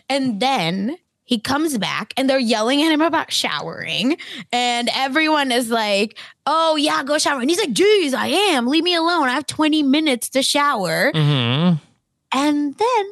And 0.10 0.40
then 0.40 0.98
he 1.28 1.38
comes 1.40 1.78
back 1.78 2.14
and 2.16 2.30
they're 2.30 2.40
yelling 2.40 2.82
at 2.82 2.92
him 2.92 3.02
about 3.02 3.32
showering. 3.34 4.18
And 4.54 4.90
everyone 4.96 5.52
is 5.52 5.70
like, 5.70 6.18
oh 6.46 6.78
yeah, 6.78 7.04
go 7.04 7.18
shower. 7.18 7.42
And 7.42 7.50
he's 7.50 7.60
like, 7.60 7.74
geez, 7.74 8.14
I 8.14 8.28
am. 8.28 8.66
Leave 8.66 8.84
me 8.86 8.96
alone. 8.96 9.28
I 9.28 9.34
have 9.34 9.46
20 9.46 9.84
minutes 9.84 10.30
to 10.30 10.42
shower. 10.42 11.12
Mhm. 11.14 11.82
And 12.34 12.78
then 12.78 13.06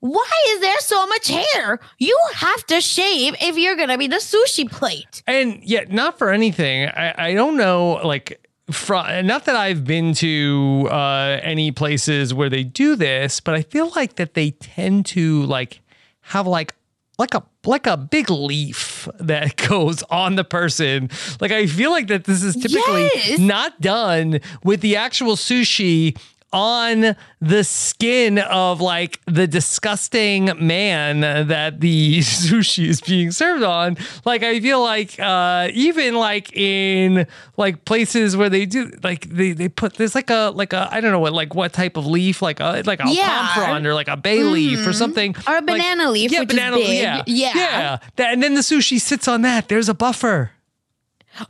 why 0.00 0.30
is 0.48 0.60
there 0.60 0.80
so 0.80 1.06
much 1.06 1.28
hair? 1.28 1.78
You 1.98 2.18
have 2.34 2.64
to 2.68 2.80
shave 2.80 3.36
if 3.40 3.58
you're 3.58 3.76
gonna 3.76 3.98
be 3.98 4.06
the 4.08 4.16
sushi 4.16 4.68
plate. 4.68 5.22
And 5.26 5.62
yet, 5.62 5.92
not 5.92 6.18
for 6.18 6.30
anything. 6.30 6.88
I, 6.88 7.28
I 7.28 7.34
don't 7.34 7.58
know, 7.58 8.00
like, 8.02 8.40
from 8.70 9.26
not 9.26 9.44
that 9.44 9.56
I've 9.56 9.84
been 9.84 10.14
to 10.14 10.88
uh, 10.90 11.38
any 11.42 11.70
places 11.70 12.32
where 12.32 12.48
they 12.48 12.64
do 12.64 12.96
this, 12.96 13.40
but 13.40 13.54
I 13.54 13.60
feel 13.62 13.92
like 13.94 14.16
that 14.16 14.32
they 14.32 14.52
tend 14.52 15.04
to 15.06 15.42
like 15.42 15.80
have 16.22 16.46
like 16.46 16.74
like 17.18 17.34
a 17.34 17.42
like 17.64 17.86
a 17.86 17.96
big 17.96 18.30
leaf 18.30 19.06
that 19.18 19.56
goes 19.68 20.02
on 20.04 20.34
the 20.36 20.44
person. 20.44 21.10
Like 21.40 21.52
I 21.52 21.66
feel 21.66 21.90
like 21.90 22.08
that 22.08 22.24
this 22.24 22.42
is 22.42 22.54
typically 22.56 23.02
Yes. 23.14 23.38
not 23.38 23.80
done 23.80 24.40
with 24.64 24.80
the 24.80 24.96
actual 24.96 25.36
sushi 25.36 26.18
on 26.52 27.16
the 27.40 27.64
skin 27.64 28.38
of 28.38 28.80
like 28.80 29.20
the 29.26 29.46
disgusting 29.46 30.50
man 30.64 31.20
that 31.48 31.80
the 31.80 32.18
sushi 32.20 32.86
is 32.86 33.00
being 33.00 33.30
served 33.30 33.62
on 33.62 33.96
like 34.24 34.42
i 34.42 34.60
feel 34.60 34.82
like 34.82 35.18
uh 35.18 35.68
even 35.72 36.14
like 36.14 36.54
in 36.56 37.26
like 37.56 37.84
places 37.84 38.36
where 38.36 38.50
they 38.50 38.66
do 38.66 38.90
like 39.02 39.28
they, 39.30 39.52
they 39.52 39.68
put 39.68 39.94
there's 39.94 40.14
like 40.14 40.30
a 40.30 40.52
like 40.54 40.72
a 40.72 40.88
i 40.92 41.00
don't 41.00 41.10
know 41.10 41.18
what 41.20 41.32
like 41.32 41.54
what 41.54 41.72
type 41.72 41.96
of 41.96 42.06
leaf 42.06 42.42
like 42.42 42.60
a 42.60 42.82
like 42.86 43.00
a 43.00 43.04
Yeah. 43.08 43.48
palm 43.54 43.64
frond 43.64 43.86
or 43.86 43.94
like 43.94 44.08
a 44.08 44.16
bay 44.16 44.42
leaf 44.42 44.86
or 44.86 44.90
Mhm. 44.90 44.94
something 44.94 45.36
Or 45.48 45.54
a 45.54 45.56
Like- 45.56 45.66
banana 45.66 46.10
leaf, 46.10 46.30
yeah 46.30 46.44
banana 46.44 46.76
big. 46.76 46.88
yeah 47.02 47.22
Yeah. 47.26 47.52
yeah 47.54 47.98
that, 48.16 48.32
and 48.32 48.42
then 48.42 48.54
the 48.54 48.60
sushi 48.60 49.00
sits 49.00 49.26
on 49.26 49.42
that 49.42 49.68
there's 49.68 49.88
a 49.88 49.94
buffer 49.94 50.50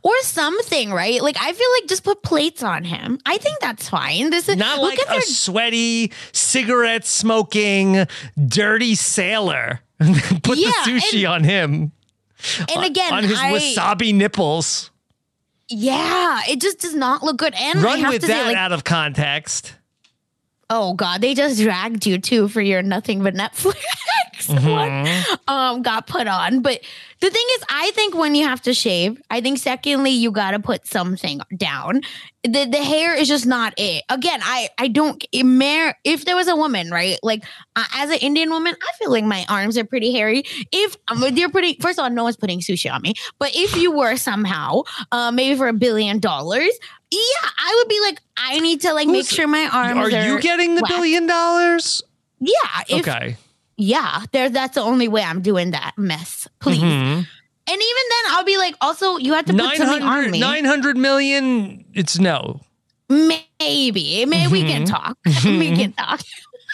or 0.01 0.13
something, 0.21 0.91
right? 0.91 1.21
Like 1.21 1.37
I 1.39 1.51
feel 1.53 1.67
like 1.79 1.87
just 1.89 2.03
put 2.03 2.23
plates 2.23 2.63
on 2.63 2.83
him. 2.83 3.19
I 3.25 3.37
think 3.37 3.59
that's 3.59 3.89
fine. 3.89 4.29
This 4.29 4.47
is 4.49 4.55
Not 4.57 4.79
look 4.79 4.91
like 4.91 4.99
at 4.99 5.07
a 5.07 5.11
their 5.11 5.21
sweaty, 5.21 6.11
cigarette 6.31 7.05
smoking, 7.05 8.05
dirty 8.47 8.95
sailor. 8.95 9.81
Put 10.43 10.57
Yeah, 10.57 10.71
the 10.85 10.91
sushi 10.91 11.29
on 11.29 11.43
him. 11.43 11.91
and 12.59 12.71
on- 12.77 12.83
again 12.83 13.13
on 13.13 13.23
his 13.23 13.39
I, 13.39 13.53
wasabi 13.53 14.13
nipples. 14.13 14.89
Yeah, 15.69 16.41
it 16.49 16.59
just 16.59 16.79
does 16.79 16.93
not 16.93 17.23
look 17.23 17.37
good. 17.37 17.53
And 17.55 17.81
Run 17.81 17.99
have 18.01 18.09
with 18.13 18.21
to 18.21 18.27
that 18.27 18.41
say, 18.41 18.47
like, 18.47 18.57
out 18.57 18.73
of 18.73 18.83
context. 18.83 19.73
oh 20.69 20.93
god, 20.93 21.21
they 21.21 21.33
just 21.33 21.59
dragged 21.61 22.05
you 22.05 22.17
too 22.19 22.47
for 22.49 22.59
your 22.61 22.81
nothing 22.81 23.23
but 23.23 23.33
Netflix 23.33 23.75
Mm-hmm. 24.53 24.69
one. 24.69 25.39
Um, 25.47 25.81
got 25.81 26.05
put 26.07 26.27
on. 26.27 26.61
But 26.61 26.81
the 27.19 27.29
thing 27.29 27.45
is, 27.55 27.63
I 27.69 27.91
think 27.91 28.15
when 28.15 28.35
you 28.35 28.45
have 28.45 28.61
to 28.63 28.73
shave, 28.73 29.21
I 29.29 29.41
think 29.41 29.57
secondly 29.57 30.11
you 30.11 30.31
got 30.31 30.51
to 30.51 30.59
put 30.59 30.85
something 30.85 31.41
down. 31.55 32.01
The 32.43 32.65
the 32.65 32.77
hair 32.77 33.15
is 33.15 33.27
just 33.27 33.45
not 33.45 33.73
it. 33.77 34.03
Again, 34.09 34.41
I 34.43 34.69
I 34.77 34.89
don't 34.89 35.23
if 35.31 36.25
there 36.25 36.35
was 36.35 36.47
a 36.49 36.55
woman 36.55 36.91
right 36.91 37.17
like 37.23 37.43
uh, 37.75 37.85
as 37.95 38.09
an 38.09 38.17
Indian 38.17 38.49
woman, 38.49 38.75
I 38.81 38.91
feel 38.97 39.11
like 39.11 39.23
my 39.23 39.45
arms 39.47 39.77
are 39.77 39.85
pretty 39.85 40.11
hairy. 40.11 40.43
If 40.71 40.97
um, 41.07 41.23
they're 41.33 41.49
putting 41.49 41.75
first 41.77 41.97
of 41.97 42.03
all, 42.03 42.09
no 42.09 42.23
one's 42.23 42.35
putting 42.37 42.59
sushi 42.59 42.93
on 42.93 43.01
me, 43.01 43.13
but 43.39 43.51
if 43.55 43.77
you 43.77 43.91
were 43.91 44.17
somehow 44.17 44.81
uh, 45.11 45.31
maybe 45.31 45.55
for 45.57 45.67
a 45.67 45.73
billion 45.73 46.19
dollars. 46.19 46.71
Yeah, 47.11 47.19
I 47.59 47.75
would 47.77 47.89
be 47.89 47.99
like, 48.01 48.19
I 48.37 48.59
need 48.59 48.81
to 48.81 48.93
like 48.93 49.07
make 49.07 49.27
sure 49.27 49.47
my 49.47 49.69
arms 49.71 50.11
Are 50.11 50.17
are. 50.17 50.25
you 50.25 50.41
getting 50.41 50.73
the 50.73 50.83
billion 50.87 51.27
dollars? 51.27 52.01
Yeah. 52.39 52.53
If, 52.89 53.07
okay. 53.07 53.37
Yeah. 53.77 54.23
There. 54.31 54.49
That's 54.49 54.75
the 54.75 54.81
only 54.81 55.07
way 55.07 55.23
I'm 55.23 55.41
doing 55.41 55.71
that 55.71 55.93
mess. 55.97 56.47
Please. 56.59 56.79
Mhm. 56.81 57.27
And 57.65 57.75
even 57.81 58.03
then, 58.09 58.31
I'll 58.31 58.43
be 58.43 58.57
like, 58.57 58.75
also, 58.81 59.17
you 59.17 59.33
have 59.33 59.45
to 59.45 59.53
put 59.53 59.77
something 59.77 60.01
on 60.03 60.21
900, 60.25 60.31
me. 60.31 60.39
900 60.41 60.97
million, 60.97 61.85
it's 61.93 62.19
no. 62.19 62.59
Maybe. 63.09 64.25
Maybe 64.25 64.51
we 64.51 64.63
can 64.63 64.85
talk. 64.85 65.17
we 65.45 65.73
can 65.75 65.93
talk. 65.93 66.21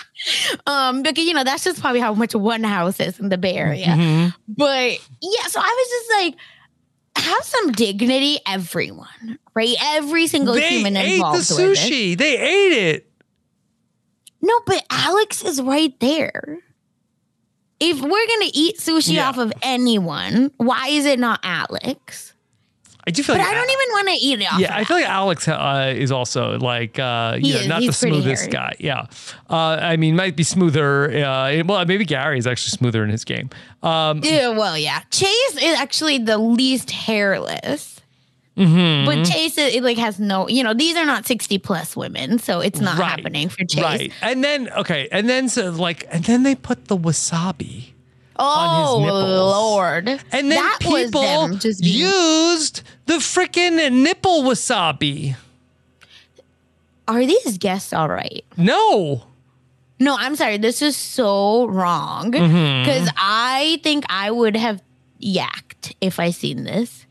um, 0.67 1.03
because 1.03 1.25
you 1.25 1.33
know 1.33 1.43
that's 1.43 1.63
just 1.63 1.79
probably 1.79 1.99
how 1.99 2.13
much 2.13 2.33
one 2.33 2.63
house 2.63 2.99
is 2.99 3.19
in 3.19 3.29
the 3.29 3.37
Bay 3.37 3.53
Area. 3.55 3.85
Mhm. 3.85 4.33
But 4.47 4.99
yeah, 5.21 5.47
so 5.47 5.59
I 5.59 5.85
was 5.85 5.89
just 5.89 6.11
like, 6.23 6.35
have 7.23 7.43
some 7.43 7.71
dignity, 7.73 8.39
everyone, 8.47 9.37
right? 9.53 9.75
Every 9.81 10.25
single 10.27 10.55
They 10.55 10.69
human 10.69 10.97
ate 10.97 11.07
the 11.07 11.13
involved 11.15 11.49
with 11.51 11.59
it. 11.59 11.77
sushi. 11.77 12.17
They 12.17 12.37
ate 12.37 12.73
it. 12.95 13.11
No, 14.41 14.59
but 14.65 14.83
Alex 14.89 15.43
is 15.43 15.61
right 15.61 15.97
there. 15.99 16.59
If 17.79 18.01
we're 18.01 18.09
gonna 18.27 18.51
eat 18.53 18.77
sushi 18.77 19.13
Yeah. 19.13 19.29
off 19.29 19.37
of 19.37 19.53
anyone, 19.61 20.51
why 20.57 20.87
is 20.89 21.05
it 21.05 21.19
not 21.19 21.39
Alex? 21.43 22.33
I 23.07 23.11
do 23.11 23.23
feel 23.23 23.35
But 23.35 23.39
like 23.43 23.51
I 23.51 23.53
don't 23.55 23.69
even 23.69 23.85
want 23.93 24.07
to 24.09 24.13
eat 24.15 24.41
it 24.41 24.53
off. 24.53 24.59
Yeah, 24.59 24.75
I 24.75 24.83
feel 24.83 24.97
like 24.97 25.07
Alex 25.07 25.47
uh, 25.47 25.93
is 25.95 26.11
also 26.11 26.59
like 26.59 26.99
uh, 26.99 27.37
you 27.41 27.53
know, 27.53 27.59
is. 27.61 27.67
not 27.67 27.81
the 27.81 27.93
smoothest 27.93 28.41
hairy. 28.43 28.51
guy. 28.51 28.73
Yeah, 28.79 29.05
uh, 29.49 29.55
I 29.81 29.95
mean, 29.95 30.15
might 30.15 30.35
be 30.35 30.43
smoother. 30.43 31.05
Uh, 31.25 31.63
well, 31.65 31.83
maybe 31.85 32.05
Gary 32.05 32.37
is 32.37 32.45
actually 32.45 32.71
smoother 32.71 33.03
in 33.03 33.09
his 33.09 33.23
game. 33.23 33.49
Um, 33.81 34.19
Yeah, 34.23 34.49
well, 34.49 34.77
yeah. 34.77 34.99
Chase 35.09 35.55
is 35.55 35.79
actually 35.79 36.17
the 36.19 36.37
least 36.37 36.91
hairless. 36.91 37.98
Mhm. 38.59 39.05
But 39.05 39.25
Chase 39.25 39.57
it 39.57 39.81
like 39.83 39.97
has 39.97 40.19
no, 40.19 40.47
you 40.47 40.63
know, 40.63 40.73
these 40.73 40.95
are 40.97 41.05
not 41.05 41.25
60 41.25 41.57
plus 41.59 41.95
women, 41.95 42.37
so 42.39 42.59
it's 42.59 42.79
not 42.79 42.97
Right. 42.99 43.09
happening 43.09 43.49
for 43.49 43.63
Chase. 43.65 43.83
right, 43.83 44.11
and 44.21 44.43
then 44.43 44.69
okay, 44.77 45.07
and 45.11 45.27
then 45.29 45.49
so 45.49 45.69
like, 45.71 46.05
and 46.11 46.23
then 46.25 46.43
they 46.43 46.53
put 46.55 46.85
the 46.85 46.97
wasabi. 46.97 47.93
on 48.41 48.81
his 49.03 49.11
Oh. 49.11 49.17
Lord. 49.75 50.07
And 50.07 50.21
then 50.31 50.49
that 50.51 50.77
people 50.79 51.49
just 51.57 51.81
being, 51.81 51.97
used 52.07 52.83
the 53.05 53.15
freaking 53.15 53.91
nipple 53.91 54.43
wasabi. 54.43 55.35
Are 57.07 57.25
these 57.25 57.57
guests 57.57 57.91
all 57.91 58.07
right? 58.07 58.45
No. 58.55 59.23
No, 59.99 60.15
I'm 60.17 60.35
sorry. 60.35 60.57
This 60.57 60.81
is 60.81 60.95
so 60.95 61.65
wrong. 61.67 62.31
Because 62.31 63.09
I 63.17 63.79
think 63.83 64.05
I 64.07 64.31
would 64.31 64.55
have 64.55 64.81
yacked 65.21 65.93
if 65.99 66.19
I 66.19 66.29
seen 66.31 66.63
this. 66.63 67.05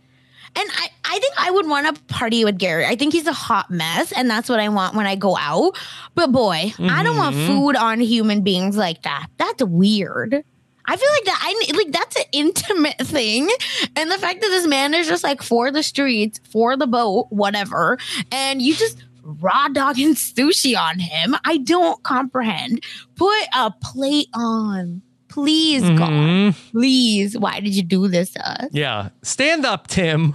And 0.57 0.71
I, 0.73 0.88
I 1.11 1.19
think 1.19 1.35
I 1.39 1.51
would 1.51 1.67
want 1.67 1.97
to 1.97 2.03
party 2.05 2.45
with 2.45 2.59
Gary. 2.59 2.85
I 2.87 2.95
think 2.97 3.13
he's 3.15 3.27
a 3.27 3.33
hot 3.33 3.71
mess, 3.71 4.13
and 4.13 4.29
that's 4.29 4.49
what 4.49 4.61
I 4.61 4.69
want 4.69 4.95
when 4.95 5.07
I 5.07 5.17
go 5.17 5.37
out. 5.37 5.77
But 6.15 6.31
boy, 6.33 6.73
I 6.79 7.03
don't 7.03 7.17
want 7.17 7.35
Mhm. 7.35 7.47
food 7.47 7.77
on 7.77 8.01
human 8.01 8.43
beings 8.43 8.77
like 8.77 9.03
that. 9.03 9.27
That's 9.39 9.63
weird. 9.63 10.45
I 10.91 10.97
feel 10.97 11.09
like 11.17 11.25
that. 11.25 11.39
I 11.43 11.73
like 11.77 11.93
that's 11.93 12.17
an 12.17 12.23
intimate 12.33 12.99
thing, 12.99 13.49
and 13.97 14.11
the 14.11 14.19
fact 14.19 14.41
that 14.41 14.49
this 14.49 14.67
man 14.67 14.95
is 14.95 15.07
just 15.09 15.23
like 15.25 15.43
for 15.43 15.71
the 15.71 15.83
streets, 15.83 16.41
for 16.51 16.77
the 16.77 16.87
boat, 16.87 17.27
whatever, 17.31 17.99
and 18.33 18.61
you 18.63 18.75
just 18.75 18.97
raw 19.23 19.69
dogging 19.69 20.15
sushi 20.15 20.79
on 20.79 20.99
him. 20.99 21.37
I 21.45 21.59
don't 21.59 22.03
comprehend. 22.03 22.83
Put 23.17 23.35
a 23.55 23.71
plate 23.83 24.29
on, 24.33 25.03
please, 25.29 25.83
God, 25.83 26.09
Mhm. 26.11 26.55
please. 26.73 27.37
Why 27.37 27.61
did 27.61 27.75
you 27.75 27.83
do 27.83 28.09
this 28.09 28.31
to 28.31 28.51
us? 28.63 28.69
Yeah, 28.73 29.11
stand 29.23 29.67
up, 29.67 29.89
Tim. 29.89 30.35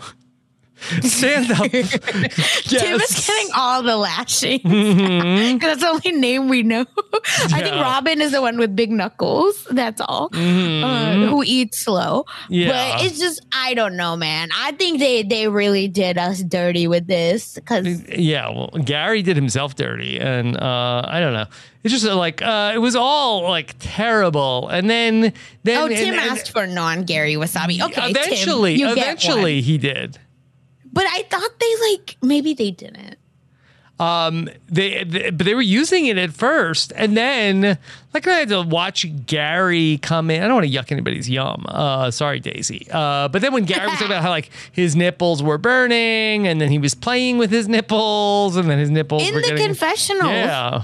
Stand 1.03 1.51
up. 1.51 1.69
Tim 1.71 2.99
is 3.01 3.25
getting 3.27 3.49
all 3.55 3.81
the 3.83 3.95
lashing. 3.97 4.59
Mhm. 4.61 5.59
That's 5.61 5.81
the 5.81 5.87
only 5.87 6.11
name 6.11 6.49
we 6.49 6.63
know. 6.63 6.85
I 7.53 7.61
think 7.61 7.75
Robin 7.75 8.21
is 8.21 8.31
the 8.31 8.41
one 8.41 8.57
with 8.57 8.75
big 8.75 8.91
knuckles. 8.91 9.65
That's 9.71 10.01
all. 10.01 10.29
Mhm. 10.31 10.83
Uh, 10.83 11.27
who 11.29 11.43
eats 11.45 11.79
slow. 11.79 12.25
Yeah. 12.49 12.69
But 12.97 13.05
it's 13.05 13.19
just, 13.19 13.41
I 13.53 13.73
don't 13.73 13.95
know, 13.95 14.15
man. 14.15 14.49
I 14.55 14.71
think 14.73 14.99
they, 14.99 15.23
they 15.23 15.47
really 15.47 15.87
did 15.87 16.17
us 16.17 16.41
dirty 16.43 16.87
with 16.87 17.07
this 17.07 17.53
because 17.55 18.03
Yeah, 18.09 18.49
well, 18.49 18.69
Gary 18.83 19.21
did 19.21 19.35
himself 19.35 19.75
dirty, 19.75 20.19
and 20.19 20.57
uh, 20.57 21.03
I 21.07 21.19
don't 21.19 21.33
know. 21.33 21.45
It's 21.83 21.91
just 21.93 22.05
uh, 22.05 22.15
like 22.15 22.41
uh, 22.41 22.71
it 22.73 22.77
was 22.77 22.95
all 22.95 23.43
like 23.43 23.75
terrible, 23.79 24.69
and 24.69 24.89
then 24.89 25.33
then 25.63 25.83
Oh, 25.83 25.87
Tim 25.89 26.13
and- 26.13 26.15
asked 26.31 26.51
for 26.51 26.65
non 26.65 27.03
Gary 27.03 27.33
Wasabi. 27.35 27.81
Okay, 27.83 28.09
eventually, 28.11 28.77
Tim, 28.77 28.89
eventually 28.97 29.61
he 29.61 29.77
did. 29.77 30.17
But 30.93 31.05
I 31.07 31.23
thought 31.23 31.59
they 31.59 31.91
like 31.91 32.17
maybe 32.21 32.53
they 32.53 32.71
didn't. 32.71 33.17
Um, 33.99 34.49
they, 34.67 35.03
they 35.03 35.29
but 35.29 35.45
they 35.45 35.53
were 35.53 35.61
using 35.61 36.07
it 36.07 36.17
at 36.17 36.33
first, 36.33 36.91
and 36.95 37.15
then 37.15 37.77
like 38.13 38.27
I 38.27 38.39
had 38.39 38.49
to 38.49 38.61
watch 38.63 39.05
Gary 39.25 39.99
come 40.01 40.29
in. 40.31 40.41
I 40.43 40.47
don't 40.47 40.55
want 40.55 40.67
to 40.67 40.71
yuck 40.73 40.91
anybody's 40.91 41.29
yum. 41.29 41.65
Uh, 41.67 42.09
sorry, 42.11 42.39
Daisy. 42.39 42.87
Uh, 42.91 43.27
but 43.27 43.41
then 43.41 43.53
when 43.53 43.65
Gary 43.65 43.85
was 43.85 43.93
talking 43.93 44.07
about 44.07 44.23
how 44.23 44.29
like 44.29 44.49
his 44.71 44.95
nipples 44.95 45.43
were 45.43 45.57
burning, 45.59 46.47
and 46.47 46.59
then 46.59 46.69
he 46.69 46.79
was 46.79 46.95
playing 46.95 47.37
with 47.37 47.51
his 47.51 47.67
nipples, 47.67 48.55
and 48.55 48.69
then 48.69 48.79
his 48.79 48.89
nipples 48.89 49.27
In 49.27 49.35
the 49.35 49.41
getting 49.41 49.65
confessional. 49.67 50.29
Yeah, 50.29 50.83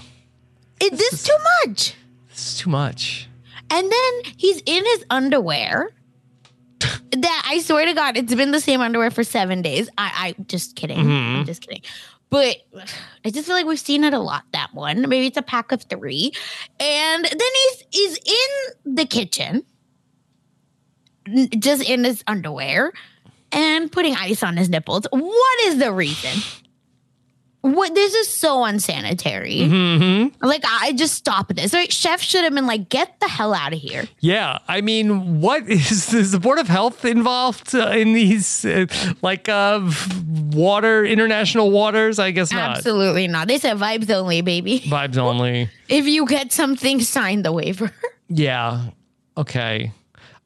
is 0.82 0.92
this 0.92 1.14
is 1.14 1.24
too 1.24 1.38
much. 1.66 1.96
it's 2.32 2.58
too 2.60 2.70
much. 2.70 3.28
And 3.72 3.92
then 3.92 4.34
he's 4.38 4.62
in 4.66 4.86
his 4.86 5.06
underwear. 5.10 5.90
that 7.12 7.44
I 7.48 7.60
swear 7.60 7.86
to 7.86 7.94
God, 7.94 8.18
it's 8.18 8.34
been 8.36 8.52
the 8.52 8.62
same 8.62 8.82
underwear 8.82 9.12
for 9.12 9.24
seven 9.24 9.62
days. 9.62 9.90
I, 9.98 10.34
I 10.38 10.42
just 10.44 10.76
kidding. 10.76 11.00
I'm 11.00 11.08
Mhm. 11.44 11.46
just 11.46 11.62
kidding. 11.62 11.82
But 12.30 12.58
I 13.26 13.30
just 13.32 13.48
feel 13.48 13.56
like 13.56 13.66
we've 13.66 13.80
seen 13.80 14.04
it 14.04 14.14
a 14.14 14.20
lot. 14.20 14.44
That 14.54 14.74
one, 14.74 15.02
maybe 15.10 15.28
it's 15.28 15.38
a 15.38 15.42
pack 15.42 15.72
of 15.72 15.84
three, 15.84 16.32
and 16.80 17.24
then 17.26 17.40
he's 17.40 17.84
he's 17.92 18.18
in 18.86 18.96
the 18.96 19.06
kitchen, 19.06 19.64
just 21.60 21.84
in 21.88 22.04
his 22.04 22.24
underwear, 22.28 22.94
and 23.52 23.92
putting 23.92 24.16
ice 24.16 24.44
on 24.44 24.58
his 24.58 24.70
nipples. 24.70 25.06
What 25.12 25.60
is 25.66 25.78
the 25.80 25.92
reason? 25.92 26.40
What 27.62 27.94
this 27.94 28.14
is 28.14 28.34
so 28.34 28.64
unsanitary. 28.64 29.58
Mm-hmm. 29.58 30.46
Like 30.46 30.64
I 30.66 30.94
just 30.94 31.16
stop 31.16 31.50
this. 31.50 31.74
Right? 31.74 31.92
Chef 31.92 32.22
should 32.22 32.46
have 32.46 32.54
been 32.54 32.68
like, 32.68 32.88
get 32.88 33.20
the 33.20 33.28
hell 33.28 33.54
out 33.54 33.74
of 33.74 33.80
here. 33.80 34.06
Yeah, 34.20 34.60
I 34.68 34.80
mean, 34.80 35.42
what 35.42 35.68
is, 35.70 36.14
is 36.14 36.32
the 36.32 36.40
board 36.40 36.58
of 36.58 36.68
health 36.68 37.04
involved 37.04 37.76
uh, 37.76 37.90
in 37.90 38.14
these 38.14 38.64
uh, 38.64 38.86
like 39.22 39.50
uh, 39.50 39.92
water 40.52 41.04
international 41.04 41.72
waters? 41.72 42.18
I 42.18 42.32
guess 42.32 42.54
not. 42.54 42.78
Absolutely 42.78 43.28
not. 43.28 43.48
They 43.50 43.58
said 43.58 43.78
vibes 43.78 44.10
only, 44.10 44.42
baby. 44.42 44.80
Vibes 44.82 45.18
only. 45.18 45.70
If 45.90 46.06
you 46.08 46.26
get 46.26 46.54
something, 46.54 47.02
sign 47.02 47.44
the 47.44 47.52
waiver. 47.52 47.92
Yeah. 48.32 48.92
Okay. 49.36 49.92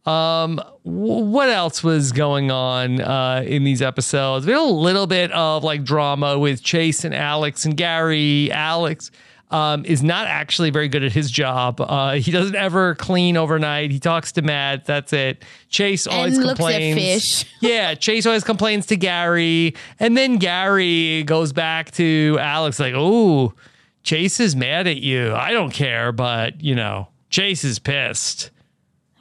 Um, 0.06 0.60
what 0.84 1.48
else 1.50 1.82
was 1.84 2.12
going 2.12 2.52
on 2.52 3.00
uh, 3.00 3.44
in 3.46 3.64
these 3.64 3.82
episodes? 3.82 4.46
We 4.46 4.52
had 4.52 4.60
a 4.62 4.64
little 4.64 5.08
bit 5.08 5.32
of 5.32 5.64
like 5.64 5.84
drama 5.84 6.38
with 6.38 6.62
Chase 6.62 7.06
and 7.06 7.16
Alex 7.16 7.64
and 7.66 7.78
Gary. 7.78 8.52
Alex 8.52 9.12
um, 9.50 9.86
is 9.86 10.04
not 10.04 10.28
actually 10.28 10.72
very 10.72 10.90
good 10.90 11.04
at 11.04 11.14
his 11.14 11.32
job. 11.32 11.80
Uh, 11.80 12.16
he 12.16 12.32
doesn't 12.32 12.56
ever 12.56 12.96
clean 12.96 13.38
overnight. 13.38 13.92
He 13.92 14.00
talks 14.00 14.34
to 14.34 14.42
Mads. 14.42 14.86
That's 14.86 15.14
it. 15.14 15.46
Chase 15.70 16.06
always 16.06 16.38
And 16.38 16.48
complains. 16.50 16.98
fish. 17.44 17.52
yeah, 17.62 17.94
Chase 17.94 18.26
always 18.26 18.44
complains 18.44 18.88
to 18.88 18.98
Gary, 18.98 19.74
and 20.02 20.18
then 20.18 20.36
Gary 20.38 21.24
goes 21.24 21.54
back 21.54 21.92
to 21.92 22.38
Alex 22.42 22.78
like, 22.80 22.94
"Oh, 22.96 23.54
Chase 24.02 24.42
is 24.42 24.54
mad 24.54 24.86
at 24.88 24.98
you. 24.98 25.34
I 25.34 25.52
don't 25.52 25.72
care, 25.72 26.12
but 26.12 26.62
you 26.62 26.76
know, 26.76 27.08
Chase 27.30 27.64
is 27.64 27.80
pissed." 27.80 28.50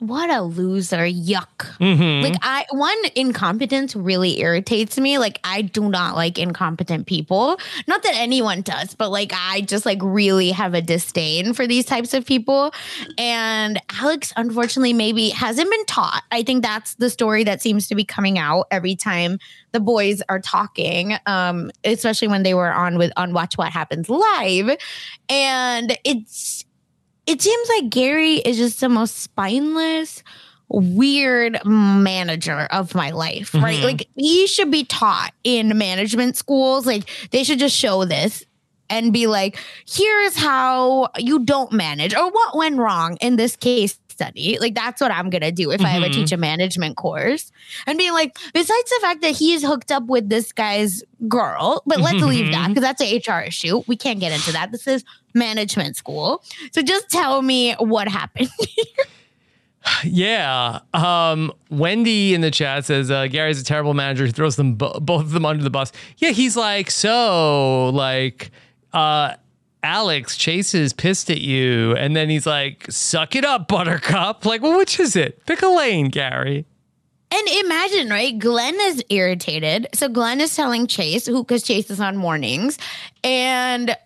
What 0.02 0.30
a 0.30 0.42
loser. 0.42 1.06
Yuck. 1.06 1.76
Mhm. 1.78 2.24
Like 2.24 2.34
I 2.42 2.66
one 2.72 2.98
incompetence 3.14 3.94
really 3.94 4.40
irritates 4.40 4.98
me. 4.98 5.16
Like 5.16 5.38
I 5.44 5.62
do 5.62 5.88
not 5.88 6.16
like 6.16 6.40
incompetent 6.40 7.06
people. 7.06 7.56
Not 7.86 8.02
that 8.02 8.14
anyone 8.16 8.62
does, 8.62 8.96
but 8.96 9.10
like 9.10 9.30
I 9.32 9.60
just 9.60 9.86
like 9.86 10.00
really 10.02 10.50
have 10.50 10.74
a 10.74 10.82
disdain 10.82 11.54
for 11.54 11.68
these 11.68 11.84
types 11.84 12.14
of 12.14 12.26
people. 12.26 12.74
And 13.16 13.80
Alex 13.92 14.32
unfortunately 14.36 14.92
maybe 14.92 15.28
hasn't 15.28 15.70
been 15.70 15.86
taught. 15.86 16.24
I 16.32 16.42
think 16.42 16.64
that's 16.64 16.94
the 16.94 17.08
story 17.08 17.44
that 17.44 17.62
seems 17.62 17.86
to 17.86 17.94
be 17.94 18.04
coming 18.04 18.40
out 18.40 18.66
every 18.72 18.96
time 18.96 19.38
the 19.70 19.78
boys 19.78 20.20
are 20.28 20.40
talking. 20.40 21.14
Um 21.26 21.70
especially 21.84 22.26
when 22.26 22.42
they 22.42 22.54
were 22.54 22.72
on 22.72 22.98
with 22.98 23.12
on 23.16 23.34
Watch 23.34 23.56
What 23.56 23.70
Happens 23.70 24.08
live. 24.08 24.76
And 25.28 25.96
it's 26.02 26.64
it 27.26 27.40
seems 27.42 27.68
like 27.68 27.90
Gary 27.90 28.34
is 28.36 28.56
just 28.56 28.80
the 28.80 28.88
most 28.88 29.18
spineless, 29.20 30.22
weird 30.68 31.58
manager 31.64 32.66
of 32.70 32.94
my 32.94 33.10
life, 33.10 33.54
right? 33.54 33.78
Mhm. 33.80 33.84
Like 33.84 34.08
he 34.16 34.46
should 34.46 34.70
be 34.70 34.84
taught 34.84 35.32
in 35.44 35.76
management 35.76 36.36
schools. 36.36 36.86
Like 36.86 37.04
they 37.30 37.44
should 37.44 37.58
just 37.58 37.76
show 37.76 38.04
this 38.04 38.44
and 38.90 39.12
be 39.12 39.26
like, 39.26 39.58
here's 39.88 40.36
how 40.36 41.08
you 41.18 41.40
don't 41.40 41.72
manage 41.72 42.14
or 42.14 42.30
what 42.30 42.56
went 42.56 42.76
wrong 42.78 43.16
in 43.20 43.36
this 43.36 43.56
case 43.56 43.98
study. 44.12 44.58
Like 44.60 44.74
that's 44.74 45.00
what 45.00 45.10
I'm 45.10 45.30
gonna 45.30 45.50
do 45.50 45.70
if 45.72 45.80
I 45.82 45.96
ever 45.96 46.08
teach 46.08 46.30
a 46.32 46.36
management 46.36 46.96
course. 46.96 47.50
And 47.86 47.98
being 47.98 48.12
like, 48.12 48.36
besides 48.54 48.90
the 48.90 48.98
fact 49.00 49.22
that 49.22 49.32
he's 49.32 49.62
hooked 49.64 49.90
up 49.90 50.04
with 50.04 50.28
this 50.28 50.52
guy's 50.52 51.02
girl, 51.28 51.82
but 51.86 52.00
let's 52.00 52.22
leave 52.22 52.52
that 52.52 52.68
because 52.68 52.82
that's 52.82 53.00
an 53.00 53.20
HR 53.26 53.40
issue. 53.42 53.82
We 53.86 53.96
can't 53.96 54.20
get 54.20 54.32
into 54.32 54.52
that. 54.52 54.70
This 54.70 54.86
is 54.86 55.04
management 55.34 55.96
school. 55.96 56.44
So 56.72 56.82
just 56.82 57.08
tell 57.10 57.42
me 57.42 57.72
what 57.74 58.08
happened. 58.08 58.50
Yeah. 60.04 60.80
Um, 60.94 61.52
Wendy 61.70 62.34
in 62.34 62.40
the 62.40 62.50
chat 62.50 62.84
says 62.84 63.10
uh, 63.10 63.26
Gary's 63.26 63.60
a 63.60 63.64
terrible 63.64 63.94
manager 63.94 64.26
who 64.26 64.32
throws 64.32 64.56
them 64.56 64.74
bo- 64.74 65.00
both 65.00 65.22
of 65.22 65.32
them 65.32 65.44
under 65.44 65.62
the 65.62 65.70
bus. 65.70 65.92
Yeah, 66.18 66.30
he's 66.30 66.56
like, 66.56 66.90
so 66.90 67.90
like, 67.90 68.50
uh, 68.92 69.34
Alex 69.82 70.36
Chase 70.36 70.74
is 70.74 70.92
pissed 70.92 71.30
at 71.30 71.40
you, 71.40 71.94
and 71.96 72.14
then 72.14 72.30
he's 72.30 72.46
like, 72.46 72.86
"Suck 72.90 73.34
it 73.34 73.44
up, 73.44 73.66
Buttercup." 73.68 74.44
Like, 74.46 74.62
well, 74.62 74.78
which 74.78 75.00
is 75.00 75.16
it? 75.16 75.44
Pick 75.46 75.62
a 75.62 75.66
lane, 75.68 76.08
Gary. 76.08 76.66
And 77.34 77.48
imagine, 77.64 78.10
right? 78.10 78.38
Glenn 78.38 78.76
is 78.82 79.02
irritated. 79.08 79.88
So 79.94 80.08
Glenn 80.08 80.40
is 80.40 80.54
telling 80.54 80.86
Chase, 80.86 81.26
who 81.26 81.42
because 81.42 81.62
Chase 81.62 81.90
is 81.90 81.98
on 82.00 82.16
mornings, 82.16 82.78
and 83.24 83.96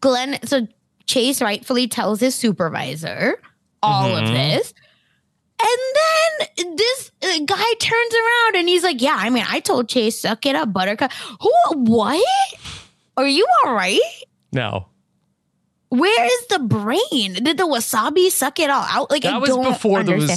Glenn, 0.00 0.38
so 0.44 0.66
Chase 1.06 1.42
rightfully 1.42 1.88
tells 1.88 2.20
his 2.20 2.34
supervisor 2.36 3.40
all 3.82 4.14
of 4.16 4.22
Mhm. 4.24 4.32
this. 4.32 4.72
And 5.62 6.48
then 6.64 6.76
this 6.76 7.10
uh, 7.22 7.38
guy 7.44 7.72
turns 7.80 8.14
around 8.14 8.56
and 8.56 8.68
he's 8.68 8.82
like, 8.84 9.02
Yeah, 9.02 9.16
I 9.18 9.28
mean, 9.30 9.44
I 9.48 9.60
told 9.60 9.88
Chase, 9.88 10.18
suck 10.18 10.46
it 10.46 10.54
up, 10.56 10.72
Buttercup. 10.72 11.10
Who, 11.40 11.52
what? 11.74 12.24
Are 13.16 13.26
you 13.26 13.46
all 13.64 13.74
right? 13.74 14.00
No, 14.52 14.86
Where 15.90 16.24
is 16.26 16.46
the 16.46 16.60
brain? 16.60 17.34
Did 17.34 17.58
the 17.58 17.64
wasabi 17.66 18.30
suck 18.30 18.58
it 18.58 18.70
all 18.70 18.86
out? 18.88 19.10
Like, 19.10 19.24
I 19.24 19.32
that 19.32 19.40
was 19.40 19.50
don't 19.50 19.64
before 19.64 19.98
understand. 19.98 20.30
the 20.30 20.34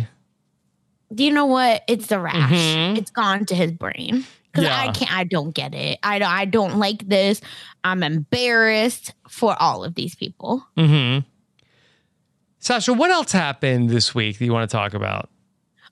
wasabi. 0.00 0.06
Do 1.14 1.24
you 1.24 1.32
know 1.32 1.46
what? 1.46 1.82
It's 1.88 2.08
the 2.08 2.18
rash. 2.20 2.50
Mhm. 2.52 2.98
It's 2.98 3.10
gone 3.10 3.46
to 3.46 3.54
his 3.54 3.72
brain. 3.72 4.26
Because 4.52 4.68
I 4.68 4.90
can't. 4.92 5.12
I 5.12 5.24
don't 5.24 5.54
get 5.54 5.72
it. 5.74 5.98
I 6.02 6.18
don't. 6.18 6.28
I 6.30 6.44
don't 6.44 6.78
like 6.78 7.06
this. 7.08 7.40
I'm 7.84 8.02
embarrassed 8.02 9.14
for 9.28 9.54
all 9.60 9.84
of 9.84 9.94
these 9.94 10.14
people. 10.16 10.66
Mm-hmm. 10.76 11.20
Sasha, 12.58 12.92
what 12.92 13.10
else 13.10 13.30
happened 13.30 13.88
this 13.90 14.14
week 14.14 14.38
that 14.38 14.44
you 14.44 14.52
want 14.52 14.68
to 14.68 14.76
talk 14.76 14.94
about? 14.94 15.28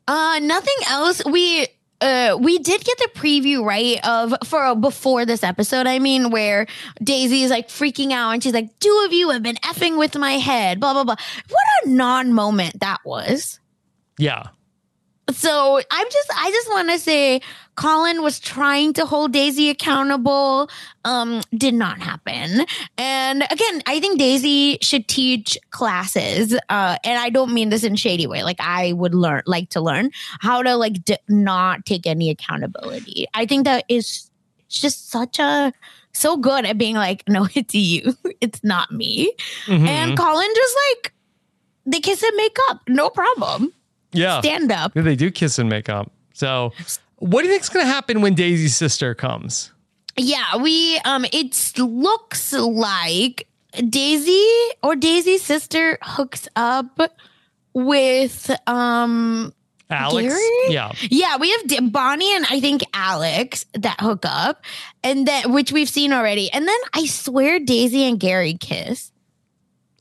Uh, 0.09 0.41
nothing 0.43 0.75
else. 0.89 1.25
We 1.25 1.69
uh 2.01 2.37
we 2.41 2.59
did 2.59 2.85
get 2.85 2.99
the 2.99 3.11
preview 3.15 3.65
right 3.65 3.99
of 4.07 4.35
for 4.45 4.75
before 4.75 5.25
this 5.25 5.43
episode. 5.43 5.87
I 5.87 5.99
mean, 5.99 6.31
where 6.31 6.67
Daisy 7.03 7.43
is 7.43 7.51
like 7.51 7.69
freaking 7.69 8.13
out 8.13 8.31
and 8.33 8.43
she's 8.43 8.55
like, 8.55 8.79
two 8.81 9.03
of 9.07 9.13
you 9.13 9.31
have 9.31 9.43
been 9.43 9.57
effing 9.57 9.99
with 9.99 10.17
my 10.17 10.33
head." 10.33 10.81
Blah 10.81 10.93
blah 10.93 11.05
blah. 11.05 11.17
What 11.49 11.65
a 11.85 11.89
non 11.91 12.33
moment 12.33 12.81
that 12.81 12.99
was. 13.05 13.61
Yeah. 14.19 14.49
So 15.31 15.81
I'm 15.91 16.07
just 16.11 16.31
I 16.37 16.51
just 16.51 16.69
want 16.71 16.91
to 16.91 16.99
say 16.99 17.41
Colin 17.77 18.23
was 18.23 18.41
trying 18.41 18.93
to 18.95 19.05
hold 19.07 19.33
Daisy 19.33 19.69
accountable. 19.71 20.69
Um, 21.05 21.43
did 21.55 21.75
not 21.75 22.01
happen. 22.01 22.65
And 22.99 23.43
again, 23.51 23.83
I 23.87 24.01
think 24.01 24.19
Daisy 24.19 24.79
should 24.81 25.07
teach 25.09 25.59
classes. 25.71 26.55
Uh, 26.69 26.97
and 27.05 27.19
I 27.19 27.31
don't 27.31 27.53
mean 27.53 27.69
this 27.69 27.85
in 27.85 27.95
shady 27.97 28.27
way. 28.27 28.43
Like 28.43 28.57
I 28.61 28.93
would 28.95 29.15
learn, 29.15 29.43
like 29.47 29.69
to 29.71 29.81
learn 29.81 30.11
how 30.41 30.63
to 30.63 30.75
like 30.77 31.05
d- 31.05 31.19
not 31.29 31.85
take 31.87 32.07
any 32.07 32.31
accountability. 32.31 33.27
I 33.35 33.47
think 33.47 33.65
that 33.65 33.85
is 33.89 34.31
just 34.69 35.11
such 35.11 35.39
a 35.39 35.73
so 36.13 36.37
good 36.39 36.65
at 36.65 36.79
being 36.79 36.97
like, 36.97 37.23
no, 37.29 37.47
it's 37.55 37.75
you, 37.75 38.15
it's 38.41 38.65
not 38.65 38.91
me. 38.91 39.33
Mhm. 39.67 39.87
And 39.87 40.17
Colin 40.19 40.49
just 40.55 40.77
like 40.95 41.13
they 41.85 42.01
kiss 42.01 42.23
and 42.23 42.35
make 42.37 42.57
up, 42.71 42.81
no 42.89 43.11
problem. 43.11 43.73
Yeah. 44.13 44.41
Stand 44.41 44.73
up. 44.73 44.93
Yeah, 44.97 45.03
They 45.03 45.15
do 45.15 45.31
kiss 45.31 45.59
and 45.59 45.69
make 45.69 45.89
up. 45.91 46.11
So 46.33 46.73
What 47.19 47.43
do 47.43 47.49
you 47.49 47.53
think's 47.55 47.69
going 47.69 47.85
to 47.87 47.91
happen 47.93 48.21
when 48.21 48.35
Daisy's 48.35 48.77
sister 48.77 49.15
comes? 49.15 49.73
Yeah, 50.19 50.57
we 50.57 50.99
um 51.05 51.25
it 51.33 51.73
looks 51.79 52.53
like 52.53 53.47
Daisy 53.91 54.47
or 54.83 54.97
Daisy's 54.97 55.43
sister 55.43 55.99
hooks 56.03 56.49
up 56.57 56.99
with 57.75 58.51
um 58.67 59.53
Alex? 59.91 60.29
Gary? 60.35 60.73
Yeah. 60.75 60.93
Yeah, 61.03 61.37
we 61.37 61.51
have 61.51 61.67
D- 61.69 61.81
Bonnie 61.81 62.35
and 62.35 62.47
I 62.51 62.61
think 62.61 62.83
Alex 62.95 63.67
that 63.75 64.01
hook 64.01 64.25
up, 64.25 64.65
and 65.05 65.29
that 65.29 65.51
which 65.51 65.71
we've 65.71 65.89
seen 65.89 66.13
already. 66.13 66.51
And 66.51 66.67
then 66.67 66.79
I 66.95 67.05
swear 67.07 67.61
Daisy 67.61 68.03
and 68.05 68.19
Gary 68.19 68.55
kiss, 68.55 69.13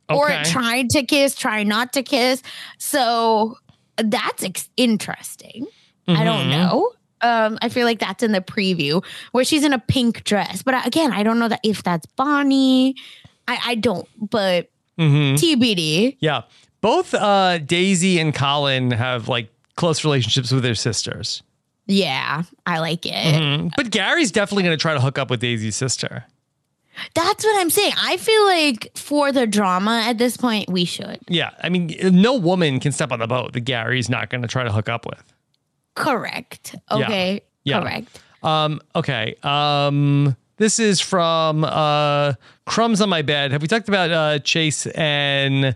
or 0.09 0.31
Okay. 0.31 0.43
tried 0.45 0.89
to 0.91 1.03
kiss, 1.03 1.35
try 1.35 1.63
not 1.63 1.93
to 1.93 2.03
kiss. 2.03 2.41
So 2.79 3.57
that's 3.97 4.43
ex- 4.43 4.69
interesting. 4.77 5.67
I 6.07 6.23
don't 6.23 6.47
Mhm. 6.47 6.49
know. 6.51 6.91
Um, 7.25 7.57
I 7.61 7.69
feel 7.69 7.85
like 7.85 7.99
that's 7.99 8.23
in 8.23 8.31
the 8.31 8.41
preview 8.41 9.03
where 9.31 9.43
she's 9.43 9.63
in 9.63 9.73
a 9.73 9.79
pink 9.79 10.23
dress. 10.23 10.61
But 10.61 10.85
again, 10.85 11.11
I 11.11 11.23
don't 11.23 11.39
know 11.39 11.47
that 11.47 11.59
if 11.63 11.81
that's 11.83 12.05
Bonnie. 12.05 12.95
I, 13.47 13.59
I 13.65 13.75
don't, 13.75 14.07
but 14.29 14.69
Mhm. 14.99 15.33
TBD. 15.35 16.17
Yeah. 16.19 16.43
Both 16.81 17.13
uh, 17.13 17.57
Daisy 17.57 18.19
and 18.19 18.33
Colin 18.33 18.91
have 18.91 19.27
like 19.27 19.49
close 19.75 20.03
relationships 20.03 20.51
with 20.51 20.63
their 20.63 20.75
sisters. 20.75 21.41
Yeah, 21.87 22.43
I 22.65 22.79
like 22.79 23.05
it. 23.05 23.11
Mhm. 23.13 23.71
But 23.75 23.91
Gary's 23.91 24.31
definitely 24.31 24.63
going 24.63 24.77
to 24.77 24.81
try 24.81 24.93
to 24.93 25.01
hook 25.01 25.17
up 25.19 25.29
with 25.29 25.39
Daisy's 25.41 25.75
sister. 25.75 26.25
That's 27.13 27.43
what 27.43 27.59
I'm 27.59 27.69
saying. 27.69 27.91
I 28.01 28.15
feel 28.17 28.45
like 28.45 28.91
for 28.95 29.31
the 29.33 29.45
drama 29.45 30.03
at 30.05 30.17
this 30.17 30.37
point, 30.37 30.69
we 30.69 30.85
should. 30.85 31.19
Yeah. 31.27 31.49
I 31.61 31.67
mean, 31.69 31.93
no 32.03 32.35
woman 32.35 32.79
can 32.79 32.91
step 32.93 33.11
on 33.11 33.19
the 33.19 33.27
boat 33.27 33.51
that 33.53 33.61
Gary's 33.61 34.09
not 34.09 34.29
going 34.29 34.41
to 34.43 34.47
try 34.47 34.63
to 34.63 34.71
hook 34.71 34.87
up 34.89 35.05
with. 35.05 35.21
Correct. 35.95 36.75
Okay. 36.91 37.41
Yeah. 37.63 37.81
Correct. 37.81 38.19
Um, 38.43 38.81
okay. 38.95 39.35
Um, 39.41 40.35
this 40.57 40.79
is 40.79 41.01
from 41.01 41.63
uh, 41.63 42.33
Crumbs 42.65 43.01
on 43.01 43.09
My 43.09 43.21
Bed. 43.21 43.51
Have 43.51 43.61
we 43.61 43.67
talked 43.67 43.89
about 43.89 44.11
uh, 44.11 44.39
Chase 44.39 44.85
and 44.87 45.75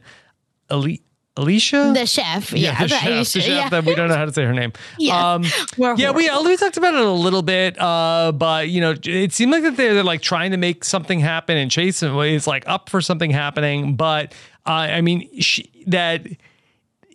Ali- 0.70 1.02
Alicia? 1.36 1.94
The 1.96 2.06
chef. 2.06 2.54
Yeah. 2.54 2.78
the, 2.78 2.88
the 2.88 2.90
chef, 2.90 3.34
the 3.34 3.42
chef 3.42 3.48
yeah. 3.48 3.70
that 3.70 3.86
we 3.86 3.96
don't 3.96 4.10
know 4.10 4.16
how 4.16 4.26
to 4.26 4.34
say 4.34 4.44
her 4.44 4.54
name. 4.54 4.74
Yeah. 4.98 5.34
Um, 5.34 5.44
yeah, 5.78 6.12
we, 6.12 6.30
we 6.30 6.58
talked 6.58 6.78
about 6.78 6.94
it 6.94 7.02
a 7.02 7.12
little 7.12 7.42
bit, 7.42 7.80
uh, 7.82 8.32
but 8.34 8.70
you 8.70 8.82
know, 8.82 8.94
it 9.04 9.34
seemed 9.34 9.52
like 9.52 9.64
that 9.64 9.78
they're, 9.78 9.96
they're 9.96 10.04
like 10.04 10.22
trying 10.22 10.52
to 10.52 10.58
make 10.58 10.84
something 10.84 11.20
happen, 11.20 11.58
and 11.58 11.72
Chase 11.72 12.04
is 12.04 12.48
like 12.48 12.68
up 12.68 12.90
for 12.90 13.02
something 13.02 13.32
happening. 13.32 13.96
But 13.96 14.34
uh, 14.66 14.72
I 14.72 15.02
mean, 15.02 15.42
she, 15.42 15.72
that 15.88 16.28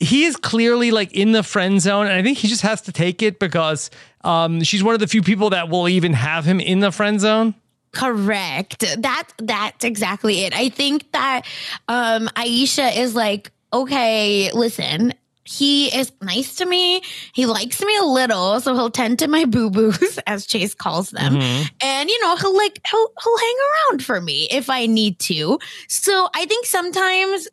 he 0.01 0.24
is 0.24 0.36
clearly 0.36 0.90
like 0.90 1.12
in 1.12 1.32
the 1.32 1.42
friend 1.42 1.80
zone, 1.80 2.07
and 2.07 2.14
I 2.14 2.22
think 2.22 2.38
he 2.38 2.49
just 2.49 2.62
has 2.62 2.82
to 2.82 2.92
take 2.92 3.22
it 3.22 3.38
because 3.38 3.90
um, 4.22 4.62
she's 4.62 4.82
one 4.82 4.95
of 4.95 5.01
the 5.01 5.07
few 5.07 5.22
people 5.22 5.51
that 5.51 5.68
will 5.68 5.88
even 5.88 6.12
have 6.12 6.45
him 6.45 6.61
in 6.61 6.80
the 6.80 6.90
friend 6.92 7.20
zone. 7.20 7.55
Correct. 7.92 8.80
That 8.99 9.28
that's 9.38 9.84
exactly 9.84 10.40
it. 10.40 10.55
I 10.55 10.68
think 10.68 11.11
that 11.12 11.42
um 11.88 12.28
Aisha 12.36 12.97
is 12.97 13.14
like, 13.14 13.53
okay, 13.72 14.51
listen, 14.53 15.14
he 15.45 15.95
is 15.97 16.11
nice 16.20 16.57
to 16.57 16.66
me. 16.66 17.03
He 17.32 17.47
likes 17.47 17.80
me 17.82 17.97
a 17.99 18.05
little, 18.05 18.61
so 18.61 18.74
he'll 18.74 18.90
tend 18.90 19.20
to 19.20 19.28
my 19.28 19.45
boo 19.45 19.70
boos, 19.70 20.18
as 20.26 20.47
Chase 20.47 20.74
calls 20.74 21.11
them. 21.11 21.34
Mhm. 21.34 21.70
And 21.82 22.11
you 22.11 22.20
know, 22.20 22.34
he'll 22.36 22.57
like 22.57 22.80
he'll 22.90 23.12
he'll 23.22 23.38
hang 23.38 23.57
around 23.90 24.05
for 24.05 24.20
me 24.20 24.49
if 24.51 24.68
I 24.70 24.86
need 24.86 25.18
to. 25.20 25.59
So 25.88 26.28
I 26.34 26.47
think 26.47 26.66
sometimes 26.66 27.47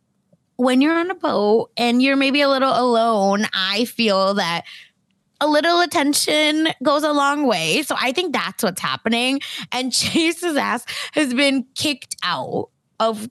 when 0.61 0.79
you're 0.79 0.93
on 0.97 1.09
a 1.09 1.15
boat 1.15 1.71
and 1.75 2.01
you're 2.03 2.15
maybe 2.15 2.41
a 2.41 2.47
little 2.47 2.71
alone, 2.71 3.47
I 3.51 3.85
feel 3.85 4.35
that 4.35 4.63
a 5.39 5.47
little 5.47 5.81
attention 5.81 6.67
goes 6.83 7.01
a 7.03 7.11
long 7.11 7.47
way. 7.47 7.81
So 7.81 7.95
I 7.99 8.11
think 8.11 8.31
that's 8.31 8.61
what's 8.61 8.79
happening. 8.79 9.41
And 9.71 9.91
Chase's 9.93 10.55
ass 10.55 10.85
has 11.13 11.33
been 11.33 11.65
kicked 11.73 12.15
out 12.23 12.69
of 12.99 13.27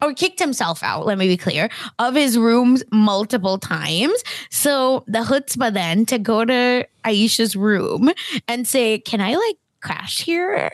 or 0.00 0.12
kicked 0.14 0.38
himself 0.38 0.84
out, 0.84 1.04
let 1.04 1.18
me 1.18 1.26
be 1.26 1.36
clear, 1.36 1.68
of 1.98 2.14
his 2.14 2.38
rooms 2.38 2.84
multiple 2.92 3.58
times. 3.58 4.22
So 4.50 5.04
the 5.08 5.20
chutzpah 5.20 5.72
then 5.72 6.06
to 6.06 6.18
go 6.18 6.44
to 6.44 6.86
Aisha's 7.04 7.56
room 7.56 8.10
and 8.46 8.68
say, 8.68 9.00
Can 9.00 9.20
I 9.20 9.34
like 9.34 9.56
crash 9.80 10.20
here? 10.22 10.70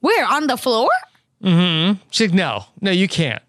Where? 0.00 0.26
On 0.26 0.48
the 0.48 0.56
floor? 0.56 0.88
Mm-hmm. 1.42 2.00
She's 2.10 2.28
like, 2.30 2.34
no, 2.36 2.64
no, 2.80 2.90
you 2.90 3.06
can't. 3.08 3.42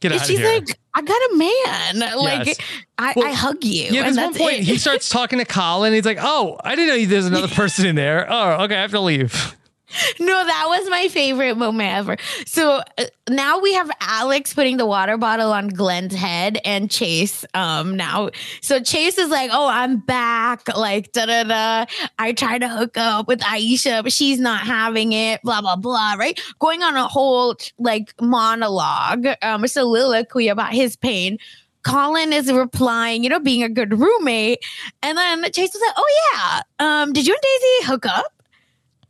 Get 0.00 0.12
And 0.12 0.20
out 0.20 0.24
of 0.24 0.30
she's 0.30 0.38
here. 0.38 0.54
like, 0.54 0.78
I 0.94 1.02
got 1.02 1.16
a 1.32 1.36
man. 1.36 2.16
Like 2.18 2.46
Yes. 2.46 2.58
I, 2.98 3.14
Well, 3.16 3.26
I 3.26 3.32
hug 3.32 3.64
you. 3.64 3.84
Yeah, 3.90 4.04
and 4.06 4.14
because 4.14 4.16
one 4.16 4.34
point 4.34 4.58
it. 4.60 4.64
he 4.64 4.78
starts 4.86 5.08
talking 5.08 5.38
to 5.38 5.44
Colin. 5.44 5.92
He's 5.92 6.04
like, 6.04 6.18
"Oh, 6.20 6.58
I 6.62 6.74
didn't 6.74 6.88
know 7.00 7.06
there's 7.06 7.26
another 7.26 7.48
person 7.48 7.86
in 7.86 7.96
there. 7.96 8.26
Oh, 8.28 8.64
okay, 8.64 8.76
I 8.76 8.80
have 8.82 8.90
to 8.92 9.00
leave." 9.00 9.56
No, 10.20 10.44
that 10.46 10.64
was 10.68 10.88
my 10.90 11.08
favorite 11.08 11.56
moment 11.56 11.92
ever. 11.92 12.16
So 12.46 12.82
uh, 12.98 13.04
now 13.28 13.58
we 13.58 13.72
have 13.74 13.90
Alex 14.00 14.54
putting 14.54 14.76
the 14.76 14.86
water 14.86 15.16
bottle 15.16 15.52
on 15.52 15.68
Glenn's 15.68 16.14
head 16.14 16.58
and 16.64 16.90
Chase 16.90 17.44
um 17.54 17.96
now. 17.96 18.30
So 18.60 18.80
Chase 18.80 19.18
is 19.18 19.30
like, 19.30 19.50
"Oh, 19.52 19.68
I'm 19.68 19.98
back." 19.98 20.66
Like 20.76 21.12
da 21.12 21.26
da 21.26 21.44
da. 21.44 21.86
I 22.18 22.32
tried 22.32 22.58
to 22.58 22.68
hook 22.68 22.96
up 22.96 23.28
with 23.28 23.40
Aisha, 23.40 24.02
but 24.02 24.12
she's 24.12 24.38
not 24.38 24.60
having 24.60 25.12
it, 25.12 25.42
blah 25.42 25.60
blah 25.60 25.76
blah, 25.76 26.14
right? 26.18 26.38
Going 26.58 26.82
on 26.82 26.96
a 26.96 27.08
whole 27.08 27.56
like 27.78 28.14
monologue, 28.20 29.26
um 29.42 29.66
soliloquy 29.66 30.48
about 30.48 30.72
his 30.72 30.96
pain. 30.96 31.38
Colin 31.84 32.32
is 32.32 32.52
replying, 32.52 33.24
you 33.24 33.28
know, 33.30 33.40
being 33.40 33.62
a 33.64 33.68
good 33.68 33.98
roommate. 33.98 34.60
And 35.02 35.18
then 35.18 35.42
Chase 35.52 35.72
was 35.74 35.82
like, 35.86 35.94
"Oh 35.96 36.30
yeah, 36.32 36.62
um, 37.02 37.12
did 37.12 37.26
you 37.26 37.34
and 37.34 37.42
Daisy 37.42 37.86
hook 37.92 38.06
up?" 38.06 38.41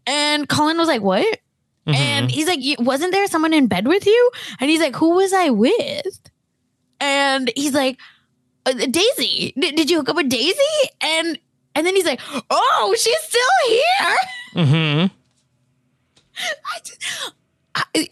And 0.07 0.49
Colin 0.49 0.79
was 0.79 0.89
like, 0.89 1.03
"What?" 1.03 1.25
Mm-hmm. 1.87 1.95
And 1.95 2.31
he's 2.31 2.47
like, 2.47 2.61
"Wasn't 2.79 3.13
there 3.13 3.27
someone 3.27 3.53
in 3.53 3.67
bed 3.67 3.87
with 3.89 4.07
you?" 4.07 4.31
And 4.61 4.71
he's 4.71 4.81
like, 4.81 4.97
"Who 4.97 5.11
was 5.17 5.33
I 5.33 5.51
with?" 5.51 6.21
And 7.01 7.51
he's 7.57 7.75
like, 7.75 7.99
"Uh, 8.67 8.73
"Daisy. 8.73 9.53
Did, 9.59 9.75
did 9.77 9.91
you 9.91 9.99
hook 9.99 10.09
up 10.09 10.17
with 10.17 10.29
Daisy?" 10.29 10.59
And 11.01 11.39
and 11.75 11.87
then 11.87 11.95
he's 11.97 12.05
like, 12.07 12.21
"Oh, 12.51 12.95
she's 12.99 13.21
still 13.21 13.41
here." 13.69 14.17
Mm-hmm. 14.55 15.07
I 16.37 16.79
just- 16.85 17.33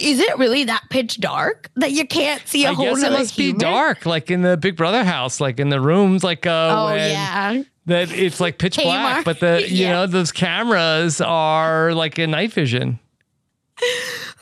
Is 0.00 0.20
it 0.20 0.38
really 0.38 0.64
that 0.64 0.84
pitch 0.88 1.20
dark 1.20 1.70
that 1.76 1.92
you 1.92 2.06
can't 2.06 2.46
see 2.48 2.64
a 2.64 2.70
I 2.70 2.72
whole 2.72 2.86
I 2.86 2.90
guess 2.94 3.02
it 3.02 3.12
must 3.12 3.36
be 3.36 3.52
dark, 3.52 4.06
like 4.06 4.30
in 4.30 4.40
the 4.42 4.56
Big 4.56 4.76
Brother 4.76 5.04
house, 5.04 5.38
like 5.40 5.60
in 5.60 5.68
the 5.68 5.80
rooms, 5.80 6.24
like 6.24 6.46
uh, 6.46 6.70
Oh 6.90 6.94
yeah. 6.94 7.62
That 7.90 8.10
it's 8.12 8.40
like 8.40 8.58
pitch 8.58 8.76
black, 8.76 9.24
but 9.24 9.40
the 9.40 9.62
you 9.68 9.84
Yeah. 9.84 9.92
know 9.92 10.06
those 10.06 10.32
cameras 10.32 11.20
are 11.20 11.92
like 11.94 12.18
in 12.18 12.30
night 12.32 12.52
vision. 12.52 12.98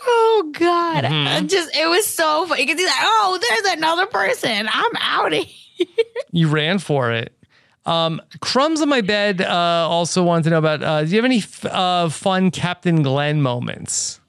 Oh 0.07 0.51
God! 0.57 1.05
Mhm. 1.05 1.27
I 1.27 1.41
Just 1.43 1.75
it 1.77 1.89
was 1.89 2.07
so 2.07 2.47
funny 2.47 2.65
because 2.65 2.81
he's 2.81 2.89
like, 2.89 2.99
"Oh, 3.03 3.39
there's 3.49 3.75
another 3.77 4.07
person. 4.07 4.69
I'm 4.71 4.93
out 5.01 5.33
of 5.33 5.45
here." 5.45 5.87
You 6.33 6.49
ran 6.49 6.79
for 6.79 7.13
it. 7.13 7.33
Um, 7.87 8.21
Crumbs 8.41 8.81
on 8.81 8.89
my 8.89 9.01
bed. 9.01 9.41
Uh, 9.41 9.87
also 9.89 10.23
wanted 10.23 10.45
to 10.45 10.51
know 10.51 10.59
about. 10.59 10.83
Uh, 10.83 11.05
do 11.05 11.11
you 11.11 11.17
have 11.17 11.25
any 11.25 11.39
f- 11.39 11.65
uh, 11.65 12.09
fun 12.09 12.51
Captain 12.51 13.03
Glenn 13.03 13.41
moments? 13.43 14.21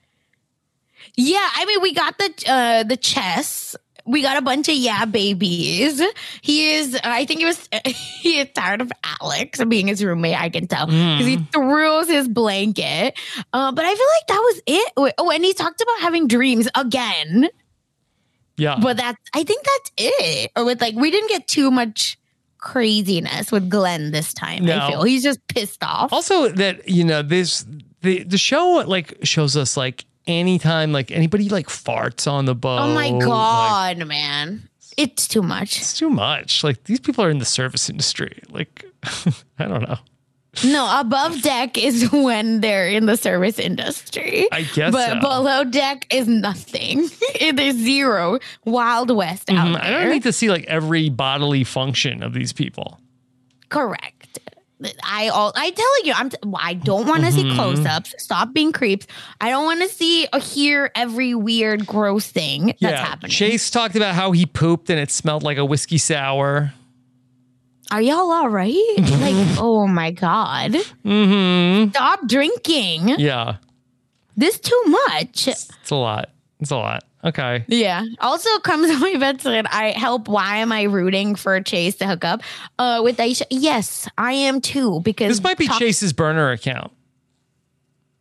Yeah, 1.16 1.48
I 1.56 1.66
mean, 1.66 1.82
we 1.82 1.94
got 1.94 2.18
the 2.18 2.34
uh 2.48 2.84
the 2.84 2.98
chess. 2.98 3.76
We 4.10 4.22
got 4.22 4.38
a 4.38 4.41
bunch 4.41 4.68
of 4.70 4.76
yeah 4.76 5.05
babies. 5.05 6.01
He 6.41 6.74
is. 6.74 6.99
I 7.03 7.26
think 7.26 7.39
he 7.39 7.45
was. 7.45 7.70
He 8.20 8.39
is 8.39 8.47
tired 8.53 8.82
of 8.82 8.91
Alex 9.22 9.64
being 9.64 9.88
his 9.88 10.03
roommate. 10.03 10.39
I 10.39 10.49
can 10.49 10.68
tell 10.68 10.88
because 10.88 11.26
he 11.26 11.38
throws 11.38 12.07
his 12.10 12.28
blanket. 12.28 13.18
Uh, 13.53 13.72
but 13.72 13.86
I 13.86 13.95
feel 13.95 14.07
like 14.18 14.28
that 14.28 14.39
was 14.39 14.62
it. 14.68 14.93
Oh, 15.18 15.32
and 15.32 15.43
he 15.45 15.53
talked 15.53 15.80
about 15.82 15.99
having 16.01 16.28
dreams 16.28 16.68
again. 16.76 17.47
Yeah, 18.57 18.78
But 18.82 18.97
that's. 18.97 19.18
I 19.34 19.43
think 19.43 19.64
that's 19.64 19.91
it. 19.97 20.51
Or 20.57 20.66
with 20.66 20.82
like, 20.82 20.95
we 20.95 21.12
didn't 21.12 21.30
get 21.30 21.47
too 21.47 21.72
much 21.72 22.18
craziness 22.57 23.51
with 23.53 23.70
Glenn 23.70 24.12
this 24.12 24.34
time. 24.34 24.66
No. 24.66 24.78
I 24.78 24.89
feel 24.91 25.03
he's 25.03 25.24
just 25.24 25.39
pissed 25.47 25.82
off. 25.84 26.12
also 26.12 26.49
that 26.49 26.89
you 26.89 27.05
know 27.05 27.22
this 27.22 27.66
the 28.01 28.24
the 28.24 28.38
show 28.38 28.84
like 28.86 29.18
shows 29.24 29.55
us 29.55 29.78
like 29.78 30.03
anytime 30.30 30.92
like 30.92 31.12
anybody 31.12 31.50
like 31.50 31.68
farts 31.68 32.32
on 32.32 32.46
the 32.46 32.56
boat. 32.56 32.80
oh 32.82 32.94
my 32.94 33.10
like, 33.10 33.22
god, 33.26 33.98
man, 34.08 34.70
it's 34.98 35.28
too 35.28 35.42
much. 35.42 35.78
it's 35.78 35.98
too 35.98 36.10
much. 36.10 36.64
Like 36.64 36.84
these 36.86 37.00
people 37.00 37.24
are 37.24 37.30
in 37.30 37.40
the 37.40 37.46
service 37.46 37.90
industry. 37.90 38.42
Like 38.50 38.86
I 39.60 39.66
don't 39.66 39.82
know. 39.82 39.98
No, 40.66 41.00
above 41.00 41.42
deck 41.44 41.78
is 41.78 42.12
when 42.12 42.60
they're 42.62 42.88
in 42.90 43.06
the 43.06 43.16
service 43.16 43.60
industry. 43.60 44.48
I 44.52 44.64
guess 44.64 44.92
But 44.92 45.10
so. 45.14 45.20
below 45.22 45.64
deck 45.64 46.08
is 46.14 46.28
nothing. 46.28 47.08
it 47.40 47.60
is 47.60 47.76
zero. 47.76 48.40
Wild 48.66 49.12
West 49.16 49.50
out 49.52 49.68
Mhm. 49.68 49.74
there. 49.74 49.84
I 49.84 49.90
don't 50.04 50.12
need 50.12 50.24
to 50.24 50.34
see 50.34 50.50
like 50.50 50.66
every 50.66 51.10
bodily 51.10 51.64
function 51.64 52.24
of 52.24 52.34
these 52.34 52.52
people. 52.52 53.00
Correct. 53.70 54.19
I 55.04 55.28
all 55.30 55.52
I 55.56 55.72
tell 55.72 56.06
you, 56.06 56.14
I'm. 56.16 56.30
T- 56.30 56.38
I 56.56 56.74
don't 56.74 57.06
want 57.08 57.24
to 57.24 57.30
Mm-hmm. 57.32 57.50
see 57.50 57.56
close-ups. 57.56 58.16
Stop 58.18 58.54
being 58.54 58.72
creeps. 58.72 59.08
I 59.42 59.50
don't 59.50 59.66
want 59.66 59.82
to 59.82 59.90
see 59.90 60.28
or 60.32 60.40
hear 60.40 60.90
every 60.96 61.36
weird, 61.36 61.86
gross 61.86 62.28
thing 62.28 62.68
that's 62.68 62.82
yeah, 62.82 63.06
happening. 63.06 63.32
Chase 63.32 63.70
talked 63.70 63.96
about 63.96 64.16
how 64.16 64.32
he 64.32 64.46
pooped 64.46 64.90
and 64.90 65.00
it 65.00 65.12
smelled 65.12 65.44
like 65.44 65.58
a 65.58 65.66
whiskey 65.66 65.98
sour. 65.98 66.74
Are 67.92 68.02
y'all 68.02 68.32
all 68.32 68.50
right? 68.50 68.76
like, 68.98 69.58
oh 69.60 69.88
my 69.88 70.12
God. 70.12 70.72
Mm-hmm. 71.04 71.90
Stop 71.90 72.28
drinking. 72.28 73.10
Yeah. 73.20 73.58
This 74.38 74.60
too 74.60 74.82
much. 74.88 75.48
It's 75.48 75.92
a 75.92 75.96
lot. 75.96 76.30
It's 76.60 76.72
a 76.72 76.78
lot. 76.78 77.04
Okay. 77.24 77.66
Yeah. 77.68 78.04
Also 78.20 78.50
comes 78.60 78.90
on 78.92 79.00
my 79.02 79.36
said 79.40 79.66
I 79.68 79.92
help. 79.92 80.28
Why 80.28 80.58
am 80.58 80.72
I 80.72 80.84
rooting 80.84 81.36
for 81.36 81.60
Chase 81.62 81.96
to 81.98 82.08
hook 82.08 82.24
up 82.24 82.42
uh, 82.78 83.02
with 83.04 83.18
Aisha? 83.18 83.44
Yes, 83.50 84.08
I 84.18 84.32
am 84.34 84.62
too. 84.62 85.02
Because 85.02 85.30
This 85.30 85.44
might 85.44 85.58
be 85.58 85.68
tox- 85.68 85.80
Chase's 85.80 86.14
burner 86.14 86.52
account. 86.52 86.92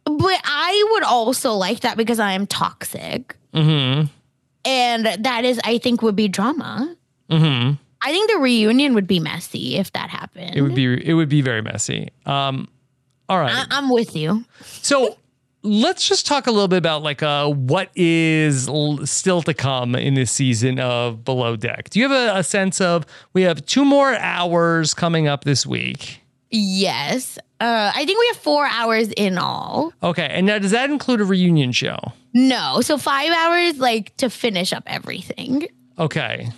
but 0.05 0.41
I 0.45 0.89
would 0.93 1.03
also 1.05 1.53
like 1.53 1.81
that 1.81 1.97
because 1.97 2.19
I 2.19 2.33
am 2.33 2.47
toxic, 2.47 3.37
Mm-hmm. 3.55 4.07
and 4.65 5.07
that 5.25 5.45
is 5.45 5.61
I 5.65 5.79
think 5.79 6.03
would 6.03 6.17
be 6.17 6.29
drama. 6.29 6.95
Mm-hmm. 7.31 7.75
I 8.03 8.11
think 8.13 8.31
the 8.31 8.39
reunion 8.39 8.95
would 8.95 9.07
be 9.07 9.21
messy 9.21 9.77
if 9.77 9.93
that 9.93 10.11
happened. 10.11 10.55
It 10.57 10.63
would 10.63 10.75
be 10.75 11.09
it 11.09 11.15
would 11.15 11.29
be 11.29 11.41
very 11.43 11.63
messy. 11.63 12.11
Um 12.27 12.69
all 13.29 13.39
right. 13.39 13.53
I- 13.53 13.67
I'm 13.79 13.91
with 13.91 14.15
you. 14.17 14.45
So 14.63 15.17
let's 15.69 16.09
just 16.09 16.27
talk 16.27 16.47
a 16.47 16.51
little 16.51 16.69
bit 16.69 16.79
about 16.79 17.03
like 17.03 17.23
uh 17.23 17.49
what 17.49 17.91
is 17.95 18.69
l- 18.69 19.05
still 19.07 19.43
to 19.43 19.55
come 19.55 19.95
in 19.95 20.15
this 20.15 20.31
season 20.33 20.81
of 20.81 21.25
Below 21.25 21.57
Deck. 21.57 21.91
Do 21.91 22.01
you 22.01 22.09
have 22.09 22.37
a, 22.37 22.39
a 22.39 22.43
sense 22.45 22.81
of 22.81 23.05
we 23.33 23.43
have 23.43 23.65
two 23.67 23.85
more 23.85 24.15
hours 24.15 24.95
coming 24.95 25.27
up 25.29 25.45
this 25.45 25.67
week? 25.67 26.21
Yes. 26.51 27.39
Uh, 27.61 27.93
I 27.95 28.05
think 28.07 28.19
we 28.19 28.27
have 28.29 28.37
four 28.37 28.67
hours 28.67 29.09
in 29.17 29.37
all. 29.37 29.93
Okay, 30.03 30.29
and 30.31 30.47
now 30.47 30.59
does 30.59 30.71
that 30.71 30.91
include 30.91 31.21
a 31.21 31.25
reunion 31.25 31.73
show? 31.73 31.99
No, 32.33 32.81
so 32.81 32.97
five 32.99 33.31
hours 33.33 33.79
like 33.79 34.17
to 34.19 34.31
finish 34.31 34.73
up 34.73 34.85
everything. 34.87 35.67
Okay. 35.99 36.49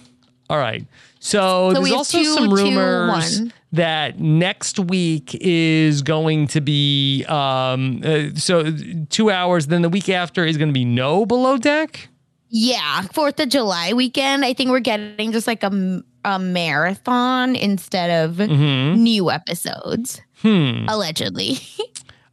All 0.50 0.58
right. 0.58 0.84
So, 1.22 1.72
So 1.74 1.80
there's 1.82 1.92
also 1.92 2.18
two, 2.18 2.24
some 2.24 2.50
rumors 2.52 3.40
one. 3.40 3.52
that 3.72 4.18
next 4.18 4.78
week 4.78 5.34
is 5.40 6.00
going 6.02 6.46
to 6.48 6.60
be 6.62 7.24
um 7.26 8.00
uh, 8.04 8.30
so 8.34 8.72
2 9.10 9.30
hours 9.30 9.66
then 9.66 9.82
the 9.82 9.90
week 9.90 10.08
after 10.08 10.46
is 10.46 10.56
going 10.56 10.70
to 10.70 10.74
be 10.74 10.84
no 10.86 11.26
below 11.26 11.56
deck. 11.58 12.08
Yeah, 12.48 13.02
Fourth 13.12 13.38
of 13.38 13.48
July 13.50 13.92
weekend. 13.92 14.44
I 14.46 14.54
think 14.54 14.70
we're 14.70 14.80
getting 14.80 15.30
just 15.30 15.46
like 15.46 15.62
a, 15.62 16.02
a 16.24 16.38
marathon 16.38 17.54
instead 17.54 18.24
of 18.24 18.36
Mhm. 18.36 18.96
new 18.98 19.30
episodes, 19.30 20.20
Hmm. 20.42 20.86
allegedly. 20.88 21.58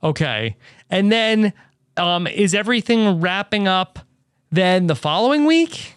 Okay. 0.03 0.55
And 0.91 1.11
then 1.11 1.51
um 1.97 2.27
is 2.27 2.53
everything 2.53 3.19
wrapping 3.19 3.67
up 3.67 3.99
then 4.51 4.87
the 4.87 4.95
following 4.95 5.45
week? 5.45 5.95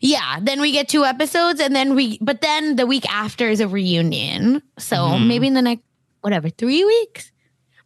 Yeah, 0.00 0.38
then 0.40 0.60
we 0.60 0.72
get 0.72 0.88
two 0.88 1.04
episodes, 1.04 1.60
and 1.60 1.74
then 1.74 1.94
we, 1.94 2.18
but 2.20 2.40
then 2.40 2.76
the 2.76 2.86
week 2.86 3.04
after 3.12 3.48
is 3.48 3.60
a 3.60 3.68
reunion. 3.68 4.62
So 4.78 4.96
Mhm. 4.96 5.26
maybe 5.26 5.46
in 5.46 5.54
the 5.54 5.62
next 5.62 5.82
whatever 6.20 6.48
three 6.50 6.84
weeks, 6.84 7.32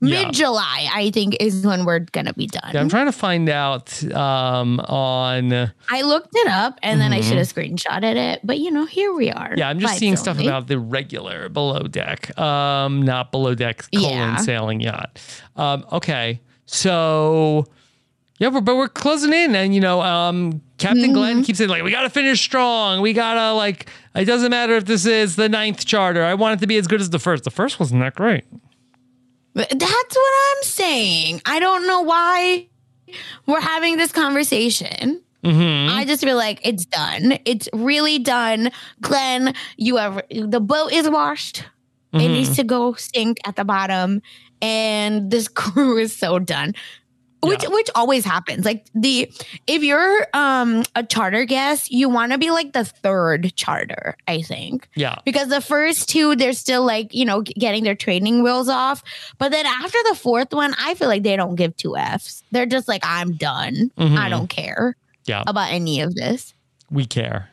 Yeah. 0.01 0.25
mid 0.27 0.35
July, 0.35 0.89
I 0.93 1.11
think 1.13 1.37
is 1.41 1.65
when 1.65 1.85
we're 1.87 2.01
gonna 2.01 2.35
be 2.35 2.47
done. 2.47 2.73
Yeah, 2.75 2.81
I'm 2.81 2.89
trying 2.91 3.07
to 3.07 3.13
find 3.13 3.49
out 3.49 4.03
um 4.13 4.81
on 4.81 5.71
I 5.89 6.03
looked 6.03 6.35
it 6.35 6.49
up, 6.49 6.79
and 6.83 7.01
then 7.01 7.13
I 7.13 7.21
Mhm. 7.21 7.29
should 7.29 7.39
have 7.39 7.47
screenshotted 7.53 8.17
it, 8.17 8.41
but 8.45 8.59
you 8.59 8.71
know, 8.71 8.85
here 8.87 9.13
we 9.15 9.31
are. 9.31 9.55
Yeah, 9.57 9.69
I'm 9.71 9.79
just 9.79 9.97
seeing 9.99 10.17
stuff 10.17 10.37
only. 10.37 10.49
about 10.49 10.67
the 10.67 10.79
regular 10.79 11.49
below 11.49 11.83
deck, 11.85 12.37
um, 12.39 13.03
not 13.03 13.31
below 13.33 13.55
deck 13.55 13.85
colon 13.95 14.11
Yeah. 14.13 14.37
sailing 14.37 14.81
yacht. 14.81 15.19
Um, 15.57 15.87
okay, 15.93 16.41
so 16.67 17.65
yeah, 18.41 18.49
we're, 18.49 18.61
but 18.61 18.75
we're 18.77 18.89
closing 18.89 19.33
in, 19.33 19.55
and 19.55 19.75
you 19.75 19.81
know, 19.81 20.03
um, 20.03 20.61
Captain 20.79 21.13
Glenn 21.13 21.37
Mm-hmm. 21.37 21.43
keeps 21.45 21.59
saying 21.59 21.71
like, 21.71 21.83
we 21.85 21.91
gotta 21.91 22.11
finish 22.11 22.41
strong. 22.41 23.01
We 23.01 23.13
gotta 23.13 23.53
like, 23.55 23.89
it 24.15 24.25
doesn't 24.25 24.51
matter 24.51 24.75
if 24.75 24.85
this 24.87 25.07
is 25.07 25.37
the 25.37 25.49
ninth 25.49 25.85
charter. 25.87 26.25
I 26.25 26.35
want 26.35 26.59
it 26.59 26.61
to 26.63 26.67
be 26.67 26.77
as 26.77 26.87
good 26.87 27.01
as 27.01 27.11
the 27.11 27.19
first. 27.19 27.45
The 27.45 27.51
first 27.51 27.79
wasn't 27.79 28.01
that 28.03 28.15
great. 28.15 28.45
That's 29.55 29.73
what 30.17 30.33
I'm 30.57 30.63
saying. 30.65 31.41
I 31.47 31.61
don't 31.61 31.87
know 31.87 32.01
why 32.03 32.67
we're 33.47 33.61
having 33.61 33.97
this 33.99 34.11
conversation. 34.11 35.21
Mm-hmm. 35.45 35.97
I 35.97 36.05
just 36.05 36.25
feel 36.25 36.37
like 36.37 36.61
it's 36.67 36.87
done. 36.87 37.39
It's 37.45 37.69
really 37.73 38.19
done. 38.19 38.71
Glenn, 39.01 39.55
you 39.77 39.97
have 39.99 40.23
the 40.31 40.61
boat 40.61 40.93
is 40.93 41.09
washed. 41.09 41.65
It 42.13 42.19
Mhm. 42.19 42.31
needs 42.31 42.57
to 42.57 42.65
go 42.65 42.95
sink 42.95 43.39
at 43.45 43.55
the 43.57 43.65
bottom. 43.65 44.23
And 44.63 45.31
this 45.31 45.47
crew 45.61 45.99
is 45.99 46.17
so 46.17 46.39
done. 46.39 46.75
Which 47.45 47.63
Yeah. 47.63 47.69
which 47.71 47.89
always 47.95 48.25
happens. 48.25 48.65
Like 48.65 48.87
the 48.95 49.31
if 49.67 49.83
you're 49.83 50.27
um 50.35 50.83
a 50.95 51.03
charter 51.03 51.45
guest, 51.45 51.91
you 51.93 52.09
want 52.09 52.33
to 52.33 52.39
be 52.39 52.51
like 52.51 52.73
the 52.73 52.85
third 52.85 53.55
charter, 53.57 54.17
I 54.29 54.43
think 54.43 54.89
Yeah. 54.95 55.17
because 55.25 55.49
the 55.49 55.61
first 55.61 56.09
two 56.09 56.35
they're 56.37 56.53
still 56.53 56.85
like 56.85 57.15
you 57.15 57.25
know 57.25 57.43
getting 57.43 57.85
their 57.85 57.95
training 57.95 58.43
wheels 58.43 58.69
off 58.69 59.03
but 59.39 59.51
then 59.53 59.67
after 59.67 59.99
the 60.09 60.15
fourth 60.15 60.53
one 60.53 60.75
i 60.79 60.95
feel 60.95 61.09
like 61.09 61.23
they 61.23 61.37
don't 61.37 61.55
give 61.57 61.77
two 61.77 61.97
f's 61.97 62.43
they're 62.51 62.67
just 62.67 62.89
like 62.89 63.03
i'm 63.05 63.33
done 63.35 63.91
i 63.99 64.03
Mhm. 64.05 64.31
don't 64.31 64.49
care 64.49 64.97
Yeah, 65.27 65.43
about 65.47 65.71
any 65.73 66.01
of 66.01 66.15
this 66.15 66.55
we 66.91 67.05
care. 67.07 67.51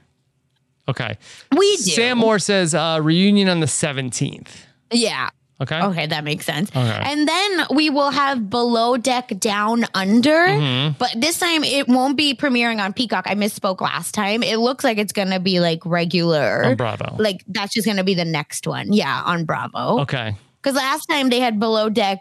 Okay. 0.87 1.17
we 1.55 1.75
do 1.77 1.83
Sam 1.83 2.17
Moore 2.17 2.39
says 2.39 2.73
uh, 2.73 2.99
reunion 3.01 3.47
on 3.49 3.59
the 3.59 3.65
17th. 3.67 4.65
yeah 4.91 5.29
Okay. 5.61 5.79
okay 5.79 6.05
that 6.07 6.23
makes 6.23 6.45
sense 6.45 6.69
Okay. 6.75 7.01
and 7.05 7.27
then 7.27 7.65
we 7.73 7.89
will 7.89 8.09
have 8.09 8.49
below 8.49 8.97
deck 8.97 9.29
down 9.39 9.85
under 9.93 10.47
Mhm. 10.47 10.97
but 10.97 11.13
this 11.15 11.37
time 11.39 11.63
it 11.63 11.87
won't 11.87 12.17
be 12.17 12.33
premiering 12.33 12.83
on 12.83 12.93
peacock 12.93 13.25
i 13.27 13.35
misspoke 13.35 13.79
last 13.79 14.13
time 14.13 14.41
it 14.43 14.57
looks 14.57 14.83
like 14.83 14.97
it's 14.97 15.13
gonna 15.13 15.39
be 15.39 15.59
like 15.59 15.85
regular 15.85 16.63
On 16.65 16.75
Bravo. 16.75 17.15
like 17.19 17.43
that's 17.47 17.73
just 17.73 17.85
gonna 17.87 18.03
be 18.03 18.15
the 18.15 18.25
next 18.25 18.65
one 18.67 18.91
yeah 18.91 19.21
on 19.25 19.45
bravo 19.45 19.99
Okay. 20.01 20.35
Because 20.61 20.75
last 20.75 21.05
time 21.07 21.29
they 21.29 21.39
had 21.39 21.59
below 21.59 21.89
deck 21.89 22.19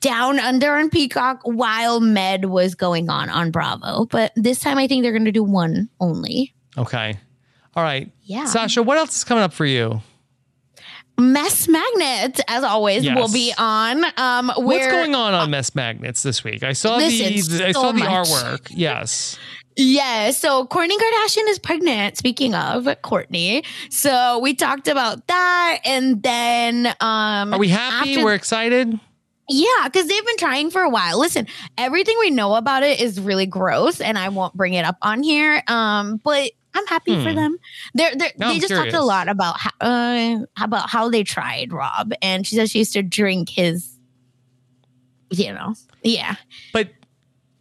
down 0.00 0.38
under 0.38 0.74
on 0.76 0.88
Peacock 0.90 1.40
while 1.44 1.98
Med 2.00 2.44
was 2.44 2.74
going 2.76 3.08
on 3.10 3.28
on 3.28 3.50
Bravo. 3.50 4.04
But 4.06 4.30
this 4.36 4.60
time 4.60 4.78
I 4.78 4.86
think 4.86 5.02
they're 5.02 5.10
going 5.12 5.24
to 5.24 5.32
do 5.32 5.42
one 5.42 5.88
only. 6.00 6.54
Okay. 6.78 7.14
All 7.74 7.82
right. 7.82 8.10
Yeah. 8.22 8.44
Sasha, 8.46 8.82
what 8.84 8.98
else 8.98 9.16
is 9.16 9.24
coming 9.24 9.42
up 9.42 9.52
for 9.52 9.66
you? 9.66 10.00
Mess 11.18 11.68
Magnet, 11.68 12.40
as 12.48 12.64
always, 12.64 13.04
Yes. 13.04 13.16
will 13.16 13.32
be 13.32 13.52
on. 13.58 14.04
Um, 14.16 14.50
What's 14.56 14.86
going 14.86 15.14
on 15.14 15.34
on 15.34 15.50
Mess 15.50 15.74
Magnets 15.74 16.22
this 16.22 16.42
week? 16.42 16.62
I 16.62 16.72
saw 16.72 16.98
the 16.98 17.04
I 17.04 17.40
so 17.40 17.72
saw 17.72 17.92
the 17.92 17.98
much. 18.00 18.08
artwork. 18.08 18.66
Yes. 18.70 19.38
Yes. 19.76 20.38
so 20.38 20.66
Kourtney 20.66 20.96
Kardashian 20.98 21.48
is 21.48 21.58
pregnant. 21.58 22.16
Speaking 22.18 22.54
of 22.54 22.84
Kourtney, 23.02 23.64
so 23.90 24.38
we 24.40 24.54
talked 24.54 24.88
about 24.88 25.26
that, 25.28 25.78
and 25.84 26.22
then 26.22 26.86
um, 27.00 27.54
Are 27.54 27.58
we 27.58 27.68
happy? 27.68 28.12
after- 28.14 28.24
We're 28.24 28.34
excited. 28.34 28.98
Yeah, 29.48 29.66
because 29.84 30.06
they've 30.06 30.24
been 30.26 30.36
trying 30.38 30.70
for 30.70 30.82
a 30.82 30.88
while. 30.88 31.18
Listen, 31.18 31.46
everything 31.76 32.16
we 32.20 32.30
know 32.30 32.54
about 32.54 32.84
it 32.84 33.00
is 33.00 33.20
really 33.20 33.44
gross, 33.44 34.00
and 34.00 34.16
I 34.16 34.28
won't 34.30 34.54
bring 34.54 34.74
it 34.74 34.84
up 34.84 34.96
on 35.02 35.22
here. 35.22 35.62
Um, 35.68 36.20
but 36.22 36.52
I'm 36.74 36.86
happy 36.86 37.22
for 37.22 37.30
Hmm. 37.30 37.36
them. 37.36 37.56
They're, 37.94 38.14
they're 38.16 38.32
they 38.38 38.58
just 38.58 38.72
talked 38.74 38.92
a 38.94 39.02
lot 39.02 39.28
about 39.28 39.56
how, 39.58 39.70
uh, 39.80 40.38
about 40.60 40.88
how 40.88 41.08
they 41.10 41.22
tried 41.24 41.72
Rob, 41.72 42.12
and 42.22 42.46
she 42.46 42.56
said 42.56 42.70
she 42.70 42.78
used 42.78 42.92
to 42.94 43.02
drink 43.02 43.50
his, 43.50 43.96
you 45.30 45.52
know, 45.52 45.74
yeah. 46.02 46.36
But 46.72 46.88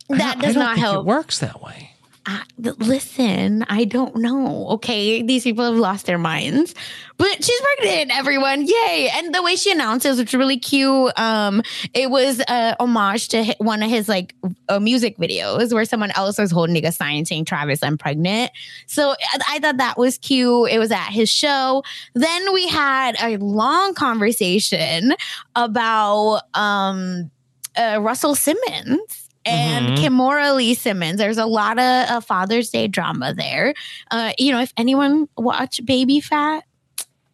That 0.09 0.39
does 0.39 0.55
not 0.55 0.78
help. 0.78 1.05
It 1.05 1.09
works 1.09 1.39
that 1.39 1.62
way. 1.62 1.90
I, 2.26 2.43
listen, 2.57 3.63
I 3.67 3.84
don't 3.86 4.15
know. 4.17 4.67
Okay, 4.72 5.24
these 5.24 5.43
people 5.43 5.65
have 5.65 5.76
lost 5.76 6.05
their 6.05 6.19
minds, 6.19 6.76
but 7.17 7.43
she's 7.43 7.61
pregnant. 7.61 8.15
Everyone, 8.15 8.61
yay! 8.61 9.09
And 9.13 9.34
the 9.34 9.41
way 9.41 9.55
she 9.55 9.72
announced 9.72 10.05
it 10.05 10.09
was 10.09 10.34
really 10.36 10.59
cute. 10.59 11.11
Um, 11.19 11.63
it 11.95 12.11
was 12.11 12.39
a 12.47 12.76
homage 12.80 13.30
to 13.30 13.55
one 13.57 13.82
of 13.82 13.89
his 13.89 14.07
like 14.07 14.36
uh, 14.69 14.80
music 14.80 15.17
videos 15.17 15.74
where 15.74 15.84
someone 15.84 16.11
else 16.11 16.38
was 16.38 16.51
holding 16.51 16.86
a 16.86 16.91
sign 16.91 17.26
saying 17.26 17.45
"Travis, 17.45 17.82
I'm 17.82 17.97
pregnant." 17.97 18.51
So 18.86 19.11
I, 19.11 19.39
I 19.49 19.59
thought 19.59 19.78
that 19.78 19.97
was 19.97 20.19
cute. 20.19 20.69
It 20.69 20.78
was 20.78 20.91
at 20.91 21.09
his 21.09 21.30
show. 21.30 21.84
Then 22.13 22.53
we 22.53 22.67
had 22.67 23.15
a 23.22 23.38
long 23.38 23.95
conversation 23.95 25.13
about 25.55 26.41
um, 26.53 27.32
uh, 27.76 27.99
Russell 27.99 28.36
Simmons 28.36 29.20
and 29.45 29.89
Mhm. 29.89 29.97
Kimora 29.97 30.55
Lee 30.55 30.73
Simmons. 30.75 31.17
There's 31.17 31.37
a 31.37 31.45
lot 31.45 31.79
of 31.79 32.09
uh, 32.09 32.19
Father's 32.21 32.69
Day 32.69 32.87
drama 32.87 33.33
there. 33.33 33.73
Uh, 34.11 34.31
you 34.37 34.51
know, 34.51 34.61
if 34.61 34.71
anyone 34.77 35.27
watch 35.37 35.79
Baby 35.85 36.19
Phat 36.19 36.63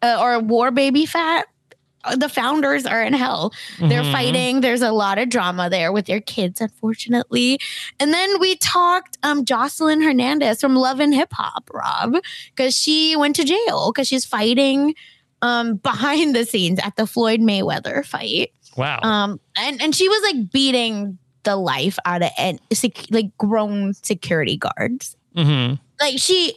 uh, 0.02 0.16
or 0.20 0.38
War 0.40 0.70
Baby 0.70 1.04
Phat, 1.06 1.46
uh, 2.04 2.14
the 2.16 2.28
founders 2.28 2.86
are 2.86 3.02
in 3.02 3.12
hell. 3.12 3.52
They're 3.80 4.02
Mhm. 4.04 4.12
fighting. 4.12 4.60
There's 4.60 4.82
a 4.82 4.92
lot 4.92 5.18
of 5.18 5.28
drama 5.28 5.68
there 5.68 5.90
with 5.92 6.06
their 6.06 6.20
kids, 6.20 6.60
unfortunately. 6.60 7.58
And 8.00 8.14
then 8.14 8.38
we 8.40 8.56
talked 8.56 9.18
um 9.22 9.44
Joseline 9.44 10.02
Hernandez 10.02 10.60
from 10.60 10.76
Love 10.76 11.00
and 11.00 11.12
Hip 11.14 11.32
Hop, 11.32 11.68
Rob, 11.74 12.22
because 12.54 12.74
she 12.76 13.16
went 13.16 13.34
to 13.36 13.44
jail 13.44 13.92
because 13.92 14.06
she's 14.08 14.24
fighting 14.24 14.94
um 15.42 15.74
behind 15.82 16.34
the 16.34 16.46
scenes 16.46 16.78
at 16.82 16.96
the 16.96 17.06
Floyd 17.06 17.40
Mayweather 17.40 18.06
fight. 18.06 18.52
Wow. 18.76 19.00
Um, 19.02 19.40
and 19.56 19.82
and 19.82 19.94
she 19.94 20.08
was 20.08 20.22
like 20.22 20.50
beating 20.52 21.18
the 21.48 21.56
life 21.56 21.98
out 22.04 22.22
of 22.22 22.30
and 22.38 22.60
sec- 22.72 23.10
like 23.10 23.36
grown 23.38 23.94
security 23.94 24.56
guards. 24.56 25.16
mm-hmm. 25.34 25.74
Like 26.00 26.18
she 26.18 26.54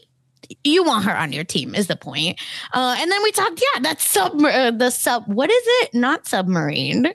you 0.65 0.83
want 0.83 1.05
her 1.05 1.15
on 1.15 1.31
your 1.31 1.45
team 1.45 1.73
is 1.75 1.87
the 1.87 1.95
point. 1.95 2.37
Uh, 2.73 2.95
and 2.99 3.09
then 3.09 3.23
we 3.23 3.31
talked, 3.31 3.61
yeah, 3.73 3.79
that's 3.81 4.03
sub 4.03 4.43
uh, 4.43 4.71
the 4.71 4.89
sub. 4.89 5.23
What 5.27 5.49
is 5.49 5.63
it? 5.65 5.93
Not 5.93 6.27
submarine. 6.27 7.13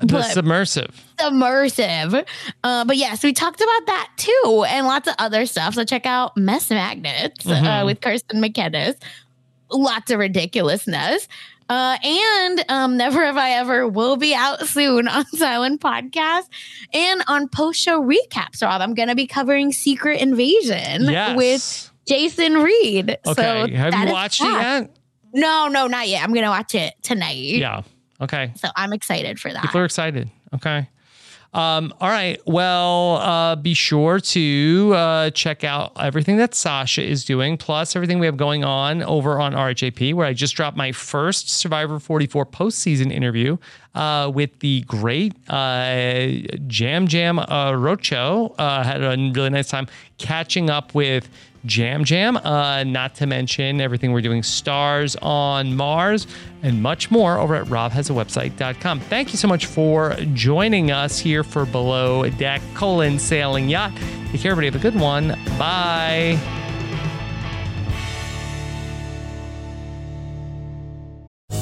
The 0.00 0.22
submersive. 0.22 1.04
Submersive. 1.20 2.14
Uh, 2.64 2.84
but 2.84 2.96
yes, 2.96 3.22
we 3.22 3.32
talked 3.32 3.60
about 3.60 3.86
that 3.86 4.08
too, 4.16 4.64
and 4.68 4.86
lots 4.86 5.08
of 5.08 5.14
other 5.18 5.46
stuff. 5.46 5.74
So 5.74 5.84
check 5.84 6.04
out 6.06 6.36
Mess 6.36 6.70
Magnets 6.70 7.46
uh, 7.46 7.50
Mhm. 7.54 7.86
with 7.86 8.00
Kirsten 8.00 8.40
McKennis. 8.42 8.94
Lots 9.70 10.10
of 10.10 10.18
ridiculousness. 10.18 11.28
Uh, 11.68 11.98
and 12.02 12.64
um, 12.68 12.96
Never 12.96 13.24
Have 13.24 13.36
I 13.36 13.50
Ever 13.50 13.86
will 13.86 14.16
be 14.16 14.34
out 14.34 14.66
soon 14.66 15.06
on 15.08 15.24
Silent 15.34 15.80
Podcast 15.80 16.44
and 16.94 17.22
on 17.28 17.48
post 17.48 17.80
show 17.80 18.02
recaps, 18.02 18.62
Rob. 18.62 18.80
I'm 18.80 18.94
going 18.94 19.08
to 19.08 19.14
be 19.14 19.26
covering 19.26 19.72
Secret 19.72 20.20
Invasion 20.20 21.02
Yes. 21.04 21.36
with 21.36 21.92
Jason 22.06 22.54
Reed. 22.62 23.18
Okay. 23.26 23.66
So 23.68 23.68
Have 23.76 23.94
you 24.08 24.12
watched 24.12 24.40
it 24.40 24.44
yet? 24.50 24.96
No, 25.34 25.68
no, 25.68 25.86
not 25.88 26.08
yet. 26.08 26.22
I'm 26.24 26.32
going 26.32 26.44
to 26.44 26.50
watch 26.50 26.74
it 26.74 26.94
tonight. 27.02 27.34
Yeah. 27.36 27.82
Okay. 28.20 28.50
So 28.56 28.68
I'm 28.74 28.92
excited 28.94 29.38
for 29.38 29.52
that. 29.52 29.62
People 29.62 29.80
are 29.82 29.84
excited. 29.84 30.30
Okay. 30.54 30.88
Um, 31.54 31.94
all 32.00 32.10
right. 32.10 32.40
Well, 32.46 33.16
uh, 33.16 33.56
be 33.56 33.72
sure 33.72 34.20
to 34.20 34.92
uh, 34.94 35.30
check 35.30 35.64
out 35.64 35.92
everything 35.98 36.36
that 36.36 36.54
Sasha 36.54 37.02
is 37.02 37.24
doing, 37.24 37.56
plus 37.56 37.96
everything 37.96 38.18
we 38.18 38.26
have 38.26 38.36
going 38.36 38.64
on 38.64 39.02
over 39.02 39.40
on 39.40 39.54
RHAP, 39.54 40.12
where 40.12 40.26
I 40.26 40.34
just 40.34 40.54
dropped 40.54 40.76
my 40.76 40.92
first 40.92 41.48
Survivor 41.48 41.98
44 41.98 42.44
postseason 42.46 43.10
interview 43.10 43.56
uh, 43.94 44.30
with 44.32 44.58
the 44.60 44.82
great 44.82 45.34
uh, 45.48 46.26
Yam 46.70 47.06
Yam 47.08 47.38
uh, 47.38 47.72
Rocho. 47.72 48.54
Uh, 48.58 48.84
had 48.84 49.02
a 49.02 49.16
really 49.16 49.50
nice 49.50 49.68
time 49.68 49.88
catching 50.18 50.68
up 50.68 50.94
with 50.94 51.30
Yam 51.76 52.04
Yam, 52.06 52.36
uh, 52.36 52.84
not 52.84 53.14
to 53.16 53.26
mention 53.26 53.80
everything 53.80 54.12
we're 54.12 54.20
doing 54.20 54.42
stars 54.42 55.16
on 55.22 55.76
Mars 55.76 56.26
and 56.62 56.82
much 56.82 57.10
more 57.10 57.38
over 57.38 57.54
at 57.54 57.66
robhasawebsite.com. 57.66 59.00
Thank 59.00 59.32
you 59.32 59.38
so 59.38 59.48
much 59.48 59.66
for 59.66 60.14
joining 60.34 60.90
us 60.90 61.18
here 61.18 61.44
for 61.44 61.66
Below 61.66 62.28
Deck 62.30 62.62
colon 62.74 63.18
Sailing 63.18 63.68
Yacht. 63.68 63.92
Take 64.30 64.40
care, 64.42 64.52
everybody. 64.52 64.66
Have 64.66 64.76
a 64.76 64.90
good 64.90 65.00
one. 65.00 65.28
Bye. 65.58 66.38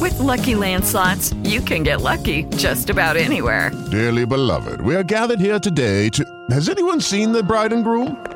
With 0.01 0.19
Lucky 0.19 0.55
Land 0.55 0.85
slots, 0.85 1.33
you 1.43 1.61
can 1.61 1.83
get 1.83 2.01
lucky 2.01 2.45
just 2.57 2.91
about 2.91 3.17
anywhere. 3.17 3.71
Dearly 3.91 4.25
beloved, 4.25 4.81
we 4.81 4.95
are 4.95 5.03
gathered 5.03 5.41
here 5.41 5.59
today 5.59 6.09
to. 6.11 6.25
Has 6.51 6.69
anyone 6.69 7.01
seen 7.01 7.33
the 7.33 7.43
bride 7.43 7.73
and 7.73 7.83
groom? 7.83 8.36